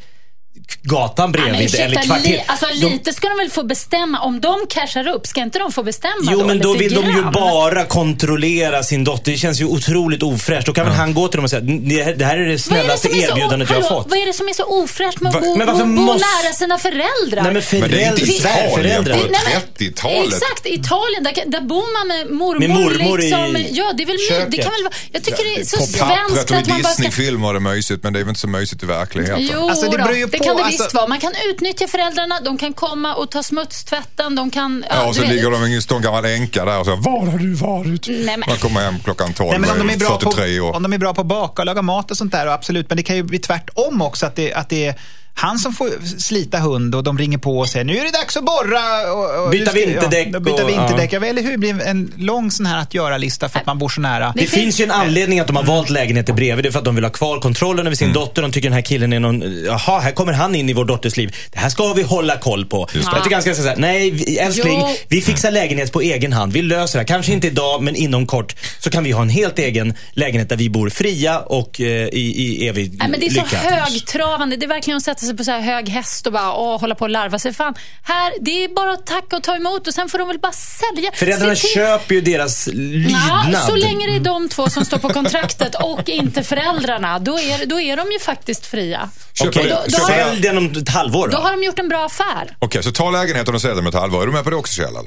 gatan 0.83 1.33
Ja, 1.37 1.43
bredvid 1.43 1.61
ursäkta, 1.67 1.85
eller 1.85 2.03
kvarter. 2.03 2.29
li, 2.31 2.43
alltså, 2.47 2.67
De- 2.67 2.87
lite 2.93 3.13
ska 3.13 3.29
de 3.29 3.37
väl 3.39 3.51
få 3.51 3.63
bestämma. 3.63 4.21
Om 4.21 4.41
de 4.41 4.67
cashar 4.69 5.09
upp, 5.09 5.27
ska 5.27 5.41
inte 5.41 5.59
de 5.59 5.73
få 5.73 5.83
bestämma 5.83 6.15
Jo, 6.33 6.39
då? 6.41 6.47
men 6.47 6.59
då 6.59 6.73
vill 6.75 6.95
de 6.95 7.05
ju 7.07 7.23
bara 7.23 7.85
kontrollera 7.85 8.83
sin 8.83 9.05
dotter. 9.05 9.33
Det 9.33 9.39
känns 9.39 9.61
ju 9.61 9.65
otroligt 9.65 10.23
ofräscht. 10.23 10.67
Då 10.67 10.73
kan 10.73 10.87
väl 10.87 10.95
han 10.95 11.15
gå 11.15 11.29
till 11.29 11.39
dem 11.39 11.45
och 11.45 11.51
säga, 11.51 11.61
"Det- 11.63 12.13
det 12.19 12.25
här 12.25 12.37
är 12.37 12.39
det 12.39 12.45
Vad 12.45 12.49
är 12.49 12.53
det 12.53 12.59
snällaste 12.59 13.09
är 13.09 13.13
så- 13.13 13.33
erbjudandet 13.33 13.69
jag 13.71 13.77
har 13.77 13.83
hallå, 13.83 14.03
fått. 14.03 14.11
Vad 14.11 14.19
är 14.19 14.27
det 14.27 14.33
som 14.33 14.49
är 14.49 14.53
så 14.53 14.65
ofräscht 14.65 15.21
med 15.21 15.33
Va- 15.33 15.39
att 15.39 15.45
bo, 15.45 15.57
men 15.57 15.67
varför 15.67 15.85
bo, 15.85 15.95
bo 15.97 16.03
måste- 16.03 16.27
nära 16.45 16.53
sina 16.55 16.79
föräldrar? 16.79 17.43
Nej, 17.43 17.53
men 17.53 17.63
Men 17.81 17.91
det 17.91 18.03
är 18.05 18.11
inte 18.13 18.27
föräldrar, 18.27 18.69
Italien 18.71 19.05
på 19.05 19.11
Nej, 19.11 19.19
men- 19.31 19.61
30-talet. 19.63 20.27
Exakt, 20.35 20.67
i 20.67 20.75
Italien, 20.75 21.23
där, 21.25 21.35
där 21.47 21.61
bor 21.61 21.89
man 21.97 22.05
med 22.13 22.31
mormor. 22.31 22.59
Med 22.59 22.71
mormor 22.71 23.21
i 23.21 23.23
liksom, 23.23 23.57
ja, 23.71 23.93
det, 23.97 24.03
är 24.03 24.07
väl, 24.07 24.17
my- 24.17 24.23
det 24.23 24.29
köket. 24.29 24.65
kan 24.65 24.73
väl 24.77 24.83
vara, 24.89 24.95
jag 25.13 25.23
tycker 25.25 25.43
det 25.45 25.61
är 25.61 25.65
så 25.65 25.77
På 25.77 25.83
pappret 25.87 26.19
svenskt 26.31 26.51
och 26.51 26.57
i 26.57 26.61
att 26.61 26.69
man 26.69 26.83
bara 26.83 26.93
ska... 26.93 27.03
Disney-filmer 27.03 27.49
är 27.51 27.55
det 27.55 27.61
mysigt 27.61 28.03
men 28.03 28.13
det 28.13 28.19
är 28.19 28.25
väl 28.25 28.29
inte 28.29 28.41
så 28.41 28.49
mysigt 28.49 28.83
i 28.83 28.87
verkligheten. 28.87 29.49
Jo, 29.55 29.69
Alltså, 29.71 29.91
det 29.91 29.99
beror 29.99 30.17
ju 30.17 30.29
på, 30.29 30.37
kan 30.57 30.57
det 30.57 30.63
alltså- 30.65 30.83
visst 30.85 30.95
vara. 30.95 31.07
Man 31.07 31.21
kan 31.21 31.33
utnyttja 31.51 31.87
föräldrarna, 31.89 32.41
de 32.45 32.59
kan 32.59 32.73
komma 32.73 33.15
och 33.15 33.31
ta 33.31 33.43
smutstvätten, 33.43 34.35
de 34.35 34.51
kan... 34.51 34.85
Ja, 34.91 35.07
och 35.09 35.15
så 35.15 35.21
vet- 35.21 35.31
ligger 35.31 35.51
de 35.51 35.63
en 35.65 35.83
stor 35.83 36.01
gammal 36.01 36.25
änka 36.25 36.65
där 36.65 36.79
och 36.79 36.85
säger 36.85 36.99
Var 36.99 37.27
har 37.27 37.39
du 37.39 37.55
varit? 37.55 38.07
Nej, 38.09 38.25
men- 38.25 38.43
Man 38.49 38.57
kommer 38.59 38.81
hem 38.81 38.95
klockan 39.05 39.33
12 39.33 39.51
Nej, 39.51 39.59
men 39.59 39.71
om, 39.71 39.79
de 39.79 39.91
är 39.95 39.99
bra 39.99 40.09
43 40.21 40.59
på, 40.61 40.67
år. 40.67 40.77
om 40.77 40.83
de 40.83 40.93
är 40.93 40.99
bra 40.99 41.15
på 41.15 41.21
att 41.21 41.27
baka 41.27 41.63
och 41.63 41.67
laga 41.67 41.83
mat 41.83 42.11
och 42.11 42.17
sånt 42.17 42.33
där, 42.33 42.47
och 42.47 42.53
absolut. 42.53 42.89
Men 42.89 42.97
det 42.97 43.03
kan 43.03 43.17
ju 43.17 43.23
bli 43.23 43.39
tvärtom 43.39 44.03
också. 44.03 44.27
Att 44.27 44.37
det, 44.37 44.53
att 44.55 44.69
det 44.69 44.87
är 44.87 44.95
han 45.41 45.59
som 45.59 45.73
får 45.73 45.91
slita 46.21 46.59
hund 46.59 46.95
och 46.95 47.03
de 47.05 47.19
ringer 47.19 47.39
på 47.39 47.59
och 47.59 47.69
säger 47.69 47.85
nu 47.85 47.99
är 47.99 48.05
det 48.05 48.11
dags 48.11 48.37
att 48.37 48.45
borra. 48.45 49.13
Och, 49.13 49.45
och 49.45 49.51
Byta 49.51 49.73
vinterdäck 49.73 50.29
Ja, 50.33 50.41
byta 50.41 50.63
och- 50.65 50.69
vinterdäck. 50.71 51.13
Ja. 51.13 51.25
Eller 51.25 51.43
hur? 51.43 51.51
Det 51.51 51.59
blir 51.59 51.83
en 51.83 52.13
lång 52.17 52.51
sån 52.51 52.67
här 52.67 52.79
att 52.79 52.95
göra-lista 52.95 53.49
för 53.49 53.59
att 53.59 53.67
man 53.67 53.79
bor 53.79 53.89
så 53.89 54.01
nära. 54.01 54.33
Det 54.37 54.47
finns 54.47 54.81
ju 54.81 54.85
en 54.85 54.91
anledning 54.91 55.41
att 55.41 55.47
de 55.47 55.57
har 55.57 55.63
valt 55.65 55.91
lägenheter 55.91 56.33
bredvid. 56.33 56.65
Det 56.65 56.69
är 56.69 56.73
för 56.73 56.79
att 56.79 56.85
de 56.85 56.95
vill 56.95 57.05
ha 57.05 57.11
kvar 57.11 57.41
kontrollen 57.41 57.87
över 57.87 57.97
sin 57.97 58.07
Mm. 58.11 58.15
dotter. 58.21 58.43
De 58.43 58.53
tycker 58.53 58.69
den 58.69 58.75
här 58.75 58.83
killen 58.83 59.13
är 59.13 59.21
någon, 59.21 59.65
jaha, 59.67 60.01
här 60.01 60.13
kommer 60.13 60.33
han 60.33 60.55
in 60.55 60.69
i 60.69 60.73
vår 60.73 60.85
dotters 60.85 61.17
liv. 61.17 61.37
Det 61.53 61.59
här 61.59 61.69
ska 61.69 61.93
vi 61.93 62.03
hålla 62.03 62.37
koll 62.37 62.67
på. 62.67 62.89
Jag 63.13 63.23
tycker 63.25 63.37
han 63.37 63.43
ska 63.43 63.55
säga 63.55 63.75
nej 63.79 64.11
vi- 64.11 64.39
älskling, 64.39 64.79
Jo. 64.81 64.97
vi 65.09 65.21
fixar 65.21 65.51
lägenhet 65.51 65.93
på 65.93 66.01
egen 66.01 66.33
hand. 66.33 66.53
Vi 66.53 66.63
löser 66.63 66.99
det. 66.99 67.01
här. 67.03 67.07
Kanske 67.07 67.33
inte 67.33 67.47
idag, 67.47 67.83
men 67.83 67.97
inom 67.97 68.27
kort 68.27 68.57
så 68.81 68.91
kan 68.91 69.05
vi 69.05 69.11
ha 69.13 69.23
en 69.23 69.29
helt 69.29 69.59
egen 69.59 69.95
lägenhet 70.13 70.49
där 70.49 70.57
vi 70.57 70.71
bor 70.71 70.91
fria 70.91 71.39
och 71.41 71.81
eh, 71.81 71.87
i, 71.87 72.35
i 72.63 72.69
evig 72.69 72.95
Nej, 72.99 73.09
men 73.09 73.21
det 73.21 73.27
är 73.27 73.31
så 73.31 73.43
lycka. 73.43 73.57
högtravande. 73.57 74.57
Det 74.57 74.67
är 74.67 74.69
verkligen 74.69 74.97
att 74.97 75.03
sätta 75.03 75.21
sig 75.21 75.30
på 75.35 75.45
så 75.45 75.51
här 75.51 75.61
hög 75.61 75.89
häst 75.89 76.27
och 76.27 76.33
bara 76.33 76.53
åh, 76.55 76.81
hålla 76.81 76.95
på 76.95 77.05
och 77.05 77.11
larva 77.11 77.39
sig. 77.39 77.53
Fan, 77.55 77.75
här, 78.03 78.33
det 78.41 78.65
är 78.65 78.69
bara 78.69 78.93
att 78.93 79.07
tacka 79.07 79.37
och 79.37 79.43
ta 79.43 79.57
emot 79.57 79.87
och 79.89 79.95
sen 79.95 80.09
får 80.09 80.19
de 80.19 80.29
väl 80.29 80.39
bara 80.39 80.53
sälja. 80.53 81.11
Föräldrarna 81.15 81.55
till- 81.55 81.69
köper 81.71 82.15
ju 82.15 82.21
deras 82.21 82.67
lydnad. 82.67 83.49
Ja, 83.53 83.61
så 83.61 83.77
länge 83.77 84.07
det 84.07 84.17
är 84.17 84.21
de 84.21 84.49
två 84.49 84.71
som 84.71 84.85
står 84.85 84.99
på 84.99 85.09
kontraktet 85.09 85.75
och 85.75 86.09
inte 86.09 86.43
föräldrarna, 86.43 87.19
då 87.19 87.39
är, 87.39 87.67
då 87.67 87.81
är 87.81 87.97
de 87.97 88.13
ju 88.13 88.19
faktiskt 88.19 88.67
fria. 88.67 89.11
Det- 89.43 89.45
då- 89.69 89.83
då 89.89 89.99
Sälj 90.07 90.41
den 90.41 90.59
om 90.59 90.71
ett 90.77 90.89
halvår 90.89 91.29
Då 91.29 91.37
då. 91.37 91.43
har 91.43 91.51
de 91.51 91.63
gjort 91.65 91.79
en 91.79 91.89
bra 91.89 92.07
affär. 92.07 92.57
Okej, 92.59 92.83
så 92.83 92.93
ta 92.93 93.11
lägenheten 93.11 93.55
och 93.55 93.61
sälj 93.61 93.75
den 93.75 93.85
med 93.85 93.95
ett 93.95 94.01
halvår. 94.01 94.23
Är 94.23 94.27
du 94.27 94.33
med 94.33 94.45
på 94.45 94.51
det 94.51 94.57
också 94.57 94.83
Kjell? 94.83 94.95
Eh, 94.97 95.03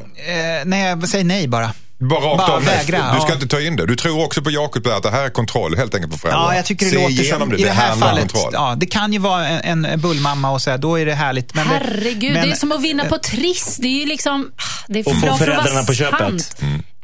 nej, 0.66 0.84
jag 0.90 1.10
säger 1.10 1.24
nej 1.26 1.48
bara. 1.48 1.70
Bara 2.10 2.20
rakt 2.20 2.38
Bara 2.38 2.52
av 2.58 2.64
vägra, 2.66 3.14
Du 3.14 3.20
ska 3.20 3.30
ja. 3.30 3.34
inte 3.34 3.48
ta 3.48 3.62
in 3.62 3.76
det. 3.76 3.86
Du 3.86 3.96
tror 3.96 4.26
också 4.26 4.42
på 4.42 4.52
Jakob 4.52 4.88
att 4.88 5.04
det 5.04 5.12
här 5.12 5.26
är 5.26 5.30
kontroll 5.30 5.78
helt 5.78 5.96
enkelt 5.96 6.12
på 6.14 6.18
föräldrarna. 6.20 6.46
Ja, 6.52 6.56
jag 6.56 6.66
tycker 6.66 6.86
det 6.86 6.92
Se 6.92 6.98
låter 6.98 7.10
igenom 7.24 7.40
som, 7.40 7.50
det. 7.50 7.58
i 7.58 7.64
det 7.64 7.70
här 7.72 7.96
fallet, 7.96 8.32
kontroll. 8.32 8.52
ja, 8.54 8.76
det 8.78 8.86
kan 8.86 9.14
ju 9.14 9.20
vara 9.20 9.48
en, 9.48 9.86
en 9.86 10.00
bullmamma 10.00 10.52
och 10.52 10.62
här, 10.66 10.78
då 10.78 11.00
är 11.00 11.06
det 11.06 11.14
härligt. 11.14 11.54
Men 11.54 11.68
det- 11.68 11.74
Herregud, 11.74 12.34
men- 12.34 12.48
det 12.48 12.52
är 12.54 12.56
som 12.56 12.72
att 12.72 12.82
vinna 12.82 13.06
på 13.06 13.18
Triss. 13.18 13.78
Det 13.82 13.88
är 13.88 14.00
ju 14.00 14.06
liksom... 14.06 14.52
ah, 14.56 14.62
Det 14.88 15.00
är 15.00 15.04
för 15.04 15.12
Och 15.12 15.18
bra 15.18 15.22
för 15.22 15.32
att 15.32 15.38
föräldrarna 15.40 15.74
vara 15.76 15.86
på 15.86 15.94
köpet. 15.94 16.20
sant. 16.20 16.56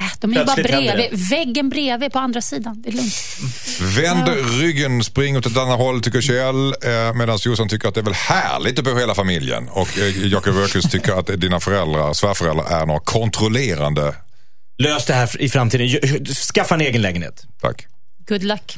Äh, 0.02 0.06
De 0.20 0.34
är 0.34 0.40
ju 0.40 0.46
bara 0.46 0.56
bredvid. 0.56 1.30
Väggen 1.30 1.70
bredvid 1.70 2.12
på 2.14 2.20
andra 2.20 2.42
sidan. 2.42 2.82
Det 2.82 2.90
är 2.90 2.94
lugnt. 2.94 3.14
Vänd 3.82 4.30
ryggen, 4.62 5.04
spring 5.04 5.38
åt 5.38 5.46
ett 5.46 5.58
annat 5.58 5.78
håll 5.80 6.02
tycker 6.02 6.22
Kjell. 6.22 6.68
Eh, 6.68 7.14
Medan 7.16 7.38
Jossan 7.42 7.70
tycker 7.70 7.88
att 7.88 7.94
det 7.94 8.00
är 8.02 8.04
väl 8.04 8.14
härligt 8.14 8.80
att 8.80 8.86
bo 8.86 8.98
hela 8.98 9.16
familjen. 9.16 9.70
Och 9.70 9.98
eh, 10.00 10.28
Jakob 10.28 10.58
Öqvist 10.58 10.92
tycker 10.92 11.14
att 11.20 11.28
dina 11.42 11.60
föräldrar, 11.60 12.14
svärföräldrar 12.14 12.82
är 12.82 12.86
några 12.86 13.00
kontrollerande. 13.00 14.16
Lös 14.84 15.06
det 15.06 15.14
här 15.14 15.42
i 15.42 15.50
framtiden. 15.50 16.26
Skaffa 16.26 16.76
en 16.76 16.82
egen 16.82 17.02
lägenhet. 17.02 17.46
Tack. 17.62 17.88
Good 18.28 18.44
luck. 18.44 18.78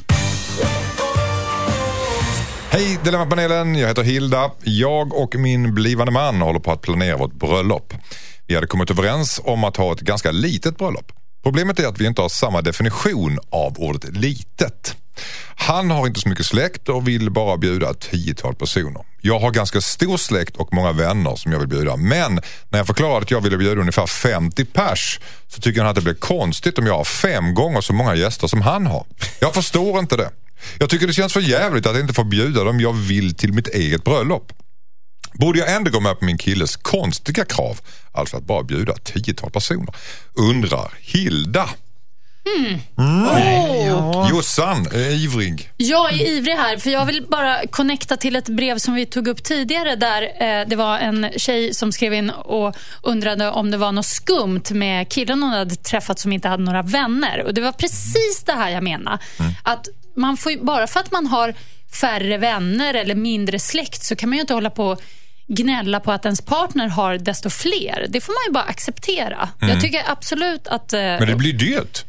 Hej 2.70 2.98
Dilemmapanelen, 3.04 3.74
jag 3.74 3.88
heter 3.88 4.02
Hilda. 4.02 4.50
Jag 4.62 5.14
och 5.14 5.34
min 5.34 5.74
blivande 5.74 6.12
man 6.12 6.40
håller 6.40 6.60
på 6.60 6.72
att 6.72 6.80
planera 6.80 7.16
vårt 7.16 7.32
bröllop. 7.32 7.94
Vi 8.46 8.54
hade 8.54 8.66
kommit 8.66 8.90
överens 8.90 9.40
om 9.44 9.64
att 9.64 9.76
ha 9.76 9.92
ett 9.92 10.00
ganska 10.00 10.30
litet 10.30 10.78
bröllop. 10.78 11.12
Problemet 11.42 11.78
är 11.78 11.86
att 11.86 12.00
vi 12.00 12.06
inte 12.06 12.22
har 12.22 12.28
samma 12.28 12.62
definition 12.62 13.38
av 13.50 13.78
ordet 13.78 14.16
litet. 14.16 14.96
Han 15.54 15.90
har 15.90 16.06
inte 16.06 16.20
så 16.20 16.28
mycket 16.28 16.46
släkt 16.46 16.88
och 16.88 17.08
vill 17.08 17.30
bara 17.30 17.56
bjuda 17.56 17.90
ett 17.90 18.00
tiotal 18.00 18.54
personer. 18.54 19.02
Jag 19.20 19.38
har 19.38 19.50
ganska 19.50 19.80
stor 19.80 20.16
släkt 20.16 20.56
och 20.56 20.74
många 20.74 20.92
vänner 20.92 21.36
som 21.36 21.52
jag 21.52 21.58
vill 21.58 21.68
bjuda. 21.68 21.96
Men 21.96 22.40
när 22.68 22.78
jag 22.78 22.86
förklarade 22.86 23.18
att 23.18 23.30
jag 23.30 23.40
ville 23.40 23.56
bjuda 23.56 23.80
ungefär 23.80 24.06
50 24.06 24.64
pers 24.64 25.20
så 25.48 25.60
tycker 25.60 25.80
han 25.80 25.90
att 25.90 25.96
det 25.96 26.02
blir 26.02 26.14
konstigt 26.14 26.78
om 26.78 26.86
jag 26.86 26.96
har 26.96 27.04
fem 27.04 27.54
gånger 27.54 27.80
så 27.80 27.92
många 27.92 28.14
gäster 28.14 28.46
som 28.46 28.62
han 28.62 28.86
har. 28.86 29.06
Jag 29.40 29.54
förstår 29.54 29.98
inte 29.98 30.16
det. 30.16 30.30
Jag 30.78 30.90
tycker 30.90 31.06
det 31.06 31.12
känns 31.12 31.32
för 31.32 31.40
jävligt 31.40 31.86
att 31.86 31.92
jag 31.92 32.00
inte 32.00 32.14
får 32.14 32.24
bjuda 32.24 32.64
dem 32.64 32.80
jag 32.80 32.92
vill 32.92 33.34
till 33.34 33.52
mitt 33.52 33.68
eget 33.68 34.04
bröllop. 34.04 34.52
Borde 35.34 35.58
jag 35.58 35.72
ändå 35.72 35.90
gå 35.90 36.00
med 36.00 36.18
på 36.18 36.24
min 36.24 36.38
killes 36.38 36.76
konstiga 36.76 37.44
krav, 37.44 37.80
alltså 38.12 38.36
att 38.36 38.44
bara 38.44 38.62
bjuda 38.62 38.92
ett 38.92 39.04
tiotal 39.04 39.50
personer? 39.50 39.94
Undrar 40.34 40.92
Hilda. 41.00 41.68
Åh. 42.96 44.30
Jossan 44.30 44.86
är 44.92 45.10
ivrig. 45.24 45.70
Jag 45.76 46.12
är 46.12 46.26
ivrig 46.26 46.52
här, 46.54 46.76
för 46.76 46.90
jag 46.90 47.06
vill 47.06 47.26
bara 47.28 47.66
connecta 47.70 48.16
till 48.16 48.36
ett 48.36 48.48
brev 48.48 48.78
som 48.78 48.94
vi 48.94 49.06
tog 49.06 49.28
upp 49.28 49.42
tidigare 49.44 49.96
där 49.96 50.22
eh, 50.22 50.68
det 50.68 50.76
var 50.76 50.98
en 50.98 51.26
tjej 51.36 51.74
som 51.74 51.92
skrev 51.92 52.14
in 52.14 52.30
och 52.30 52.76
undrade 53.02 53.50
om 53.50 53.70
det 53.70 53.76
var 53.76 53.92
något 53.92 54.06
skumt 54.06 54.62
med 54.70 55.08
killen 55.08 55.42
hon 55.42 55.52
hade 55.52 55.74
träffat 55.74 56.18
som 56.18 56.32
inte 56.32 56.48
hade 56.48 56.62
några 56.64 56.82
vänner. 56.82 57.42
Och 57.44 57.54
Det 57.54 57.60
var 57.60 57.72
precis 57.72 58.42
det 58.46 58.52
här 58.52 58.70
jag 58.70 58.82
menade. 58.82 59.18
Att 59.62 59.88
man 60.16 60.36
får, 60.36 60.64
bara 60.64 60.86
för 60.86 61.00
att 61.00 61.12
man 61.12 61.26
har 61.26 61.54
färre 62.00 62.38
vänner 62.38 62.94
eller 62.94 63.14
mindre 63.14 63.58
släkt 63.58 64.02
så 64.04 64.16
kan 64.16 64.28
man 64.28 64.36
ju 64.36 64.40
inte 64.40 64.54
hålla 64.54 64.70
på 64.70 64.96
gnälla 65.48 66.00
på 66.00 66.12
att 66.12 66.24
ens 66.24 66.40
partner 66.40 66.88
har 66.88 67.18
desto 67.18 67.50
fler. 67.50 68.06
Det 68.08 68.20
får 68.20 68.32
man 68.32 68.42
ju 68.48 68.52
bara 68.52 68.64
acceptera. 68.70 69.48
Jag 69.60 69.80
tycker 69.80 70.02
absolut 70.06 70.66
att... 70.66 70.92
eh, 70.92 71.00
Men 71.00 71.26
det 71.26 71.34
blir 71.36 71.52
dyrt. 71.52 72.04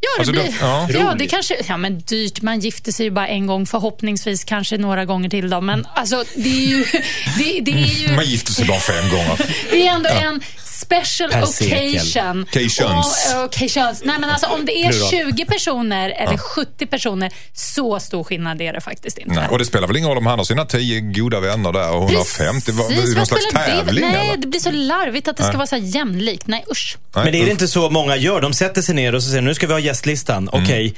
Ja, 0.00 0.08
det 0.16 0.20
Alltså, 0.20 0.32
blir... 0.32 0.42
det- 0.42 0.54
ja. 0.60 0.86
ja. 0.90 1.14
det 1.18 1.26
kanske... 1.26 1.56
Ja, 1.68 1.76
men 1.76 1.98
dyrt. 2.00 2.42
Man 2.42 2.60
gifter 2.60 2.92
sig 2.92 3.06
ju 3.06 3.10
bara 3.10 3.28
en 3.28 3.46
gång, 3.46 3.66
förhoppningsvis 3.66 4.44
kanske 4.44 4.78
några 4.78 5.04
gånger 5.04 5.28
till. 5.30 5.50
Då. 5.50 5.60
Men 5.60 5.86
alltså, 5.94 6.24
det 6.36 6.48
är 6.48 6.66
ju... 6.68 6.84
Det, 7.38 7.60
det 7.60 7.70
är 7.72 8.08
ju 8.08 8.14
Man 8.16 8.24
gifter 8.24 8.52
sig 8.52 8.64
bara 8.66 8.80
fem 8.80 9.08
gånger. 9.10 9.38
det 9.70 9.86
är 9.86 9.94
ändå 9.94 10.08
en 10.08 10.40
special 10.88 11.30
Per 11.30 11.42
occasion. 11.42 12.42
Occasions. 12.42 13.34
Och, 13.34 13.44
occasions. 13.44 14.02
Nej, 14.04 14.16
men 14.20 14.30
alltså, 14.30 14.46
om 14.46 14.64
det 14.66 14.72
är 14.72 14.90
Plural. 14.92 15.10
20 15.34 15.44
personer 15.44 16.10
eller 16.10 16.36
70 16.36 16.86
personer, 16.86 17.32
så 17.52 18.00
stor 18.00 18.24
skillnad 18.24 18.62
är 18.62 18.72
det 18.72 18.80
faktiskt 18.80 19.18
inte. 19.18 19.34
Nej, 19.34 19.48
och 19.50 19.58
det 19.58 19.64
spelar 19.64 19.86
väl 19.86 19.96
ingen 19.96 20.08
roll 20.08 20.18
om 20.18 20.26
han 20.26 20.38
har 20.38 20.44
sina 20.44 20.64
tio 20.64 21.00
goda 21.00 21.40
vänner 21.40 21.72
där 21.72 21.90
och 21.90 22.02
hon 22.02 22.16
har 22.16 22.24
50. 22.24 22.72
Vad- 22.72 22.88
Precis, 22.88 23.04
Någon 23.04 23.14
vad 23.18 23.28
slags 23.28 23.44
spelar 23.44 23.66
det- 23.66 23.72
tävling 23.72 24.04
Nej, 24.10 24.28
eller? 24.28 24.36
det 24.40 24.46
blir 24.46 24.60
så 24.60 24.70
larvigt 24.70 25.28
att 25.28 25.36
det 25.36 25.42
ska 25.42 25.56
vara 25.56 25.66
så 25.66 25.76
här 25.76 25.82
jämlikt. 25.82 26.46
Nej, 26.46 26.64
usch. 26.70 26.96
Nej, 27.14 27.24
Men 27.24 27.34
är 27.34 27.44
det 27.44 27.50
inte 27.50 27.68
så 27.68 27.90
många 27.90 28.16
gör? 28.16 28.40
De 28.40 28.52
sätter 28.52 28.82
sig 28.82 28.94
ner 28.94 29.14
och 29.14 29.22
så 29.22 29.28
säger 29.28 29.42
nu 29.42 29.54
ska 29.54 29.66
vi 29.66 29.72
ha 29.72 29.80
gästlistan. 29.80 30.48
Okej, 30.52 30.86
Är 30.86 30.92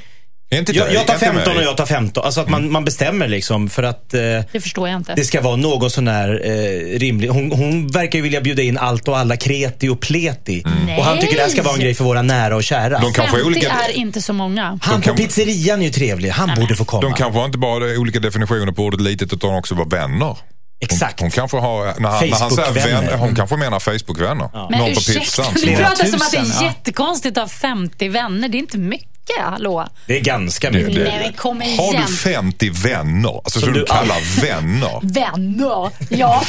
inte 0.59 0.71
jag, 0.71 0.93
jag 0.93 1.07
tar 1.07 1.13
inte 1.13 1.25
15 1.25 1.57
och 1.57 1.63
jag 1.63 1.77
tar 1.77 1.85
15. 1.85 2.23
Alltså 2.25 2.41
att 2.41 2.49
man, 2.49 2.71
man 2.71 2.85
bestämmer 2.85 3.27
liksom 3.27 3.69
för 3.69 3.83
att 3.83 4.13
eh, 4.13 4.19
Det 4.51 4.61
förstår 4.61 4.89
jag 4.89 4.97
inte. 4.97 5.15
det 5.15 5.23
ska 5.23 5.41
vara 5.41 5.55
någon 5.55 5.89
sån 5.89 6.07
här 6.07 6.41
eh, 6.45 6.99
rimlig. 6.99 7.27
Hon, 7.27 7.51
hon 7.51 7.87
verkar 7.87 8.19
ju 8.19 8.23
vilja 8.23 8.41
bjuda 8.41 8.61
in 8.61 8.77
allt 8.77 9.07
och 9.07 9.17
alla 9.17 9.37
kreti 9.37 9.89
och 9.89 9.99
pleti. 9.99 10.63
Och 10.97 11.05
han 11.05 11.19
tycker 11.19 11.35
det 11.35 11.41
här 11.41 11.49
ska 11.49 11.63
vara 11.63 11.73
en 11.73 11.79
grej 11.79 11.93
för 11.93 12.03
våra 12.03 12.21
nära 12.21 12.55
och 12.55 12.63
kära. 12.63 12.99
De 12.99 13.13
kanske 13.13 13.37
är 13.37 13.43
50 13.43 13.45
olika... 13.47 13.69
är 13.69 13.91
inte 13.91 14.21
så 14.21 14.33
många. 14.33 14.79
han 14.81 15.01
på 15.01 15.13
pizzerian 15.13 15.81
är 15.81 15.85
ju 15.85 15.91
trevlig. 15.91 16.29
Han 16.29 16.59
borde 16.59 16.75
få 16.75 16.85
komma. 16.85 17.01
De 17.01 17.13
kanske 17.13 17.39
har 17.39 17.45
inte 17.45 17.57
bara 17.57 17.99
olika 17.99 18.19
definitioner 18.19 18.71
på 18.71 18.83
ordet 18.83 19.01
litet 19.01 19.33
utan 19.33 19.55
också 19.55 19.75
var 19.75 19.85
vänner. 19.85 20.37
Exakt. 20.83 21.19
Hon 21.19 21.31
kanske 21.31 21.57
har, 21.57 21.85
när 21.85 22.09
han, 22.09 22.29
när 22.29 22.39
han 22.39 22.51
säger 22.51 22.71
vänner, 22.71 23.17
hon 23.17 23.35
kanske 23.35 23.57
menar 23.57 23.79
Facebook-vänner. 23.79 24.49
Men 24.69 24.79
Någon 24.79 24.93
på 24.93 24.99
ursäkta, 24.99 25.19
pizzan. 25.19 25.53
du 25.55 25.75
pratar 25.75 26.05
som 26.05 26.21
att 26.21 26.31
det 26.31 26.37
är 26.37 26.61
ja. 26.61 26.63
jättekonstigt 26.63 27.37
att 27.37 27.43
ha 27.43 27.49
50 27.49 28.07
vänner. 28.07 28.49
Det 28.49 28.57
är 28.57 28.59
inte 28.59 28.77
mycket, 28.77 29.10
hallå? 29.39 29.87
Det 30.05 30.17
är 30.17 30.21
ganska 30.21 30.71
mycket. 30.71 30.93
Nej, 31.03 31.19
men 31.23 31.33
kom 31.33 31.61
igen. 31.61 31.79
Har 31.79 32.07
du 32.07 32.15
50 32.15 32.69
vänner? 32.69 33.37
Alltså 33.37 33.59
som 33.59 33.65
Som 33.67 33.73
du 33.73 33.79
du 33.79 33.85
kallar 33.85 34.41
vänner? 34.41 34.99
Vänner? 35.13 35.89
Ja. 36.09 36.43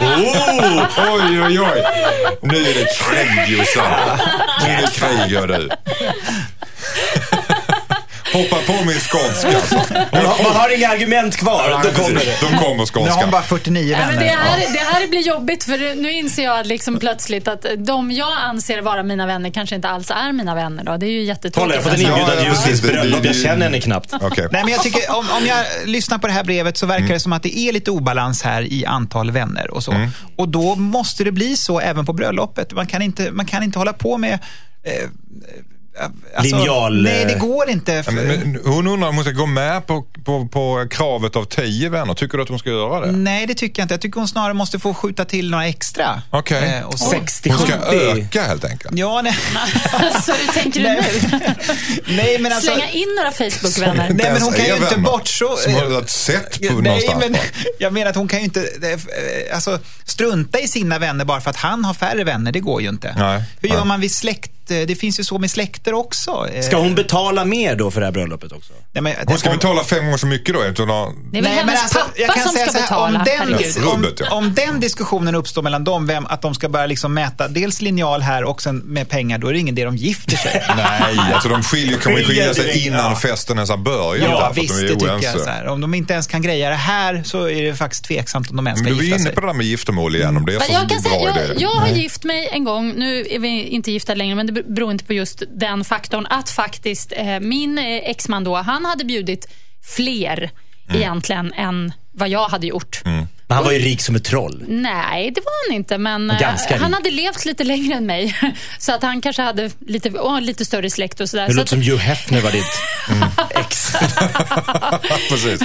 Oh, 0.00 0.86
oj, 1.14 1.42
oj, 1.42 1.60
oj. 1.60 1.84
Nu 2.42 2.56
är 2.56 2.74
det 2.74 2.86
krig 2.98 3.58
Jossan. 3.58 4.18
Nu 4.62 4.68
är 4.68 4.80
det 4.82 4.90
krig 4.94 5.36
hör 5.38 5.46
du. 5.46 5.68
Hoppa 8.34 8.56
på 8.66 8.84
min 8.84 8.98
skånska. 9.00 9.48
Man 10.12 10.26
har, 10.26 10.42
man 10.42 10.52
har 10.56 10.76
inga 10.76 10.88
argument 10.88 11.36
kvar. 11.36 11.80
Då 11.84 11.90
kommer 12.02 12.14
det. 12.20 12.36
De 12.40 12.46
kommer 12.46 12.70
Nu 12.72 12.78
har 12.78 12.86
skånskan. 12.86 13.18
hon 13.22 13.30
bara 13.30 13.42
49 13.42 13.96
Nej, 13.98 14.06
men 14.06 14.14
vänner. 14.18 14.24
det, 14.24 14.36
här, 14.36 14.72
det 14.72 14.78
här 14.78 15.06
blir 15.08 15.20
jobbigt 15.20 15.64
för 15.64 16.02
nu 16.02 16.12
inser 16.12 16.44
jag 16.44 16.66
liksom 16.66 16.98
plötsligt 16.98 17.48
att 17.48 17.66
de 17.78 18.10
jag 18.12 18.32
anser 18.38 18.80
vara 18.82 19.02
mina 19.02 19.26
vänner 19.26 19.50
kanske 19.50 19.74
inte 19.76 19.88
alls 19.88 20.10
är 20.10 20.32
mina 20.32 20.54
vänner. 20.54 20.84
Då. 20.84 20.96
Det 20.96 21.06
är 21.06 21.10
ju 21.10 21.18
Kolla, 21.20 21.28
jättetråkigt. 21.28 21.74
jag 21.74 21.82
har 21.82 21.90
fått 21.90 22.00
en 22.00 22.06
alltså. 22.06 22.20
inbjudan 22.20 22.54
till 22.64 22.78
Ja, 22.80 22.92
ja, 22.92 22.92
bröllop. 23.02 23.24
Jag 23.24 23.36
känner 23.36 23.64
henne 23.66 23.80
knappt. 23.80 24.12
Okej. 24.20 24.48
Nej, 24.52 24.62
men 24.64 24.72
jag 24.72 24.82
tycker, 24.82 25.10
om, 25.10 25.26
om 25.30 25.46
jag 25.46 25.64
lyssnar 25.86 26.18
på 26.18 26.26
det 26.26 26.32
här 26.32 26.44
brevet 26.44 26.76
så 26.76 26.86
verkar 26.86 27.08
det 27.14 27.20
som 27.20 27.32
att 27.32 27.42
det 27.42 27.58
är 27.58 27.72
lite 27.72 27.90
obalans 27.90 28.42
här 28.42 28.62
i 28.62 28.86
antal 28.86 29.30
vänner 29.30 29.70
och 29.74 29.82
så. 29.84 29.94
Och 30.36 30.48
då 30.48 30.74
måste 30.74 31.24
det 31.24 31.32
bli 31.32 31.56
så 31.56 31.80
även 31.80 32.06
på 32.06 32.12
bröllopet. 32.12 32.72
Man 32.72 32.86
kan 32.86 33.02
inte, 33.02 33.30
man 33.30 33.46
kan 33.46 33.62
inte 33.62 33.78
hålla 33.78 33.92
på 33.92 34.18
med 34.18 34.32
eh, 34.82 35.08
alltså, 36.36 36.56
Linjal, 36.56 37.02
Nej, 37.02 37.24
det 37.24 37.32
eh, 37.32 37.38
går 37.38 37.68
inte. 37.70 38.02
För, 38.02 38.12
Men, 38.12 38.26
men 38.26 38.58
hon 38.64 38.86
undrar 38.86 39.08
om 39.08 39.14
hon 39.14 39.24
ska 39.24 39.32
gå 39.32 39.46
med 39.46 39.86
på, 39.86 40.04
på, 40.24 40.48
på 40.48 40.86
kravet 40.90 41.36
av 41.36 41.44
10 41.44 41.88
vänner. 41.88 42.14
Tycker 42.14 42.38
du 42.38 42.42
att 42.42 42.48
hon 42.48 42.58
ska 42.58 42.70
göra 42.70 43.06
det? 43.06 43.12
Nej, 43.12 43.46
det 43.46 43.54
tycker 43.54 43.80
jag 43.80 43.84
inte. 43.84 43.94
Jag 43.94 44.00
tycker 44.00 44.20
hon 44.20 44.28
snarare 44.28 44.54
måste 44.54 44.78
få 44.78 44.94
skjuta 44.94 45.24
till 45.24 45.50
några 45.50 45.66
extra. 45.66 46.22
Okej. 46.30 46.78
Eh, 46.78 46.86
och 46.86 46.98
så. 46.98 47.10
60, 47.10 47.50
Hon 47.50 47.58
ska 47.58 47.78
70. 47.78 47.96
öka 47.96 48.42
helt 48.42 48.64
enkelt. 48.64 48.98
Ja, 48.98 49.20
nej. 49.22 49.38
Alltså, 49.92 50.32
hur 50.32 50.52
tänker 50.52 50.80
du 50.80 50.86
nu? 50.88 51.02
nej, 52.16 52.38
men 52.38 52.52
alltså... 52.52 52.70
Slänga 52.70 52.90
in 52.90 53.08
några 53.16 53.30
Facebook-vänner? 53.32 54.10
Nej, 54.14 54.32
men 54.32 54.42
hon 54.42 54.52
kan 54.52 54.64
ju 54.64 54.76
inte 54.76 54.98
bortso... 54.98 55.56
Som 55.56 55.74
har 55.74 56.00
ett 56.02 56.10
sätt 56.10 56.68
på 56.68 56.74
Nej, 56.74 56.82
någonstans. 56.82 57.24
men 57.28 57.36
jag 57.78 57.92
menar 57.92 58.10
att 58.10 58.16
hon 58.16 58.28
kan 58.28 58.38
ju 58.38 58.44
inte 58.44 58.60
eh, 58.60 59.54
alltså, 59.54 59.78
strunta 60.04 60.60
i 60.60 60.68
sina 60.68 60.98
vänner 60.98 61.24
bara 61.24 61.40
för 61.40 61.50
att 61.50 61.56
han 61.56 61.84
har 61.84 61.94
färre 61.94 62.24
vänner. 62.24 62.52
Det 62.52 62.60
går 62.60 62.82
ju 62.82 62.88
inte. 62.88 63.14
Nej, 63.18 63.42
Hur 63.60 63.68
gör 63.68 63.76
nej. 63.76 63.86
man 63.86 64.00
vid 64.00 64.14
släkt? 64.14 64.50
Eh, 64.70 64.86
Det 64.86 64.94
finns 64.94 65.20
ju 65.20 65.24
så 65.24 65.38
med 65.38 65.50
släkter 65.50 65.94
också. 65.94 66.48
Eh, 66.54 66.62
Ska 66.62 66.76
hon 66.76 66.94
betala 66.94 67.44
mer 67.44 67.76
då 67.76 67.90
för 67.90 68.00
det 68.00 68.06
här 68.06 68.12
bröllopet 68.12 68.52
också? 68.52 68.72
Nej, 68.92 69.02
men, 69.02 69.14
Hon 69.26 69.38
ska 69.38 69.50
om- 69.50 69.56
betala 69.56 69.84
fem 69.84 70.04
gånger 70.04 70.16
så 70.16 70.26
mycket 70.26 70.54
då? 70.54 70.64
Utan 70.64 70.90
att, 70.90 71.08
Det 71.32 71.38
är 71.38 71.42
väl 71.42 71.52
Nej, 71.52 71.64
men 71.64 71.68
hennes 71.68 71.82
alltså, 71.82 71.98
jag 72.16 72.26
pappa 72.28 72.38
kan 72.38 72.48
som 72.48 72.52
säga 72.56 72.66
ska 72.66 72.72
så 72.72 72.78
här, 72.78 72.84
betala. 72.84 73.18
om, 73.18 73.24
den, 73.24 73.54
herregud. 73.54 73.86
om, 73.86 74.02
Rubbet, 74.04 74.20
ja. 74.20 74.34
om 74.34 74.54
den 74.54 74.80
diskussionen 74.80 75.34
uppstår 75.34 75.62
mellan 75.62 75.84
dem, 75.84 76.06
vem, 76.06 76.26
att 76.26 76.42
de 76.42 76.54
ska 76.54 76.68
börja 76.68 76.86
liksom 76.86 77.14
mäta 77.14 77.48
dels 77.48 77.80
linjal 77.80 78.22
här 78.22 78.44
och 78.44 78.62
sen 78.62 78.76
med 78.78 79.08
pengar, 79.08 79.38
då 79.38 79.48
är 79.48 79.52
det 79.52 79.58
ingen 79.58 79.74
idé 79.78 79.84
de 79.84 79.96
gifter 79.96 80.36
sig. 80.36 80.64
nej, 80.76 81.18
alltså 81.34 81.48
de 81.48 81.62
skiljer, 81.62 81.98
kommer 81.98 82.16
skilja 82.22 82.54
sig 82.54 82.54
Skiljer 82.64 82.72
sig, 82.74 82.86
innan 82.86 83.10
ja. 83.10 83.16
festen 83.16 83.56
ens 83.56 83.70
har 83.70 83.76
börjat. 83.76 84.28
Ja, 84.30 84.46
att 84.46 84.56
visst, 84.58 84.74
de 84.80 84.82
det 84.86 84.94
tycker 84.94 85.06
jag. 85.22 85.40
Så 85.40 85.48
här. 85.50 85.66
Om 85.66 85.80
de 85.80 85.94
inte 85.94 86.12
ens 86.12 86.26
kan 86.26 86.42
greja 86.42 86.68
det 86.70 86.74
här 86.76 87.22
så 87.26 87.48
är 87.48 87.62
det 87.62 87.74
faktiskt 87.74 88.04
tveksamt 88.04 88.50
om 88.50 88.56
de 88.56 88.66
ens 88.66 88.80
ska 88.80 88.88
du 88.88 88.94
är 88.98 89.00
gifta 89.02 89.16
inne 89.16 89.24
sig. 89.24 89.34
på 89.34 89.40
det 89.40 89.46
där 89.46 89.54
med 89.54 89.66
giftermål 89.66 90.16
igen, 90.16 90.36
om 90.36 90.46
det 90.46 90.54
är 90.54 90.60
så 90.60 90.72
Jag, 90.72 90.88
kan 90.88 91.02
bra 91.02 91.10
säga, 91.10 91.30
idé. 91.30 91.40
jag, 91.52 91.62
jag 91.62 91.68
har 91.80 91.88
gift 91.88 92.24
mig 92.24 92.48
en 92.52 92.64
gång, 92.64 92.92
nu 92.96 93.26
är 93.30 93.38
vi 93.38 93.62
inte 93.62 93.90
gifta 93.92 94.14
längre, 94.14 94.34
men 94.34 94.53
inte 94.90 95.04
på 95.04 95.12
just 95.12 95.42
den 95.48 95.84
faktorn. 95.84 96.26
Att 96.30 96.50
faktiskt 96.50 97.12
eh, 97.16 97.40
min 97.40 97.78
eh, 97.78 97.84
exman 97.84 98.44
då, 98.44 98.56
han 98.56 98.84
hade 98.84 99.04
bjudit 99.04 99.48
fler 99.96 100.50
Mm. 100.88 101.00
egentligen 101.00 101.52
än 101.52 101.92
vad 102.12 102.28
jag 102.28 102.48
hade 102.48 102.66
gjort. 102.66 103.02
Men 103.46 103.54
han 103.56 103.64
var 103.64 103.72
ju 103.72 103.78
rik 103.78 104.00
som 104.00 104.14
ett 104.16 104.24
troll. 104.24 104.64
Nej, 104.68 105.30
det 105.30 105.40
var 105.40 105.68
han 105.68 105.76
inte. 105.76 105.98
Men 105.98 106.30
eh, 106.30 106.38
Ganska 106.40 106.76
han 106.78 106.86
rik. 106.88 106.94
hade 106.96 107.10
levt 107.10 107.44
lite 107.44 107.64
längre 107.64 107.94
än 107.96 108.06
mig. 108.06 108.36
Så 108.78 108.92
att 108.92 109.02
han 109.02 109.20
kanske 109.20 109.42
hade 109.42 109.70
lite, 109.86 110.10
åh, 110.10 110.40
lite 110.40 110.64
större 110.64 110.90
släkt 110.90 111.20
och 111.20 111.28
sådär. 111.28 111.44
Det 111.46 111.50
Så 111.52 111.56
låter 111.56 111.62
att, 111.62 111.68
som 111.68 111.92
Hugh 111.92 111.96
Hefner 112.02 112.40
var 112.40 112.50
ditt 112.50 112.64
ex. 113.60 113.92
Precis. 115.28 115.60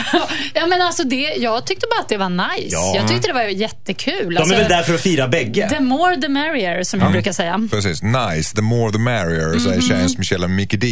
ja, 0.54 0.68
men 0.68 0.82
alltså 0.82 1.04
det, 1.04 1.15
jag 1.38 1.65
tyckte 1.65 1.86
bara 1.92 2.00
att 2.02 2.10
det 2.10 2.18
var 2.18 2.30
nice. 2.30 2.68
Ja. 2.76 2.94
Jag 2.96 3.08
tyckte 3.08 3.28
det 3.28 3.34
var 3.34 3.42
jättekul. 3.44 4.15
De 4.30 4.36
är 4.36 4.39
Alltså, 4.42 4.56
väl 4.56 4.70
där 4.70 4.84
för 4.84 4.94
att 4.94 5.02
fira 5.02 5.28
bägge? 5.28 5.70
The 5.70 5.80
more 5.80 6.15
the 6.22 6.30
merrier, 6.30 6.84
som 6.84 7.00
jag 7.00 7.12
brukar 7.12 7.32
säga. 7.32 7.68
Precis. 7.72 8.02
Nice, 8.04 8.56
the 8.56 8.62
more 8.62 8.92
the 8.92 8.98
merrier, 9.00 9.60
säger 9.60 9.82
tjejen 9.82 10.10
som 10.10 10.24
Kjell 10.24 10.48
Micke 10.48 10.74
D. 10.80 10.88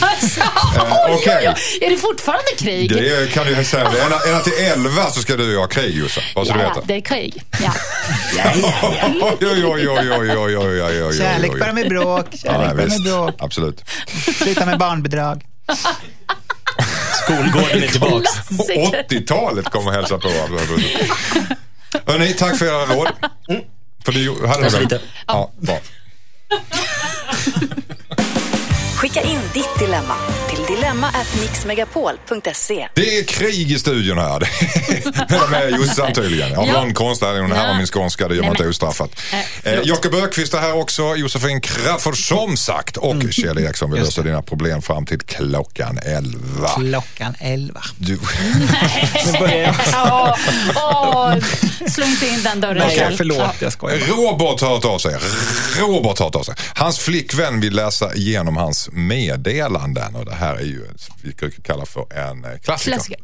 Alltså, 0.00 0.40
Eh, 0.40 0.82
oj, 1.06 1.12
okej. 1.14 1.36
oj, 1.40 1.54
oj. 1.80 1.86
Är 1.86 1.90
det 1.90 1.96
fortfarande 1.96 2.50
krig? 2.58 2.90
Det 2.90 3.32
kan 3.32 3.46
du 3.46 3.64
säga. 3.64 3.90
Ända, 4.26 4.40
till 4.40 4.52
11 4.72 5.10
så 5.10 5.20
ska 5.20 5.36
du 5.36 5.58
ha 5.58 5.66
krig 5.66 5.96
Jossan. 5.96 6.24
Vad 6.34 6.46
ska 6.46 6.58
ja, 6.58 6.62
du 6.62 6.68
veta? 6.68 6.80
det 6.86 6.94
är 6.94 7.00
krig. 7.00 7.42
Ja. 7.62 7.72
ja, 8.36 8.52
ja, 8.54 8.94
ja. 9.20 9.36
oj, 9.40 10.58
oj, 10.58 11.04
oj. 11.04 11.18
Kärlek 11.18 11.58
bara 11.58 11.72
med 11.72 11.88
bråk. 11.88 12.26
Kärlek 12.32 12.68
ja, 12.68 12.74
med 12.74 13.02
bråk. 13.02 13.34
Absolut. 13.38 13.84
Sluta 14.36 14.66
med 14.66 14.78
barnbidrag. 14.78 15.44
Skolgården 17.22 17.82
är 17.82 17.88
tillbaka. 17.88 18.30
80-talet 19.08 19.70
kom 19.70 19.86
och 19.86 19.92
hälsade 19.92 20.20
på. 20.20 20.28
Hörni, 22.12 22.32
tack 22.32 22.58
för 22.58 22.66
era 22.66 22.94
råd. 22.94 23.08
Mm. 23.48 23.62
För 24.04 24.12
du 24.12 24.46
hade 24.46 24.60
Kanske 24.60 24.80
lite. 24.80 25.00
Ja, 25.26 25.50
bra. 25.58 25.78
Skicka 28.96 29.22
in 29.22 29.40
ditt 29.54 29.78
dilemma 29.78 30.14
dilemma@mixmegapol.se. 30.74 32.88
Det 32.94 33.18
är 33.18 33.24
krig 33.24 33.72
i 33.72 33.78
studion 33.78 34.18
här. 34.18 34.40
Det 34.40 34.46
är 35.34 35.48
med 35.50 35.70
Jossan 35.70 36.12
tydligen. 36.12 36.56
Av 36.58 36.66
Ja. 36.66 36.72
någon 36.72 36.94
konstig 36.94 37.26
anledning. 37.26 37.50
Det 37.50 37.56
här 37.56 37.68
var 37.68 37.74
min 37.74 37.86
skånska, 37.86 38.28
det 38.28 38.34
gör 38.34 38.42
man 38.42 38.52
Nej, 38.52 38.56
inte 38.58 38.68
ostraffat. 38.68 39.10
Eh, 39.32 39.38
Eh, 39.40 39.44
förlåt. 39.62 39.86
Jakob 39.86 40.14
Ökvist 40.14 40.54
är 40.54 40.58
här 40.58 40.76
också, 40.76 41.16
Josefin 41.16 41.60
Crafoord 41.60 42.28
som 42.28 42.56
sagt 42.56 42.96
och 42.96 43.16
Kjell 43.30 43.58
Eriksson. 43.58 43.90
Vi 43.92 43.98
löser 44.00 44.22
dina 44.22 44.42
problem 44.42 44.82
fram 44.82 45.06
till 45.06 45.18
klockan 45.20 45.98
11. 46.04 46.68
Klockan 46.76 47.34
11. 47.40 47.80
Du, 47.98 48.18
jag. 49.40 49.74
Åh, 49.94 50.34
åh, 50.76 51.34
slå 51.88 52.04
inte 52.06 52.26
in 52.26 52.42
den 52.42 52.60
dörren 52.60 52.76
Nej, 52.88 52.98
själv. 52.98 53.16
förlåt, 53.16 53.54
jag 53.58 53.72
skojar. 53.72 53.98
Robert 53.98 54.60
har 54.60 54.68
hört 54.68 54.84
av 54.84 54.98
sig. 54.98 55.16
Robert 55.78 56.18
har 56.18 56.26
hört 56.26 56.36
av 56.36 56.42
sig. 56.42 56.54
Hans 56.74 56.98
flickvän 56.98 57.60
vill 57.60 57.74
läsa 57.76 58.14
igenom 58.14 58.56
hans 58.56 58.88
meddelanden 58.92 60.16
och 60.16 60.24
det 60.24 60.34
här 60.34 60.59
är 60.60 60.64
ju, 60.64 60.86
vi 61.22 61.32
brukar 61.32 61.62
kalla 61.62 61.86
för 61.86 62.12
en 62.12 62.44
eh, 62.44 62.58
klassiker. 62.58 62.92
Klassiker. 62.92 63.20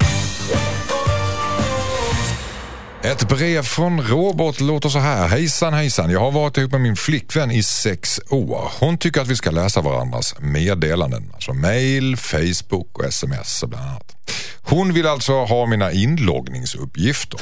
Ett 3.03 3.29
brev 3.29 3.63
från 3.63 4.01
Robert 4.01 4.61
låter 4.61 4.89
så 4.89 4.99
här. 4.99 5.29
Hejsan 5.29 5.75
hejsan, 5.75 6.11
jag 6.11 6.21
har 6.21 6.31
varit 6.31 6.57
ihop 6.59 6.73
med 6.73 6.81
min 6.81 6.97
flickvän 6.97 7.51
i 7.51 7.63
sex 7.63 8.21
år. 8.31 8.71
Hon 8.81 8.99
tycker 8.99 9.21
att 9.21 9.29
vi 9.29 9.37
ska 9.37 9.51
läsa 9.51 9.81
varandras 9.81 10.35
meddelanden. 10.39 11.31
Alltså 11.35 11.53
mail, 11.53 12.17
Facebook 12.17 12.99
och 12.99 13.05
sms 13.05 13.65
bland 13.67 13.89
annat. 13.89 14.17
Hon 14.63 14.95
vill 14.95 15.07
alltså 15.07 15.33
ha 15.33 15.67
mina 15.67 15.93
inloggningsuppgifter. 15.93 17.41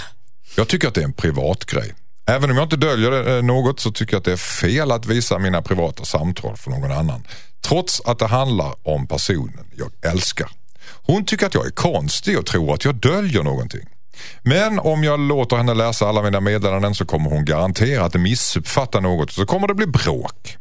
Jag 0.56 0.68
tycker 0.68 0.88
att 0.88 0.94
det 0.94 1.00
är 1.00 1.04
en 1.04 1.12
privat 1.12 1.64
grej. 1.64 1.94
Även 2.26 2.50
om 2.50 2.56
jag 2.56 2.64
inte 2.64 2.76
döljer 2.76 3.36
eh, 3.36 3.42
något 3.42 3.80
så 3.80 3.92
tycker 3.92 4.12
jag 4.12 4.18
att 4.18 4.24
det 4.24 4.32
är 4.32 4.36
fel 4.36 4.92
att 4.92 5.06
visa 5.06 5.38
mina 5.38 5.62
privata 5.62 6.04
samtal 6.04 6.56
för 6.56 6.70
någon 6.70 6.92
annan. 6.92 7.26
Trots 7.64 8.02
att 8.04 8.18
det 8.18 8.26
handlar 8.26 8.74
om 8.82 9.06
personen 9.06 9.66
jag 9.76 10.12
älskar. 10.12 10.48
Hon 10.86 11.24
tycker 11.24 11.46
att 11.46 11.54
jag 11.54 11.66
är 11.66 11.70
konstig 11.70 12.38
och 12.38 12.46
tror 12.46 12.74
att 12.74 12.84
jag 12.84 12.94
döljer 12.94 13.42
någonting. 13.42 13.88
Men 14.42 14.78
om 14.78 15.04
jag 15.04 15.20
låter 15.20 15.56
henne 15.56 15.74
läsa 15.74 16.08
alla 16.08 16.22
mina 16.22 16.40
meddelanden 16.40 16.94
så 16.94 17.04
kommer 17.06 17.30
hon 17.30 17.44
garanterat 17.44 18.14
missuppfatta 18.14 19.00
något 19.00 19.28
och 19.28 19.34
så 19.34 19.46
kommer 19.46 19.68
det 19.68 19.74
bli 19.74 19.86
bråk. 19.86 20.56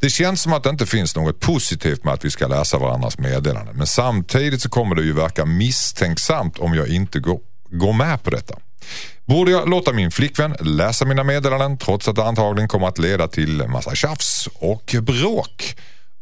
Det 0.00 0.10
känns 0.10 0.42
som 0.42 0.52
att 0.52 0.62
det 0.62 0.70
inte 0.70 0.86
finns 0.86 1.16
något 1.16 1.40
positivt 1.40 2.04
med 2.04 2.14
att 2.14 2.24
vi 2.24 2.30
ska 2.30 2.46
läsa 2.46 2.78
varandras 2.78 3.18
meddelanden. 3.18 3.76
Men 3.76 3.86
samtidigt 3.86 4.62
så 4.62 4.68
kommer 4.68 4.94
det 4.94 5.02
ju 5.02 5.12
verka 5.12 5.44
misstänksamt 5.44 6.58
om 6.58 6.74
jag 6.74 6.88
inte 6.88 7.20
går, 7.20 7.40
går 7.70 7.92
med 7.92 8.22
på 8.22 8.30
detta. 8.30 8.54
Borde 9.26 9.50
jag 9.50 9.68
låta 9.68 9.92
min 9.92 10.10
flickvän 10.10 10.56
läsa 10.60 11.04
mina 11.04 11.24
meddelanden 11.24 11.78
trots 11.78 12.08
att 12.08 12.16
det 12.16 12.24
antagligen 12.24 12.68
kommer 12.68 12.88
att 12.88 12.98
leda 12.98 13.28
till 13.28 13.62
massa 13.68 13.94
tjafs 13.94 14.48
och 14.54 14.94
bråk? 15.02 15.76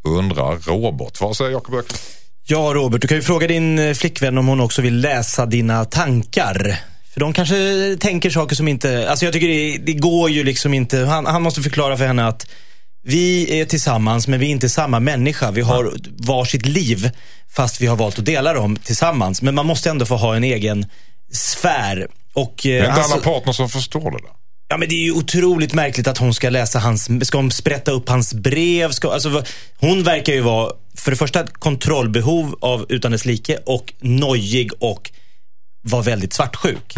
Undrar 0.05 0.59
Robert. 0.59 1.21
Vad 1.21 1.37
säger 1.37 1.51
Jakob 1.51 1.75
Öqvist? 1.75 2.25
Ja, 2.47 2.73
Robert, 2.75 3.01
du 3.01 3.09
kan 3.09 3.17
ju 3.17 3.23
fråga 3.23 3.47
din 3.47 3.79
eh, 3.79 3.95
flickvän 3.95 4.39
om 4.39 4.47
hon 4.47 4.61
också 4.61 4.83
vill 4.83 5.01
läsa 5.01 5.47
dina 5.47 5.85
tankar. 5.85 6.81
För 7.13 7.21
de 7.21 7.33
kanske 7.33 7.57
tänker 8.01 8.31
saker 8.31 8.57
som 8.57 8.69
inte... 8.69 9.11
Alltså 9.11 9.25
jag 9.25 9.33
tycker 9.33 9.49
det, 9.49 9.79
det 9.79 9.93
går 9.93 10.31
ju 10.31 10.45
liksom 10.45 10.75
inte. 10.75 10.99
Han, 10.99 11.27
han 11.27 11.43
måste 11.43 11.63
förklara 11.63 11.97
för 11.97 12.07
henne 12.07 12.27
att 12.27 12.47
vi 13.03 13.61
är 13.61 13.65
tillsammans 13.65 14.29
men 14.29 14.41
vi 14.41 14.47
är 14.47 14.51
inte 14.51 14.69
samma 14.69 15.01
människa. 15.01 15.51
Vi 15.51 15.61
har 15.61 15.93
varsitt 16.27 16.67
liv 16.67 17.11
fast 17.51 17.81
vi 17.81 17.87
har 17.87 17.97
valt 17.97 18.19
att 18.19 18.25
dela 18.25 18.53
dem 18.53 18.77
tillsammans. 18.77 19.43
Men 19.43 19.55
man 19.55 19.67
måste 19.67 19.91
ändå 19.91 20.07
få 20.07 20.17
ha 20.17 20.37
en 20.37 20.45
egen 20.45 20.87
sfär. 21.33 22.09
Och, 22.35 22.61
Det 22.63 22.79
är 22.79 22.83
eh, 22.83 22.89
inte 22.89 23.01
alltså- 23.01 23.15
alla 23.15 23.23
partners 23.23 23.57
som 23.57 23.69
förstår 23.69 24.11
det 24.11 24.19
där. 24.19 24.31
Ja, 24.69 24.77
men 24.77 24.89
det 24.89 24.95
är 24.95 25.05
ju 25.05 25.13
otroligt 25.13 25.75
märkligt 25.75 26.07
att 26.09 26.19
hon 26.19 26.35
ska 26.35 26.51
läsa 26.51 26.79
hans, 26.79 27.09
ska 27.23 27.39
hon 27.39 27.51
sprätta 27.51 27.91
upp 27.91 28.09
hans 28.09 28.35
brev? 28.35 28.91
Ska, 28.91 29.13
alltså, 29.13 29.45
hon 29.77 30.03
verkar 30.03 30.33
ju 30.33 30.41
vara, 30.41 30.73
för 30.97 31.11
det 31.11 31.17
första, 31.17 31.47
kontrollbehov 31.47 32.59
av 32.61 32.87
utan 32.89 33.13
dess 33.13 33.25
like 33.25 33.59
och 33.67 33.93
nojig 34.01 34.71
och 34.81 35.11
var 35.83 36.03
väldigt 36.03 36.33
svartsjuk. 36.33 36.95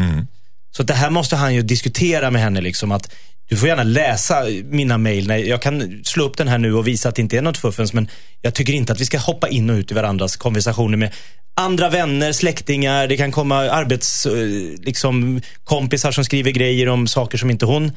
Så 0.77 0.83
det 0.83 0.95
här 0.95 1.11
måste 1.11 1.37
han 1.37 1.55
ju 1.55 1.63
diskutera 1.63 2.31
med 2.31 2.43
henne. 2.43 2.61
Liksom, 2.61 2.93
att 2.93 3.13
du 3.49 3.57
får 3.57 3.69
gärna 3.69 3.83
läsa 3.83 4.45
mina 4.65 4.99
mejl. 4.99 5.49
Jag 5.49 5.63
kan 5.63 6.01
slå 6.05 6.25
upp 6.25 6.37
den 6.37 6.49
här 6.49 6.59
nu 6.59 6.75
och 6.75 6.87
visa 6.87 7.09
att 7.09 7.15
det 7.15 7.23
inte 7.23 7.39
är 7.39 7.43
något 7.43 7.59
fuffens. 7.59 7.93
Men 7.93 8.09
jag 8.43 8.55
tycker 8.55 8.73
inte 8.73 8.93
att 8.93 9.01
vi 9.01 9.05
ska 9.05 9.19
hoppa 9.19 9.49
in 9.49 9.71
och 9.71 9.75
ut 9.75 9.91
i 9.91 9.95
varandras 9.95 10.37
konversationer 10.37 10.97
med 10.97 11.15
andra 11.55 11.89
vänner, 11.89 12.33
släktingar. 12.33 13.07
Det 13.07 13.17
kan 13.17 13.33
komma 13.33 13.57
arbets, 13.57 14.27
eh, 14.27 14.33
liksom, 14.79 15.41
kompisar 15.65 16.13
som 16.13 16.25
skriver 16.25 16.51
grejer 16.51 16.89
om 16.89 17.07
saker 17.07 17.39
som 17.39 17.51
inte 17.51 17.67
hon 17.67 17.93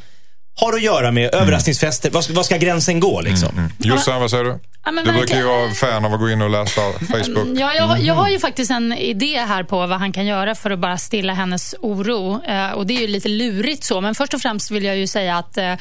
har 0.60 0.74
att 0.74 0.82
göra 0.82 1.12
med. 1.12 1.36
Överraskningsfester. 1.36 2.10
Var, 2.10 2.22
ska- 2.22 2.34
var 2.34 2.44
ska 2.44 2.58
gränsen 2.58 3.00
gå 3.00 3.22
liksom? 3.22 3.70
Jossan, 3.78 4.22
vad 4.22 4.32
säger 4.32 4.44
du? 4.44 4.60
Ja, 4.86 4.92
men 4.92 5.06
du 5.06 5.12
brukar 5.12 5.38
ju 5.38 5.44
vara 5.44 5.70
fan 5.72 6.06
av 6.06 6.14
att 6.14 6.20
gå 6.20 6.30
in 6.30 6.42
och 6.42 6.50
läsa 6.50 6.82
Facebook. 7.12 7.48
Ja, 7.60 7.74
jag, 7.74 8.00
jag 8.02 8.14
har 8.14 8.30
ju 8.30 8.40
faktiskt 8.40 8.72
en 8.72 8.94
idé 8.94 9.40
här 9.48 9.64
på 9.64 9.78
vad 9.88 10.00
han 10.00 10.12
kan 10.14 10.26
göra 10.26 10.56
för 10.56 10.72
att 10.72 10.80
bara 10.80 10.98
stilla 10.98 11.34
hennes 11.34 11.76
oro. 11.82 12.44
Eh, 12.48 12.72
och 12.72 12.88
Det 12.88 12.94
är 12.98 13.02
ju 13.02 13.08
lite 13.08 13.30
lurigt 13.30 13.84
så, 13.84 14.02
men 14.02 14.16
först 14.16 14.34
och 14.34 14.42
främst 14.42 14.72
vill 14.72 14.84
jag 14.84 14.98
ju 14.98 15.08
säga 15.08 15.38
att 15.38 15.58
eh, 15.58 15.74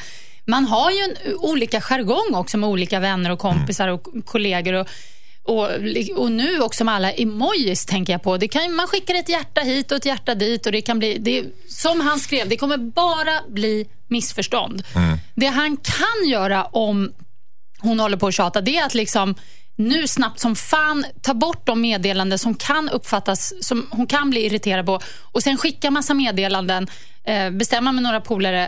man 0.45 0.65
har 0.65 0.91
ju 0.91 0.97
en, 0.97 1.33
olika 1.39 1.81
jargong 1.81 2.35
också 2.35 2.57
med 2.57 2.69
olika 2.69 2.99
vänner 2.99 3.29
och 3.31 3.39
kompisar 3.39 3.87
och 3.87 4.07
kollegor. 4.25 4.73
Och, 4.73 4.87
och, 5.49 5.69
och 6.15 6.31
nu 6.31 6.61
också 6.61 6.83
med 6.83 6.95
alla 6.95 7.11
emojis 7.11 7.85
tänker 7.85 8.13
jag 8.13 8.23
på. 8.23 8.37
Det 8.37 8.47
kan, 8.47 8.75
man 8.75 8.87
skickar 8.87 9.15
ett 9.15 9.29
hjärta 9.29 9.61
hit 9.61 9.91
och 9.91 9.97
ett 9.97 10.05
hjärta 10.05 10.35
dit 10.35 10.65
och 10.65 10.71
det 10.71 10.81
kan 10.81 10.99
bli, 10.99 11.17
det, 11.17 11.43
som 11.67 12.01
han 12.01 12.19
skrev, 12.19 12.49
det 12.49 12.57
kommer 12.57 12.77
bara 12.77 13.41
bli 13.49 13.87
missförstånd. 14.07 14.83
Det 15.35 15.47
han 15.47 15.77
kan 15.77 16.29
göra 16.29 16.63
om 16.63 17.11
hon 17.79 17.99
håller 17.99 18.17
på 18.17 18.27
att 18.27 18.33
tjata, 18.33 18.61
det 18.61 18.77
är 18.77 18.85
att 18.85 18.93
liksom 18.93 19.35
nu 19.75 20.07
snabbt 20.07 20.39
som 20.39 20.55
fan 20.55 21.05
ta 21.21 21.33
bort 21.33 21.65
de 21.65 21.81
meddelanden 21.81 22.39
som 22.39 22.55
kan 22.55 22.89
uppfattas 22.89 23.53
som 23.61 23.87
hon 23.91 24.07
kan 24.07 24.29
bli 24.29 24.45
irriterad 24.45 24.85
på 24.85 24.99
och 25.21 25.43
sen 25.43 25.57
skicka 25.57 25.91
massa 25.91 26.13
meddelanden, 26.13 26.87
bestämma 27.51 27.91
med 27.91 28.03
några 28.03 28.21
polare 28.21 28.67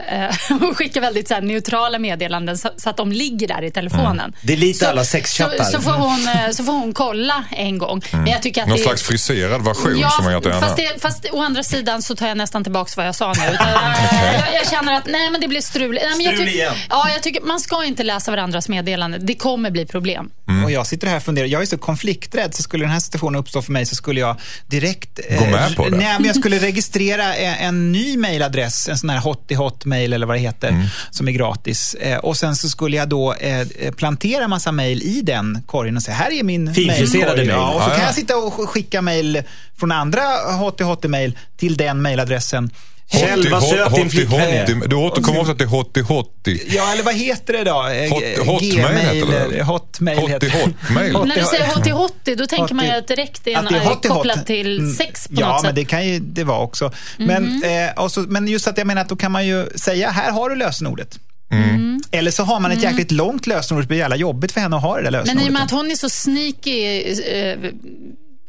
eh, 0.49 0.64
och 0.70 0.78
skicka 0.78 0.99
väldigt 1.01 1.28
så 1.28 1.34
här, 1.34 1.41
neutrala 1.41 1.99
meddelanden 1.99 2.57
så, 2.57 2.70
att 2.84 2.97
de 2.97 3.12
ligger 3.12 3.47
där 3.47 3.64
i 3.64 3.72
telefonen. 3.72 4.34
Delita 4.41 4.86
Så- 4.86 4.91
alla 4.91 5.03
sexchattar. 5.05 5.64
Så, 5.64 5.72
så, 5.72 5.82
får 5.82 5.91
hon, 5.91 6.28
eh, 6.28 6.51
så 6.51 6.64
får 6.64 6.74
hon 6.74 6.93
kolla 6.93 7.43
en 7.51 7.78
gång. 7.78 8.01
Men 8.12 8.28
jag 8.28 8.41
tycker 8.41 8.62
att 8.62 8.68
Någon 8.68 8.78
det, 8.78 8.84
slags 8.84 9.03
friserad 9.03 9.66
version 9.66 10.03
som 10.12 10.24
man 10.24 10.34
gör 10.34 10.41
till 10.41 10.51
fast, 10.53 10.78
det, 10.78 11.01
fast 11.01 11.26
å 11.32 11.41
andra 11.43 11.64
sidan 11.64 12.01
så 12.01 12.16
tar 12.16 12.28
jag 12.28 12.38
nästan 12.38 12.64
tillbaka 12.64 12.91
vad 12.97 13.07
jag 13.07 13.16
sa 13.16 13.34
nu. 13.38 13.43
Utan, 13.53 13.68
eh, 13.68 14.36
jag, 14.36 14.62
jag 14.62 14.70
känner 14.70 14.93
att 14.93 15.05
nej, 15.05 15.30
men 15.32 15.41
det 15.41 15.47
blir 15.47 15.62
strul. 15.62 15.95
Nej, 15.95 16.09
men 16.18 16.22
jag 16.26 16.34
Strul 16.34 16.47
tyck- 16.47 16.53
igen. 16.53 16.74
Ja, 16.89 17.09
jag 17.09 17.24
tycker 17.24 17.41
man 17.41 17.59
ska 17.59 17.86
inte 17.86 18.03
läsa 18.03 18.32
varandras 18.32 18.70
meddelanden. 18.70 19.26
Det 19.26 19.36
kommer 19.36 19.72
bli 19.72 19.86
problem. 19.86 20.30
Och 20.66 20.72
jag 20.72 20.88
sitter 20.88 21.07
här 21.07 21.18
och 21.18 21.24
funderar, 21.24 21.47
jag 21.47 21.62
är 21.62 21.66
så 21.66 21.78
konflikträdd 21.78 22.55
så 22.55 22.64
skulle 22.64 22.84
den 22.84 22.91
här 22.91 22.99
situationen 22.99 23.39
uppstå 23.39 23.62
för 23.62 23.72
mig 23.72 23.86
så 23.86 23.95
skulle 23.95 24.20
jag 24.20 24.39
direkt... 24.68 25.20
Gå 25.39 25.45
med 25.45 25.76
på 25.76 25.89
det. 25.89 25.97
Nej, 25.97 26.16
men 26.20 26.26
jag 26.28 26.36
skulle 26.36 26.59
registrera 26.59 27.36
en, 27.36 27.68
en 27.68 27.91
ny 27.91 28.18
mailadress, 28.52 28.89
en 28.89 28.97
sån 28.97 29.10
här 29.10 29.20
hotty 29.20 29.56
hotmail 29.56 30.14
eller 30.14 30.26
vad 30.28 30.36
det 30.36 30.39
heter, 30.39 30.70
Mm. 30.70 30.88
som 31.12 31.28
är 31.28 31.32
gratis. 31.32 31.93
Eh, 31.93 32.18
och 32.18 32.38
sen 32.38 32.56
så 32.56 32.70
skulle 32.70 32.97
jag 32.97 33.10
då 33.10 33.34
eh, 33.34 33.68
plantera 33.97 34.47
massa 34.47 34.72
mail 34.72 35.02
i 35.02 35.22
den 35.22 35.64
korgen 35.68 35.97
och 35.97 36.04
säga, 36.04 36.16
här 36.18 36.32
är 36.32 36.43
min 36.43 36.64
mailkorg. 36.66 37.38
mail. 37.38 37.47
Ja, 37.47 37.74
och 37.74 37.82
så 37.82 37.89
Ja, 37.89 37.93
kan 37.93 37.99
ja. 37.99 38.06
jag 38.06 38.16
sitta 38.16 38.38
och 38.38 38.70
skicka 38.70 39.02
mail 39.02 39.43
från 39.80 39.91
andra 39.91 40.22
hotty 40.60 40.84
hotty 40.84 41.08
mail 41.08 41.38
till 41.58 41.78
den 41.78 42.02
mailadressen. 42.02 42.70
Kjell, 43.12 43.49
vad 43.51 43.64
söt 43.64 43.95
din 43.95 44.09
flickvän 44.09 44.39
är. 44.41 44.88
Du 44.88 44.95
återkommer 44.95 45.39
ofta 45.41 45.55
till 45.55 45.68
Hotty 45.68 46.01
Hotty. 46.01 46.59
Ja, 46.70 46.93
eller 46.93 47.03
vad 47.03 47.14
heter 47.16 47.53
det 47.53 47.64
då? 47.64 47.72
Hot- 48.16 48.45
hotmail 48.47 48.97
heter 48.97 49.49
det. 49.57 49.64
Hotmail 49.64 50.18
Hotty 50.18 50.34
heter 50.34 50.49
det. 50.49 50.64
Hotmail. 50.64 51.16
Hot- 51.16 51.28
När 51.28 51.36
du 51.36 51.43
säger 51.45 51.66
hotti 51.76 51.89
hotti, 51.89 52.36
då 52.36 52.45
tänker 52.47 52.76
man 52.76 52.86
ju 52.86 53.01
direkt 53.01 53.43
det 53.43 53.53
är 53.53 54.07
kopplat 54.09 54.45
till 54.45 54.78
Mm, 54.80 54.93
sex 54.93 55.28
på 55.28 55.41
ja, 55.41 55.47
något 55.47 55.53
men 55.53 55.59
sätt. 55.62 55.68
Mhm. 55.70 55.76
det 55.76 55.86
kan 55.86 56.07
ju 56.07 56.20
det 56.20 56.43
vara 56.43 56.59
också. 56.59 56.91
Men, 57.18 57.64
eh, 57.64 58.07
men 58.28 58.47
just 58.47 58.68
att 58.68 58.78
jag 58.78 58.88
menar 58.88 59.01
att 59.01 59.09
då 59.09 59.16
kan 59.16 59.32
man 59.32 59.47
ju 59.47 59.66
säga, 59.76 60.09
här 60.09 60.32
har 60.32 60.49
du 60.49 60.55
lösenordet. 60.55 61.20
Mm. 61.51 62.01
Eller 62.12 62.32
så 62.32 62.43
har 62.43 62.59
man 62.59 62.72
ett 62.72 62.84
jäkligt 62.84 63.12
långt 63.12 63.47
lösenord, 63.47 63.84
det 63.84 63.88
blir 63.88 63.97
jävla 63.97 64.16
jobbigt 64.16 64.51
för 64.51 64.62
henne 64.62 64.76
att 64.76 64.82
ha 64.82 64.97
det 64.97 65.03
där 65.03 65.12
Men 65.12 65.20
lösenordet. 65.20 65.45
i 65.45 65.49
och 65.49 65.53
med 65.53 65.64
att 65.64 65.72
hon 65.72 65.91
är 65.91 65.95
så 65.95 66.09
sneaky 66.09 67.01
eh, 67.32 67.57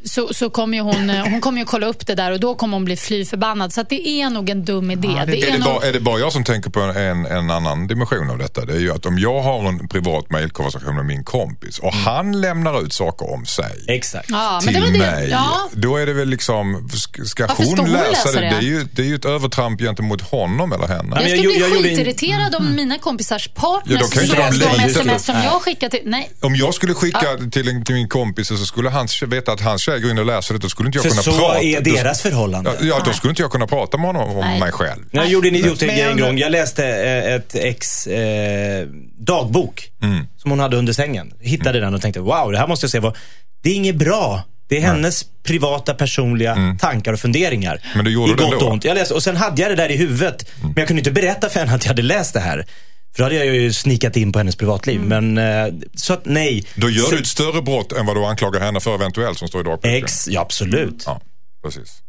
så, 0.04 0.34
så 0.34 0.50
kommer 0.50 0.76
ju 0.76 0.82
hon, 0.82 1.10
eh, 1.10 1.22
hon 1.24 1.40
kommer 1.40 1.58
ju 1.58 1.64
kolla 1.64 1.86
upp 1.86 2.06
det 2.06 2.14
där 2.14 2.30
och 2.32 2.40
då 2.40 2.54
kommer 2.54 2.76
hon 2.76 2.84
bli 2.84 2.96
fly 2.96 3.24
förbannad. 3.24 3.72
Så 3.72 3.80
att 3.80 3.88
det 3.88 4.08
är 4.08 4.30
nog 4.30 4.50
en 4.50 4.64
dum 4.64 4.90
idé. 4.90 5.08
Ja, 5.16 5.26
det- 5.26 5.32
det 5.32 5.42
Är 5.42 5.46
är 5.48 5.52
det, 5.52 5.58
nog, 5.58 5.74
bara, 5.74 5.86
är 5.88 5.92
det 5.92 6.00
bara 6.00 6.18
jag 6.18 6.32
som 6.32 6.44
tänker 6.44 6.70
på 6.70 6.80
en, 6.80 7.26
en, 7.26 7.50
annan 7.50 7.86
dimension 7.86 8.30
av 8.30 8.38
detta? 8.38 8.64
Det 8.64 8.72
är 8.72 8.78
ju 8.78 8.92
att 8.92 9.06
om 9.06 9.18
jag 9.18 9.42
har 9.42 9.68
en 9.68 9.88
privat 9.88 10.30
mejlkonversation 10.30 10.94
med 10.96 11.04
min 11.06 11.24
kompis 11.24 11.78
och 11.78 11.92
han 11.94 12.40
lämnar 12.40 12.82
ut 12.84 12.92
saker 12.92 13.30
om 13.34 13.46
sig 13.46 13.84
Exakt. 13.88 14.26
ja, 14.30 14.60
men 14.64 14.74
till 14.74 14.82
det 14.82 14.86
var 14.86 14.92
det. 14.92 14.98
mig. 15.12 15.28
Ja, 15.30 15.68
Då 15.72 15.96
är 15.96 16.06
det 16.06 16.12
väl 16.12 16.28
liksom, 16.28 16.88
ska, 16.92 17.24
ska 17.24 17.46
Varför 17.46 17.64
hon 17.64 17.72
ska 17.76 17.82
hon 17.82 17.92
läsa, 17.92 18.10
läsa 18.10 18.32
det? 18.32 18.40
det? 18.40 18.48
Det 18.50 18.56
är, 18.56 18.60
ju, 18.62 18.84
det 18.92 19.02
är 19.02 19.06
ju 19.06 19.14
ett 19.14 19.24
övertramp 19.24 19.80
gentemot 19.80 20.20
honom 20.20 20.72
eller 20.72 20.86
henne. 20.88 21.02
men 21.02 21.18
jag 21.22 21.30
jag 21.30 21.38
skulle 21.38 21.54
jag 21.58 21.70
bli 21.70 21.82
skitirriterad 21.90 22.54
om 22.54 22.74
mina 22.74 22.98
kompisars 22.98 23.48
partners 23.48 24.00
Ja, 24.00 24.08
kan 24.12 24.22
inte 24.24 24.66
de 24.76 24.84
sms 24.84 25.24
som 25.24 25.34
jag 25.44 25.62
skickar 25.62 25.88
till... 25.88 26.00
Nej, 26.04 26.30
Om 26.40 26.56
jag 26.56 26.74
skulle 26.74 26.94
skicka 26.94 27.26
till, 27.52 27.68
en, 27.68 27.84
till 27.84 27.94
min 27.94 28.08
kompis 28.08 28.50
och 28.50 28.58
så 28.58 28.66
skulle 28.66 28.90
han 28.90 29.08
veta 29.26 29.52
att 29.52 29.60
hans 29.60 29.82
tjej 29.92 30.00
går 30.00 30.10
in 30.10 30.18
och 30.18 30.26
läser 30.26 30.54
det, 30.54 30.60
då 30.60 30.68
skulle 30.68 30.86
inte 30.86 30.96
jag 30.98 31.02
För 31.02 31.10
kunna 31.10 31.22
så 31.22 31.38
prata. 31.38 31.60
är 31.62 31.80
Då- 31.80 31.90
deras 31.90 32.22
förhållande. 32.22 32.70
Ja, 32.80 32.86
ja, 32.86 33.02
då 33.04 33.12
skulle 33.12 33.30
inte 33.30 33.42
jag 33.42 33.50
kunna 33.50 33.66
prata 33.66 33.96
med 33.96 34.06
honom 34.06 34.30
om 34.30 34.36
Nej. 34.36 34.60
mig 34.60 34.72
själv. 34.72 35.02
Jag 35.10 35.28
gjorde 35.28 35.48
en 35.48 35.54
jag 35.80 36.10
en 36.10 36.20
gång. 36.20 36.38
Jag 36.38 36.52
läste 36.52 36.86
eh, 36.86 37.34
ett 37.34 37.54
ex 37.54 38.06
eh, 38.06 38.86
dagbok 39.18 39.90
som 40.36 40.50
hon 40.50 40.60
hade 40.60 40.76
under 40.76 40.92
sängen. 40.92 41.32
Hittade 41.40 41.80
den 41.80 41.94
och 41.94 42.02
tänkte, 42.02 42.20
wow, 42.20 42.52
det 42.52 42.58
här 42.58 42.66
måste 42.66 42.84
jag 42.84 42.90
se. 42.90 42.98
Vad... 42.98 43.16
Det 43.62 43.70
är 43.70 43.74
inget 43.74 43.96
bra. 43.96 44.42
Det 44.68 44.76
är 44.76 44.80
hennes 44.80 45.24
privata, 45.42 45.94
personliga 45.94 46.76
tankar 46.80 47.12
och 47.12 47.18
funderingar. 47.20 47.80
Men 47.94 48.04
du 48.04 48.10
gjorde 48.10 48.36
det 48.36 48.44
ändå? 48.44 48.56
och 48.56 48.72
ont. 48.72 48.84
Jag 48.84 48.94
läste, 48.94 49.14
och 49.14 49.22
sen 49.22 49.36
hade 49.36 49.62
jag 49.62 49.70
det 49.70 49.74
där 49.74 49.90
i 49.90 49.96
huvudet. 49.96 50.48
Men 50.62 50.74
jag 50.76 50.86
kunde 50.86 51.00
inte 51.00 51.10
berätta 51.10 51.48
för 51.48 51.60
henne 51.60 51.74
att 51.74 51.84
jag 51.84 51.88
hade 51.90 52.02
läst 52.02 52.34
det 52.34 52.40
här. 52.40 52.66
För 53.12 53.18
då 53.18 53.24
hade 53.24 53.34
jag 53.34 53.46
ju 53.46 53.72
snikat 53.72 54.16
in 54.16 54.32
på 54.32 54.38
hennes 54.38 54.56
privatliv. 54.56 55.00
Men, 55.00 55.38
eh, 55.38 55.66
så 55.94 56.12
att 56.12 56.24
nej. 56.24 56.64
Då 56.74 56.90
gör 56.90 57.04
Så- 57.04 57.10
du 57.10 57.18
ett 57.18 57.26
större 57.26 57.62
brott 57.62 57.92
än 57.92 58.06
vad 58.06 58.16
du 58.16 58.24
anklagar 58.24 58.60
henne 58.60 58.80
för 58.80 58.94
eventuellt 58.94 59.38
som 59.38 59.48
står 59.48 59.60
i 59.60 59.64
dagboken. 59.64 59.94
Ex, 59.94 60.28
ja 60.28 60.40
absolut. 60.40 61.02
Ja, 61.06 61.20
precis. 61.64 62.02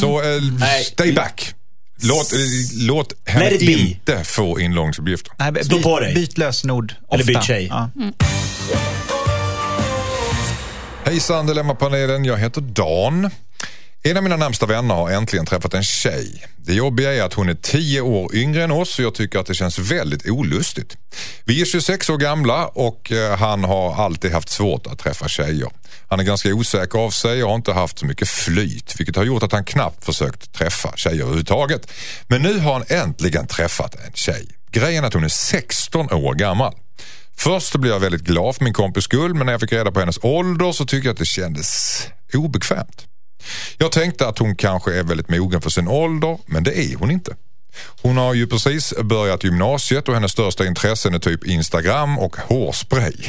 Så 0.00 0.20
eh, 0.22 0.40
stay 0.84 1.12
back. 1.12 1.54
Låt, 2.02 2.32
eh, 2.32 2.38
låt 2.74 3.12
henne 3.26 3.54
inte 3.54 4.24
få 4.24 4.60
inloggningsuppgifter. 4.60 5.32
Nej, 5.38 5.64
Stå 5.64 5.82
på 5.82 6.00
dig. 6.00 6.14
Byt 6.14 6.38
lösenord 6.38 6.94
ofta. 7.02 7.14
Eller 7.14 7.24
byt 7.24 7.44
tjej. 7.44 7.66
Ja. 7.70 7.90
Hejsan 11.04 11.46
Dilemmapanelen, 11.46 12.24
jag 12.24 12.36
heter 12.38 12.60
Dan. 12.60 13.30
En 14.06 14.16
av 14.16 14.22
mina 14.22 14.36
närmsta 14.36 14.66
vänner 14.66 14.94
har 14.94 15.10
äntligen 15.10 15.46
träffat 15.46 15.74
en 15.74 15.82
tjej. 15.82 16.44
Det 16.56 16.74
jobbiga 16.74 17.14
är 17.14 17.22
att 17.22 17.34
hon 17.34 17.48
är 17.48 17.54
10 17.54 18.00
år 18.00 18.34
yngre 18.34 18.64
än 18.64 18.70
oss 18.70 18.98
och 18.98 19.04
jag 19.04 19.14
tycker 19.14 19.38
att 19.38 19.46
det 19.46 19.54
känns 19.54 19.78
väldigt 19.78 20.30
olustigt. 20.30 20.96
Vi 21.44 21.60
är 21.60 21.64
26 21.64 22.10
år 22.10 22.16
gamla 22.16 22.66
och 22.66 23.12
eh, 23.12 23.36
han 23.38 23.64
har 23.64 24.04
alltid 24.04 24.32
haft 24.32 24.48
svårt 24.48 24.86
att 24.86 24.98
träffa 24.98 25.28
tjejer. 25.28 25.68
Han 26.08 26.20
är 26.20 26.24
ganska 26.24 26.48
osäker 26.48 26.98
av 26.98 27.10
sig 27.10 27.42
och 27.42 27.48
har 27.48 27.56
inte 27.56 27.72
haft 27.72 27.98
så 27.98 28.06
mycket 28.06 28.28
flyt 28.28 28.94
vilket 29.00 29.16
har 29.16 29.24
gjort 29.24 29.42
att 29.42 29.52
han 29.52 29.64
knappt 29.64 30.04
försökt 30.04 30.52
träffa 30.52 30.92
tjejer 30.96 31.22
överhuvudtaget. 31.22 31.90
Men 32.26 32.42
nu 32.42 32.58
har 32.58 32.72
han 32.72 32.84
äntligen 32.88 33.46
träffat 33.46 33.94
en 33.94 34.12
tjej. 34.12 34.48
Grejen 34.70 35.04
är 35.04 35.08
att 35.08 35.14
hon 35.14 35.24
är 35.24 35.28
16 35.28 36.12
år 36.12 36.34
gammal. 36.34 36.74
Först 37.36 37.72
så 37.72 37.78
blev 37.78 37.92
jag 37.92 38.00
väldigt 38.00 38.24
glad 38.24 38.56
för 38.56 38.64
min 38.64 38.74
kompis 38.74 39.04
skull 39.04 39.34
men 39.34 39.46
när 39.46 39.52
jag 39.52 39.60
fick 39.60 39.72
reda 39.72 39.92
på 39.92 40.00
hennes 40.00 40.18
ålder 40.22 40.72
så 40.72 40.86
tycker 40.86 41.08
jag 41.08 41.12
att 41.12 41.18
det 41.18 41.24
kändes 41.24 42.02
obekvämt. 42.34 43.06
Jag 43.78 43.92
tänkte 43.92 44.28
att 44.28 44.38
hon 44.38 44.56
kanske 44.56 44.98
är 44.98 45.02
väldigt 45.02 45.28
mogen 45.28 45.60
för 45.60 45.70
sin 45.70 45.88
ålder, 45.88 46.38
men 46.46 46.64
det 46.64 46.78
är 46.78 46.96
hon 46.96 47.10
inte. 47.10 47.36
Hon 48.02 48.16
har 48.16 48.34
ju 48.34 48.46
precis 48.46 48.94
börjat 49.02 49.44
gymnasiet 49.44 50.08
och 50.08 50.14
hennes 50.14 50.32
största 50.32 50.66
intressen 50.66 51.14
är 51.14 51.18
typ 51.18 51.44
Instagram 51.44 52.18
och 52.18 52.36
hårspray. 52.36 53.12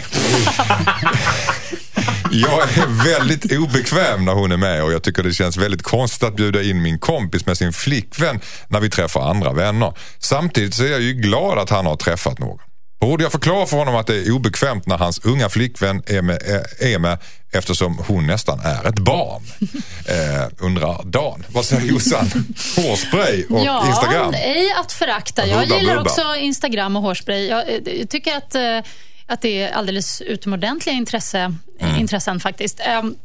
jag 2.31 2.61
är 2.61 3.03
väldigt 3.05 3.51
obekväm 3.51 4.25
när 4.25 4.33
hon 4.33 4.51
är 4.51 4.57
med 4.57 4.83
och 4.83 4.93
jag 4.93 5.03
tycker 5.03 5.23
det 5.23 5.33
känns 5.33 5.57
väldigt 5.57 5.83
konstigt 5.83 6.23
att 6.23 6.35
bjuda 6.35 6.63
in 6.63 6.81
min 6.81 6.99
kompis 6.99 7.45
med 7.45 7.57
sin 7.57 7.73
flickvän 7.73 8.39
när 8.67 8.79
vi 8.79 8.89
träffar 8.89 9.29
andra 9.29 9.53
vänner. 9.53 9.93
Samtidigt 10.19 10.73
så 10.73 10.83
är 10.83 10.91
jag 10.91 11.01
ju 11.01 11.13
glad 11.13 11.59
att 11.59 11.69
han 11.69 11.85
har 11.85 11.95
träffat 11.95 12.39
någon. 12.39 12.59
Borde 13.05 13.23
jag 13.23 13.31
förklara 13.31 13.65
för 13.65 13.77
honom 13.77 13.95
att 13.95 14.07
det 14.07 14.15
är 14.15 14.31
obekvämt 14.31 14.85
när 14.85 14.97
hans 14.97 15.19
unga 15.25 15.49
flickvän 15.49 16.03
är 16.05 16.21
med, 16.21 16.41
är 16.79 16.99
med 16.99 17.17
eftersom 17.51 17.97
hon 18.07 18.27
nästan 18.27 18.59
är 18.59 18.87
ett 18.87 18.99
barn? 18.99 19.43
Eh, 20.07 20.47
undrar 20.57 21.03
Dan. 21.03 21.43
Vad 21.47 21.65
säger 21.65 21.81
Jossan? 21.81 22.25
Hårspray 22.75 23.45
och 23.49 23.65
ja, 23.65 23.87
Instagram? 23.87 24.33
ej 24.33 24.71
att 24.71 24.91
förakta. 24.91 25.47
Jag 25.47 25.65
gillar 25.65 26.01
också 26.01 26.35
Instagram 26.35 26.95
och 26.95 27.01
hårspray. 27.01 27.47
Jag, 27.47 27.69
eh, 27.69 27.99
jag 27.99 28.09
tycker 28.09 28.37
att, 28.37 28.55
eh, 28.55 28.91
att 29.25 29.41
det 29.41 29.61
är 29.61 29.71
alldeles 29.71 30.21
utomordentliga 30.21 30.95
intresse, 30.95 31.55
Mm. 31.79 31.95
intressen 31.99 32.39
faktiskt. 32.39 32.79
Ehm, 32.79 33.15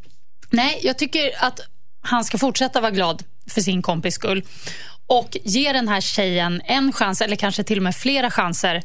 nej, 0.51 0.81
jag 0.83 0.99
tycker 0.99 1.31
att 1.39 1.61
han 2.03 2.25
ska 2.25 2.39
fortsätta 2.39 2.81
vara 2.81 2.91
glad 2.91 3.23
för 3.51 3.61
sin 3.61 3.83
kompis 3.83 4.15
skull 4.15 4.45
och 5.07 5.37
ge 5.45 5.73
den 5.73 5.89
här 5.89 6.01
tjejen 6.01 6.63
en 6.65 6.93
chans, 6.93 7.21
eller 7.21 7.37
kanske 7.37 7.63
till 7.63 7.77
och 7.79 7.83
med 7.83 7.97
flera 7.97 8.31
chanser. 8.31 8.83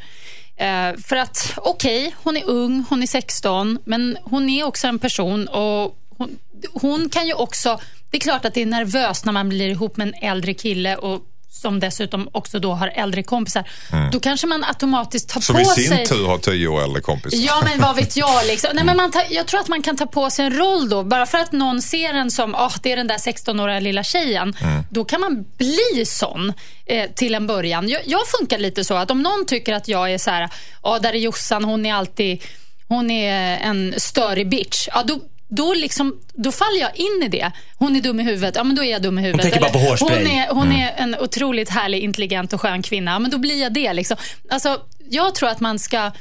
Eh, 0.57 0.97
för 0.97 1.15
att, 1.15 1.53
okej, 1.57 2.15
hon 2.23 2.37
är 2.37 2.43
ung, 2.49 2.85
hon 2.89 3.03
är 3.03 3.07
16, 3.07 3.79
men 3.85 4.17
hon 4.23 4.49
är 4.49 4.63
också 4.63 4.87
en 4.87 4.99
person 4.99 5.47
och 5.47 5.97
hon, 6.17 6.39
hon 6.73 7.09
kan 7.09 7.27
ju 7.27 7.33
också... 7.33 7.79
Det 8.09 8.17
är 8.17 8.21
klart 8.21 8.45
att 8.45 8.53
det 8.53 8.61
är 8.61 8.65
nervöst 8.65 9.25
när 9.25 9.33
man 9.33 9.49
blir 9.49 9.69
ihop 9.69 9.97
med 9.97 10.07
en 10.07 10.29
äldre 10.29 10.53
kille 10.53 10.95
och 10.95 11.21
som 11.61 11.79
dessutom 11.79 12.29
också 12.31 12.59
då 12.59 12.73
har 12.73 12.87
äldre 12.87 13.23
kompisar. 13.23 13.69
Då 14.11 14.19
kanske 14.19 14.47
man 14.47 14.63
automatiskt 14.63 15.29
tar 15.29 15.41
Som 15.41 15.55
på 15.55 15.61
i 15.61 15.65
sin 15.65 15.87
sig... 15.87 16.05
tur 16.05 16.27
har 16.27 16.37
tio 16.37 16.67
år 16.67 16.83
äldre 16.83 17.01
kompis. 17.01 17.33
Ja, 17.33 17.61
men 17.65 17.79
vad 17.79 17.95
vet 17.95 18.17
jag. 18.17 18.45
Liksom. 18.45 18.69
Nej, 18.73 18.83
men 18.83 18.97
man 18.97 19.11
tar, 19.11 19.23
jag 19.29 19.47
tror 19.47 19.59
att 19.59 19.67
man 19.67 19.81
kan 19.81 19.97
ta 19.97 20.05
på 20.05 20.29
sig 20.29 20.45
en 20.45 20.57
roll 20.57 20.89
då. 20.89 21.03
Bara 21.03 21.25
för 21.25 21.37
att 21.37 21.51
någon 21.51 21.81
ser 21.81 22.13
en 22.13 22.31
som, 22.31 22.55
oh, 22.55 22.73
det 22.81 22.91
är 22.91 22.95
den 22.95 23.07
där 23.07 23.17
16-åriga 23.17 23.79
lilla 23.79 24.03
tjejen. 24.03 24.55
Då 24.89 25.05
kan 25.05 25.21
man 25.21 25.45
bli 25.57 26.05
sån 26.05 26.53
eh, 26.85 27.09
till 27.15 27.35
en 27.35 27.47
början. 27.47 27.89
Jag, 27.89 28.01
jag 28.05 28.27
funkar 28.27 28.57
lite 28.57 28.83
så 28.83 28.93
att 28.95 29.11
om 29.11 29.21
någon 29.21 29.45
tycker 29.45 29.73
att 29.73 29.87
jag 29.87 30.13
är 30.13 30.17
så 30.17 30.31
här, 30.31 30.49
ja, 30.83 30.99
där 30.99 31.13
är 31.13 31.17
Jossan, 31.17 31.63
hon 31.63 31.85
är 31.85 31.93
alltid, 31.93 32.43
hon 32.87 33.11
är 33.11 33.57
en 33.57 33.93
störig 33.97 34.49
bitch. 34.49 34.87
Ja, 34.91 35.03
då, 35.03 35.19
då, 35.47 35.73
liksom, 35.73 36.19
då 36.33 36.51
faller 36.51 36.79
jag 36.79 36.95
in 36.95 37.23
i 37.23 37.27
det. 37.27 37.51
Hon 37.75 37.95
är 37.95 38.01
dum 38.01 38.19
i 38.19 38.23
huvudet, 38.23 38.55
ja 38.55 38.63
men 38.63 38.75
då 38.75 38.83
är 38.83 38.91
jag 38.91 39.01
dum 39.01 39.19
i 39.19 39.21
huvudet. 39.21 39.41
tänker 39.41 39.59
bara 39.59 39.71
på 39.71 39.79
hårspray. 39.79 40.17
Hon 40.17 40.27
är, 40.27 40.49
hon 40.49 40.71
är 40.71 40.93
en 40.97 41.15
otroligt 41.19 41.69
härlig, 41.69 41.99
intelligent 41.99 42.53
och 42.53 42.61
skön 42.61 42.81
kvinna. 42.81 43.11
Ja, 43.11 43.19
men 43.19 43.31
då 43.31 43.37
blir 43.37 43.61
jag 43.61 43.73
det. 43.73 43.93
Liksom. 43.93 44.17
Alltså, 44.49 44.81
jag 45.09 45.35
tror 45.35 45.49
att 45.49 45.59
man 45.59 45.79
ska 45.79 46.11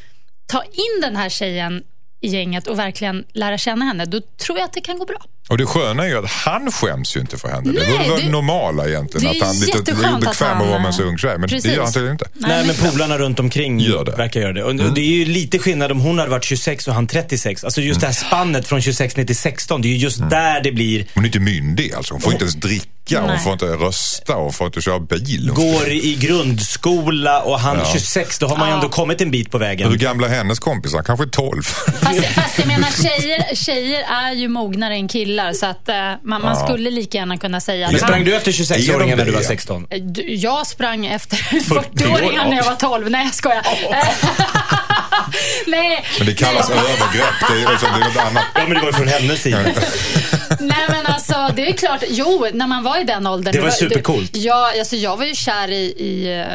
ta 0.46 0.62
in 0.62 1.00
den 1.02 1.16
här 1.16 1.28
tjejen 1.28 1.82
i 2.20 2.28
gänget 2.28 2.66
och 2.66 2.78
verkligen 2.78 3.24
lära 3.32 3.58
känna 3.58 3.84
henne. 3.84 4.04
Då 4.04 4.20
tror 4.20 4.58
jag 4.58 4.64
att 4.64 4.72
det 4.72 4.80
kan 4.80 4.98
gå 4.98 5.04
bra. 5.04 5.18
Och 5.48 5.58
det 5.58 5.66
sköna 5.66 6.04
är 6.04 6.08
ju 6.08 6.18
att 6.18 6.30
han 6.30 6.72
skäms 6.72 7.16
ju 7.16 7.20
inte 7.20 7.38
för 7.38 7.48
henne. 7.48 7.72
det 7.72 7.78
Nej, 7.78 7.98
borde 7.98 8.08
vara 8.08 8.18
det- 8.18 8.24
det 8.26 8.30
normala 8.32 8.88
egentligen. 8.88 9.24
det 9.32 9.38
är 9.38 9.42
Att 9.42 9.46
han 9.48 9.56
är 9.56 9.60
lite 9.60 9.78
jätteskönt 9.78 10.14
att 10.16 10.22
obekväm 10.24 10.60
att 10.60 10.66
vara 10.68 10.78
med 10.78 10.86
en 10.86 10.92
så 10.92 11.02
ung 11.02 11.18
tjej. 11.18 11.30
Men 11.38 11.40
det 11.40 11.48
precis. 11.48 11.72
gör 11.72 11.82
han 11.82 11.92
tydligen 11.92 12.12
inte. 12.14 12.28
Nej, 12.34 12.66
men 12.66 12.90
polarna 12.90 13.18
runt 13.18 13.40
omkring 13.40 13.80
Gör 13.80 14.04
det. 14.04 14.12
verkar 14.12 14.40
göra 14.40 14.52
det. 14.52 14.64
Och 14.64 14.74
det 14.94 15.00
är 15.00 15.04
ju 15.04 15.24
lite 15.24 15.58
skillnad 15.58 15.92
om 15.92 16.00
hon 16.00 16.18
hade 16.18 16.30
varit 16.30 16.44
26 16.44 16.88
och 16.88 16.94
han 16.94 17.06
36. 17.06 17.64
Alltså 17.64 17.80
just 17.80 18.00
det 18.00 18.06
här 18.06 18.14
spannet 18.14 18.66
från 18.68 18.82
26 18.82 19.16
ner 19.16 19.24
till 19.24 19.36
16. 19.36 19.82
Det 19.82 19.88
är 19.88 19.90
ju 19.90 19.96
just 19.96 20.30
där 20.30 20.60
det 20.62 20.72
blir 20.72 21.06
Hon 21.14 21.24
är 21.24 21.28
inte 21.28 21.40
myndig 21.40 21.92
alltså. 21.94 22.14
Hon 22.14 22.20
får 22.20 22.32
inte 22.32 22.44
ens 22.44 22.54
dricka, 22.54 23.20
hon 23.20 23.28
Nej. 23.30 23.38
får 23.38 23.52
inte 23.52 23.66
rösta, 23.66 24.32
hon 24.34 24.52
får 24.52 24.66
inte 24.66 24.80
köra 24.80 25.00
bil. 25.00 25.50
Hon- 25.54 25.72
går 25.72 25.88
i 25.88 26.14
grundskola 26.20 27.42
och 27.42 27.60
han 27.60 27.78
Ja. 27.78 27.90
26, 27.92 28.38
då 28.38 28.46
har 28.46 28.56
man 28.56 28.68
ju 28.68 28.72
Ja. 28.72 28.76
ändå 28.76 28.88
kommit 28.88 29.20
en 29.20 29.30
bit 29.30 29.50
på 29.50 29.58
Hur 29.58 29.64
vägen. 29.64 29.98
gamla 29.98 30.26
är 30.26 30.30
hennes 30.30 30.58
kompisar? 30.58 31.02
Kanske 31.02 31.26
12. 31.26 31.62
Fast, 31.62 32.24
fast 32.24 32.58
jag 32.58 32.66
menar, 32.66 32.88
tjejer, 33.02 33.54
tjejer 33.54 34.02
är 34.02 34.32
ju 34.32 34.48
mognare 34.48 34.94
än 34.94 35.08
killar. 35.08 35.33
Så 35.54 35.66
att 35.66 35.88
eh, 35.88 36.12
man, 36.22 36.42
man 36.42 36.56
skulle 36.56 36.90
lika 36.90 37.18
gärna 37.18 37.36
kunna 37.36 37.60
säga 37.60 37.90
Men 37.90 38.00
sprang 38.00 38.12
han, 38.12 38.24
du 38.24 38.34
efter 38.36 38.52
26-åringen 38.52 39.16
när 39.16 39.24
du 39.24 39.30
var 39.32 39.40
det? 39.40 39.46
16? 39.46 39.86
Du, 40.00 40.34
Jag 40.34 40.66
sprang 40.66 41.06
efter 41.06 41.36
40 41.60 41.74
år, 41.74 41.80
40-åringar 41.80 42.48
när 42.48 42.56
jag 42.56 42.64
var 42.64 42.74
12. 42.74 43.10
Nej, 43.10 43.24
jag 43.24 43.34
skojar. 43.34 43.66
Nej, 45.66 46.04
Men 46.18 46.26
det 46.26 46.34
kallas 46.34 46.68
nej, 46.68 46.78
övergrepp. 46.78 47.34
Det 47.48 47.62
är, 47.62 47.70
liksom, 47.70 47.88
det 47.98 48.04
är 48.04 48.08
något 48.08 48.16
annat. 48.16 48.44
Ja, 48.54 48.60
men 48.66 48.74
det 48.74 48.80
var 48.80 48.86
ju 48.86 48.92
från 48.92 49.08
hennes 49.08 49.42
sida. 49.42 49.58
nej, 50.60 50.86
men 50.88 51.06
alltså 51.06 51.50
det 51.56 51.68
är 51.68 51.72
klart. 51.72 52.02
Jo, 52.08 52.46
när 52.52 52.66
man 52.66 52.82
var 52.82 53.00
i 53.00 53.04
den 53.04 53.26
åldern. 53.26 53.52
Det 53.52 53.60
var 53.60 53.70
supercoolt. 53.70 54.36
Ja, 54.36 54.72
alltså 54.78 54.96
jag 54.96 55.16
var 55.16 55.24
ju 55.24 55.34
kär 55.34 55.70
i, 55.70 55.84
i 55.84 56.40
eh, 56.40 56.46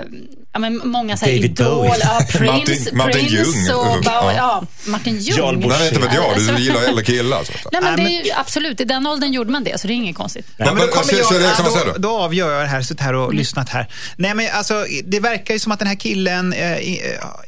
ja, 0.53 0.59
men 0.59 0.81
många 0.83 1.17
så 1.17 1.25
här 1.25 1.31
David 1.31 1.45
idol. 1.51 1.75
Bowie. 1.75 1.91
Ja, 2.03 2.21
Prince, 2.31 2.45
Martin- 2.91 2.97
Martin 2.97 3.19
Prince 3.27 3.35
Ljung. 3.35 3.75
och 3.79 3.97
Ja. 4.05 4.33
ja. 4.35 4.63
Martin 4.87 5.17
Ljung. 5.19 5.37
Jarl. 5.37 5.55
Nej, 5.57 5.87
inte 5.87 5.99
vet 5.99 6.13
jag. 6.13 6.55
Du 6.57 6.61
gillar 6.63 6.81
äldre 6.81 7.03
killar. 7.05 7.43
Nej, 7.71 7.81
men 7.81 7.95
Nej, 7.95 8.05
det 8.05 8.11
är 8.21 8.25
ju, 8.25 8.31
absolut, 8.31 8.81
i 8.81 8.83
den 8.85 9.07
åldern 9.07 9.33
gjorde 9.33 9.51
man 9.51 9.63
det, 9.63 9.81
så 9.81 9.87
det 9.87 9.93
är 9.93 9.95
inget 9.95 10.15
konstigt. 10.15 10.47
Ja, 10.57 10.65
men 10.65 10.75
då, 10.75 10.87
kommer 10.87 11.13
jag, 11.13 11.25
säger 11.25 11.85
då, 11.93 11.97
då 11.97 12.17
avgör 12.17 12.51
jag 12.53 12.63
det 12.63 12.67
här, 12.67 12.81
suttit 12.81 13.01
här 13.01 13.13
och 13.13 13.33
lyssnat 13.33 13.69
här. 13.69 13.87
Nej, 14.15 14.33
men 14.33 14.47
alltså, 14.53 14.85
det 15.05 15.19
verkar 15.19 15.53
ju 15.53 15.59
som 15.59 15.71
att 15.71 15.79
den 15.79 15.87
här 15.87 15.95
killen 15.95 16.53
eh, 16.53 16.71
eh, 16.71 16.77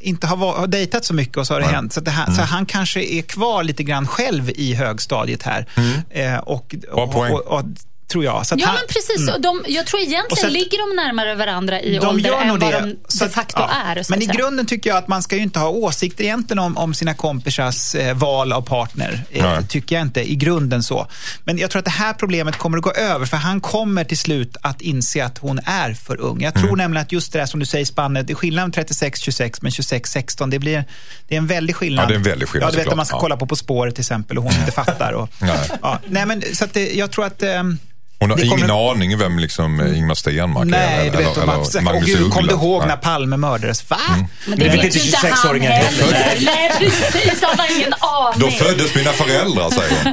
inte 0.00 0.26
har, 0.26 0.36
har 0.52 0.66
dejtat 0.66 1.04
så 1.04 1.14
mycket 1.14 1.36
och 1.36 1.46
så 1.46 1.54
har 1.54 1.60
det 1.60 1.66
hänt. 1.66 1.92
Så, 1.92 2.00
det 2.00 2.10
här, 2.10 2.24
Mm. 2.26 2.36
så 2.36 2.42
han 2.42 2.66
kanske 2.66 3.00
är 3.04 3.22
kvar 3.22 3.62
lite 3.64 3.82
grann 3.82 4.06
själv 4.06 4.50
i 4.54 4.74
högstadiet 4.74 5.42
här. 5.42 5.66
Eh, 6.10 6.36
och, 6.36 6.74
Mm. 6.74 6.84
Bra 6.94 7.04
och, 7.04 7.12
poäng. 7.12 7.32
och, 7.32 7.40
och, 7.40 7.64
tror 8.12 8.24
jag. 8.24 8.46
Så 8.46 8.54
att 8.54 8.60
Ja, 8.60 8.66
men 8.72 8.82
precis. 8.88 9.28
Och 9.34 9.40
De, 9.40 9.64
jag 9.68 9.86
tror 9.86 10.00
egentligen 10.02 10.36
sen- 10.36 10.52
ligger 10.52 10.78
de 10.90 10.96
närmare 10.96 11.34
varandra 11.34 11.80
i 11.80 11.98
de 11.98 12.06
ålder 12.06 12.30
gör 12.30 12.40
än 12.42 12.48
vad 12.50 12.60
det. 12.60 12.70
de 12.80 12.96
de 13.18 13.24
att- 13.24 13.32
facto 13.34 13.54
ja. 13.60 13.70
är. 13.86 14.02
Så 14.02 14.12
Men 14.12 14.18
att 14.18 14.22
i 14.22 14.26
säga. 14.26 14.38
grunden 14.38 14.66
tycker 14.66 14.90
jag 14.90 14.96
att 14.96 15.08
man 15.08 15.22
ska 15.22 15.36
ju 15.36 15.42
inte 15.42 15.58
ha 15.58 15.68
åsikter 15.68 16.24
egentligen 16.24 16.58
om, 16.58 16.76
om 16.76 16.94
sina 16.94 17.14
kompisars 17.14 17.94
eh, 17.94 18.14
val 18.16 18.52
av 18.52 18.62
partner. 18.62 19.24
Eh, 19.30 19.60
tycker 19.60 19.94
jag 19.96 20.02
inte 20.02 20.30
i 20.32 20.34
grunden 20.34 20.82
så. 20.82 21.06
Men 21.44 21.58
jag 21.58 21.70
tror 21.70 21.78
att 21.78 21.84
det 21.84 21.90
här 21.90 22.12
problemet 22.12 22.56
kommer 22.58 22.78
att 22.78 22.84
gå 22.84 22.92
över 22.92 23.26
för 23.26 23.36
han 23.36 23.60
kommer 23.60 24.04
till 24.04 24.18
slut 24.18 24.56
att 24.62 24.80
inse 24.80 25.24
att 25.24 25.38
hon 25.38 25.58
är 25.64 25.94
för 25.94 26.20
ung. 26.20 26.40
Jag 26.42 26.56
Mm. 26.56 26.66
tror 26.68 26.76
nämligen 26.76 27.02
att 27.02 27.12
just 27.12 27.32
det 27.32 27.38
där 27.38 27.46
som 27.46 27.60
du 27.60 27.66
säger 27.66 27.84
spannet, 27.84 28.26
det 28.26 28.32
är 28.32 28.34
skillnad 28.34 28.64
om 28.64 28.72
36-26 28.72 29.58
men 29.62 29.70
26-16, 29.72 30.50
det, 30.50 30.58
blir, 30.58 30.84
det 31.28 31.34
är 31.34 31.38
en 31.38 31.46
väldig 31.46 31.76
skillnad. 31.76 32.02
Ja, 32.04 32.08
det 32.08 32.14
är 32.14 32.16
en 32.16 32.22
väldig 32.22 32.48
skillnad, 32.48 32.66
Ja, 32.66 32.70
du 32.70 32.76
vet 32.76 32.82
såklart. 32.84 32.92
om 32.92 32.96
man 32.96 33.06
ska 33.06 33.16
Ja. 33.16 33.20
kolla 33.20 33.36
på 33.36 33.46
På 33.46 33.56
spåret 33.56 33.94
till 33.94 34.02
exempel 34.02 34.38
och 34.38 34.44
hon 34.44 34.52
inte 34.52 34.72
fattar. 34.82 35.12
Och, 35.12 35.28
Nej. 35.38 35.58
ja, 35.82 35.98
nej, 36.08 36.26
men, 36.26 36.42
så 36.54 36.64
att 36.64 36.74
det, 36.74 36.92
jag 36.94 37.10
tror 37.10 37.24
att... 37.24 37.42
ehm, 37.42 37.78
Hon 38.22 38.30
har 38.30 38.36
det 38.36 38.46
ingen 38.46 38.70
aning 38.70 39.18
vem 39.18 39.38
liksom, 39.38 39.94
Ingmar 39.94 40.14
Stenmark 40.14 40.66
är. 40.66 40.70
Nej, 40.70 41.10
du 41.10 41.16
vet, 41.16 41.36
eller, 41.36 41.46
man, 41.46 41.64
eller 41.78 41.96
och 41.96 42.02
gud, 42.02 42.32
kom 42.32 42.46
du 42.46 42.54
ihåg 42.54 42.78
Nej. 42.80 42.88
när 42.88 42.96
Palme 42.96 43.36
mördades? 43.36 43.90
Va? 43.90 43.96
Men 44.08 44.26
Men 44.46 44.58
det 44.58 44.68
vet 44.68 44.84
inte 44.84 44.98
ju 44.98 45.12
han 45.16 45.30
26-åringar 45.30 45.70
heller. 45.70 46.12
heller. 46.12 46.44
Nej, 46.44 46.70
precis. 46.78 47.42
Han 47.42 47.58
har 47.58 47.76
ingen 47.76 47.92
aning. 48.00 48.40
Då 48.40 48.50
föddes 48.50 48.94
mina 48.94 49.12
föräldrar, 49.12 49.70
säger 49.70 50.04
hon. 50.04 50.12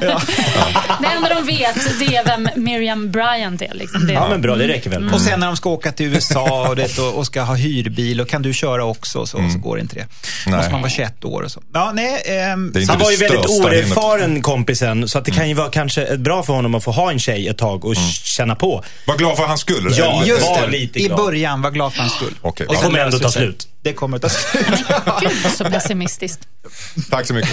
Det 1.01 1.07
enda 1.07 1.33
de 1.33 1.45
vet 1.45 1.99
det 1.99 2.15
är 2.15 2.25
vem 2.25 2.49
Miriam 2.55 3.11
Bryant 3.11 3.61
är. 3.61 3.73
Liksom. 3.73 4.07
Det, 4.07 4.13
Ja, 4.13 4.29
men 4.29 4.41
bra, 4.41 4.55
det 4.55 4.67
räcker 4.67 4.89
väl. 4.89 5.13
Och 5.13 5.21
sen 5.21 5.39
när 5.39 5.47
de 5.47 5.57
ska 5.57 5.69
åka 5.69 5.91
till 5.91 6.05
USA 6.05 6.67
och, 6.69 6.75
det, 6.75 6.97
och, 6.99 7.13
och 7.17 7.25
ska 7.25 7.41
ha 7.41 7.55
hyrbil 7.55 8.21
och 8.21 8.29
kan 8.29 8.41
du 8.41 8.53
köra 8.53 8.85
också 8.85 9.25
så, 9.25 9.37
så 9.53 9.57
går 9.59 9.79
inte 9.79 9.95
det. 9.95 10.05
Nej. 10.45 10.55
måste 10.57 10.71
man 10.71 10.81
vara 10.81 10.89
21 10.91 11.25
år 11.25 11.41
och 11.41 11.51
så. 11.51 11.61
Ja, 11.73 11.91
nej, 11.93 12.21
ehm, 12.25 12.71
Det 12.73 12.79
är 12.79 12.81
inte 12.81 12.93
Han 12.93 13.01
var 13.01 13.11
ju 13.11 13.17
det 13.17 13.29
väldigt 13.29 13.49
oerfaren 13.49 14.41
kompisen, 14.41 15.07
så 15.07 15.17
att 15.17 15.25
det 15.25 15.31
kan 15.31 15.47
ju 15.47 15.53
vara 15.53 15.69
kanske 15.69 16.17
bra 16.17 16.43
för 16.43 16.53
honom 16.53 16.75
att 16.75 16.83
få 16.83 16.91
ha 16.91 17.11
en 17.11 17.19
tjej 17.19 17.47
ett 17.47 17.57
tag 17.57 17.85
och 17.85 17.95
känna 18.23 18.55
på. 18.55 18.83
Var 19.07 19.17
glad 19.17 19.37
för 19.37 19.43
hans 19.43 19.61
skull. 19.61 19.93
Ja, 19.97 20.21
eller? 20.21 20.27
just 20.33 20.41
var 20.47 20.61
det. 20.61 20.67
lite 20.67 20.99
I 20.99 21.05
glad. 21.05 21.17
början, 21.17 21.61
var 21.61 21.71
glad 21.71 21.93
för 21.93 21.99
hans 22.01 22.13
skull. 22.13 22.35
Bra. 22.41 22.53
sen 22.57 22.67
kommer 22.67 22.99
ändå 22.99 23.19
ta 23.19 23.29
slut. 23.31 23.67
Det 23.83 23.93
kommer 23.93 24.15
att 24.17 24.21
ta 24.21 24.29
slut. 24.29 24.65
Gud, 25.21 25.51
så 25.57 25.63
pessimistiskt. 25.63 26.39
Tack 27.09 27.27
så 27.27 27.33
mycket. 27.33 27.49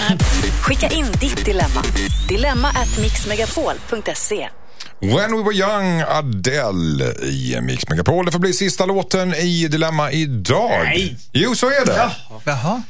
Skicka 0.61 0.89
in 0.89 1.07
ditt 1.21 1.45
dilemma. 1.45 1.83
Dilemma 2.29 2.69
at 2.69 2.99
mixmegapol.se. 2.99 4.49
When 5.01 5.37
We 5.37 5.43
Were 5.43 5.55
Young, 5.55 6.03
Adele 6.09 7.05
i 7.23 7.59
Mix 7.63 7.89
Megapol. 7.89 8.27
Det 8.27 8.33
får 8.33 8.39
bli 8.39 8.53
sista 8.53 8.87
låten 8.87 9.35
i 9.35 9.69
Dilemma 9.69 10.13
idag. 10.13 10.71
Nej. 10.85 11.17
Jo, 11.33 11.55
så 11.55 11.67
är 11.67 11.87
det. 11.87 12.11
Jaha. 12.45 12.83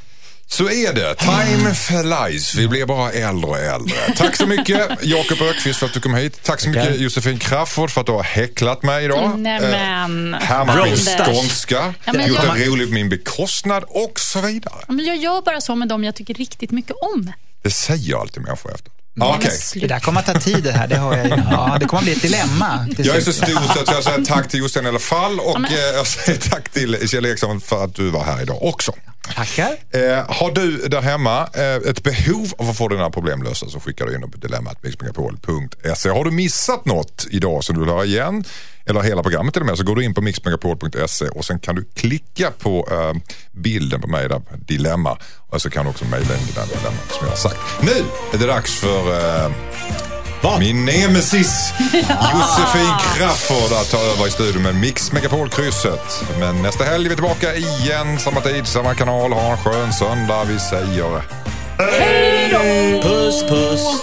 Så 0.48 0.70
är 0.70 0.92
det. 0.92 1.14
Time 1.14 1.74
flies. 1.74 2.54
Vi 2.54 2.68
blir 2.68 2.86
bara 2.86 3.12
äldre 3.12 3.50
och 3.50 3.58
äldre. 3.58 3.96
Tack 4.16 4.36
så 4.36 4.46
mycket 4.46 4.88
Jakob 5.02 5.42
Ökvist 5.42 5.78
för 5.78 5.86
att 5.86 5.92
du 5.94 6.00
kom 6.00 6.14
hit. 6.14 6.40
Tack 6.42 6.60
så 6.60 6.68
mycket. 6.68 7.00
Josefin 7.00 7.38
Crafoord 7.38 7.90
för 7.90 8.00
att 8.00 8.06
du 8.06 8.12
har 8.12 8.22
häcklat 8.22 8.82
mig 8.82 9.04
idag. 9.04 9.38
Nämen. 9.38 10.34
Eh, 10.34 10.40
härmat 10.40 10.84
min 10.84 10.96
skånska. 10.96 11.94
Ja, 12.04 12.26
gjort 12.26 12.38
jag- 12.44 12.56
det 12.58 12.64
roligt 12.66 12.88
på 12.88 12.94
min 12.94 13.08
bekostnad 13.08 13.84
och 13.88 14.20
så 14.20 14.40
vidare. 14.40 14.84
Men 14.88 15.04
jag 15.04 15.16
gör 15.16 15.42
bara 15.42 15.60
så 15.60 15.74
med 15.74 15.88
dem 15.88 16.04
jag 16.04 16.14
tycker 16.14 16.34
riktigt 16.34 16.70
mycket 16.70 16.96
om. 17.14 17.32
Det 17.62 17.70
säger 17.70 18.16
alltid 18.20 18.42
människor 18.42 18.74
efter. 18.74 18.92
Ja, 19.18 19.34
Okej. 19.38 19.50
sluta. 19.50 19.86
Det 19.86 19.94
där 19.94 20.00
kommer 20.00 20.20
att 20.20 20.26
ta 20.26 20.34
tid 20.40 20.64
det 20.64 20.72
här, 20.72 20.86
det 20.88 20.96
har 20.96 21.16
jag 21.16 21.26
ju. 21.26 21.32
Ja, 21.50 21.76
det 21.80 21.86
kommer 21.86 21.98
att 22.00 22.04
bli 22.04 22.12
ett 22.12 22.22
dilemma. 22.22 22.88
Jag 22.98 23.16
är 23.16 23.20
så 23.20 23.32
stor 23.32 23.74
så 23.74 23.80
att 23.80 23.88
jag 23.90 24.04
säger 24.04 24.24
tack 24.26 24.48
till 24.48 24.60
Jossan 24.60 24.84
i 24.86 24.88
alla 24.88 24.98
fall 24.98 25.40
och 25.40 25.60
men- 25.60 25.72
eh, 25.72 25.78
jag 25.78 26.06
säger 26.06 26.38
tack 26.50 26.68
till 26.68 27.08
Kjell 27.08 27.26
Eriksson 27.26 27.60
för 27.60 27.84
att 27.84 27.94
du 27.94 28.10
var 28.10 28.24
här 28.24 28.42
idag 28.42 28.58
också. 28.62 28.92
Tackar. 29.34 29.68
Eh, 29.90 30.24
har 30.28 30.50
du 30.54 30.76
där 30.88 31.00
hemma 31.02 31.48
eh, 31.54 31.90
ett 31.90 32.02
behov 32.02 32.52
av 32.58 32.70
att 32.70 32.76
få 32.76 32.88
dina 32.88 33.10
problem 33.10 33.42
lösta 33.42 33.66
så 33.68 33.80
skickar 33.80 34.06
du 34.06 34.14
in 34.14 34.20
dem 34.20 34.30
på 34.30 34.38
dilemmatmixmegapol.se. 34.38 36.08
Har 36.10 36.24
du 36.24 36.30
missat 36.30 36.84
något 36.84 37.26
idag 37.30 37.64
som 37.64 37.74
du 37.74 37.80
vill 37.80 37.90
höra 37.90 38.04
igen 38.04 38.44
eller 38.86 39.00
hela 39.00 39.22
programmet 39.22 39.54
till 39.54 39.62
och 39.62 39.66
med 39.66 39.78
så 39.78 39.84
går 39.84 39.96
du 39.96 40.04
in 40.04 40.14
på 40.14 40.20
mixmegapol.se 40.20 41.28
och 41.28 41.44
sen 41.44 41.58
kan 41.58 41.74
du 41.74 41.84
klicka 41.94 42.50
på 42.50 42.88
eh, 42.90 43.20
bilden 43.52 44.00
på 44.00 44.08
mig 44.08 44.28
där, 44.28 44.42
dilemma 44.66 45.18
och 45.50 45.62
så 45.62 45.70
kan 45.70 45.84
du 45.84 45.90
också 45.90 46.04
mejla 46.04 46.34
in 46.34 46.46
det 46.54 46.60
där 46.60 46.66
dilemmat 46.66 47.10
som 47.10 47.26
jag 47.26 47.28
har 47.28 47.36
sagt. 47.36 47.60
Nu 47.82 48.04
är 48.32 48.38
det 48.38 48.46
dags 48.46 48.80
för 48.80 49.14
eh, 49.44 49.50
min 50.58 50.84
nemesis 50.84 51.72
Josefin 52.32 52.92
Crafoord 53.14 53.72
att 53.72 53.90
ta 53.90 53.98
över 53.98 54.26
i 54.26 54.30
studion 54.30 54.62
med 54.62 54.74
Mix 54.74 55.12
Megapol-krysset. 55.12 56.24
Men 56.38 56.62
nästa 56.62 56.84
helg 56.84 57.04
är 57.04 57.10
vi 57.10 57.14
tillbaka 57.14 57.54
igen, 57.54 58.18
samma 58.18 58.40
tid, 58.40 58.66
samma 58.66 58.94
kanal. 58.94 59.32
Ha 59.32 59.50
en 59.52 59.58
skön 59.58 59.92
söndag. 59.92 60.44
Vi 60.44 60.58
säger 60.58 61.22
Puss, 63.02 63.42
puss. 63.48 64.02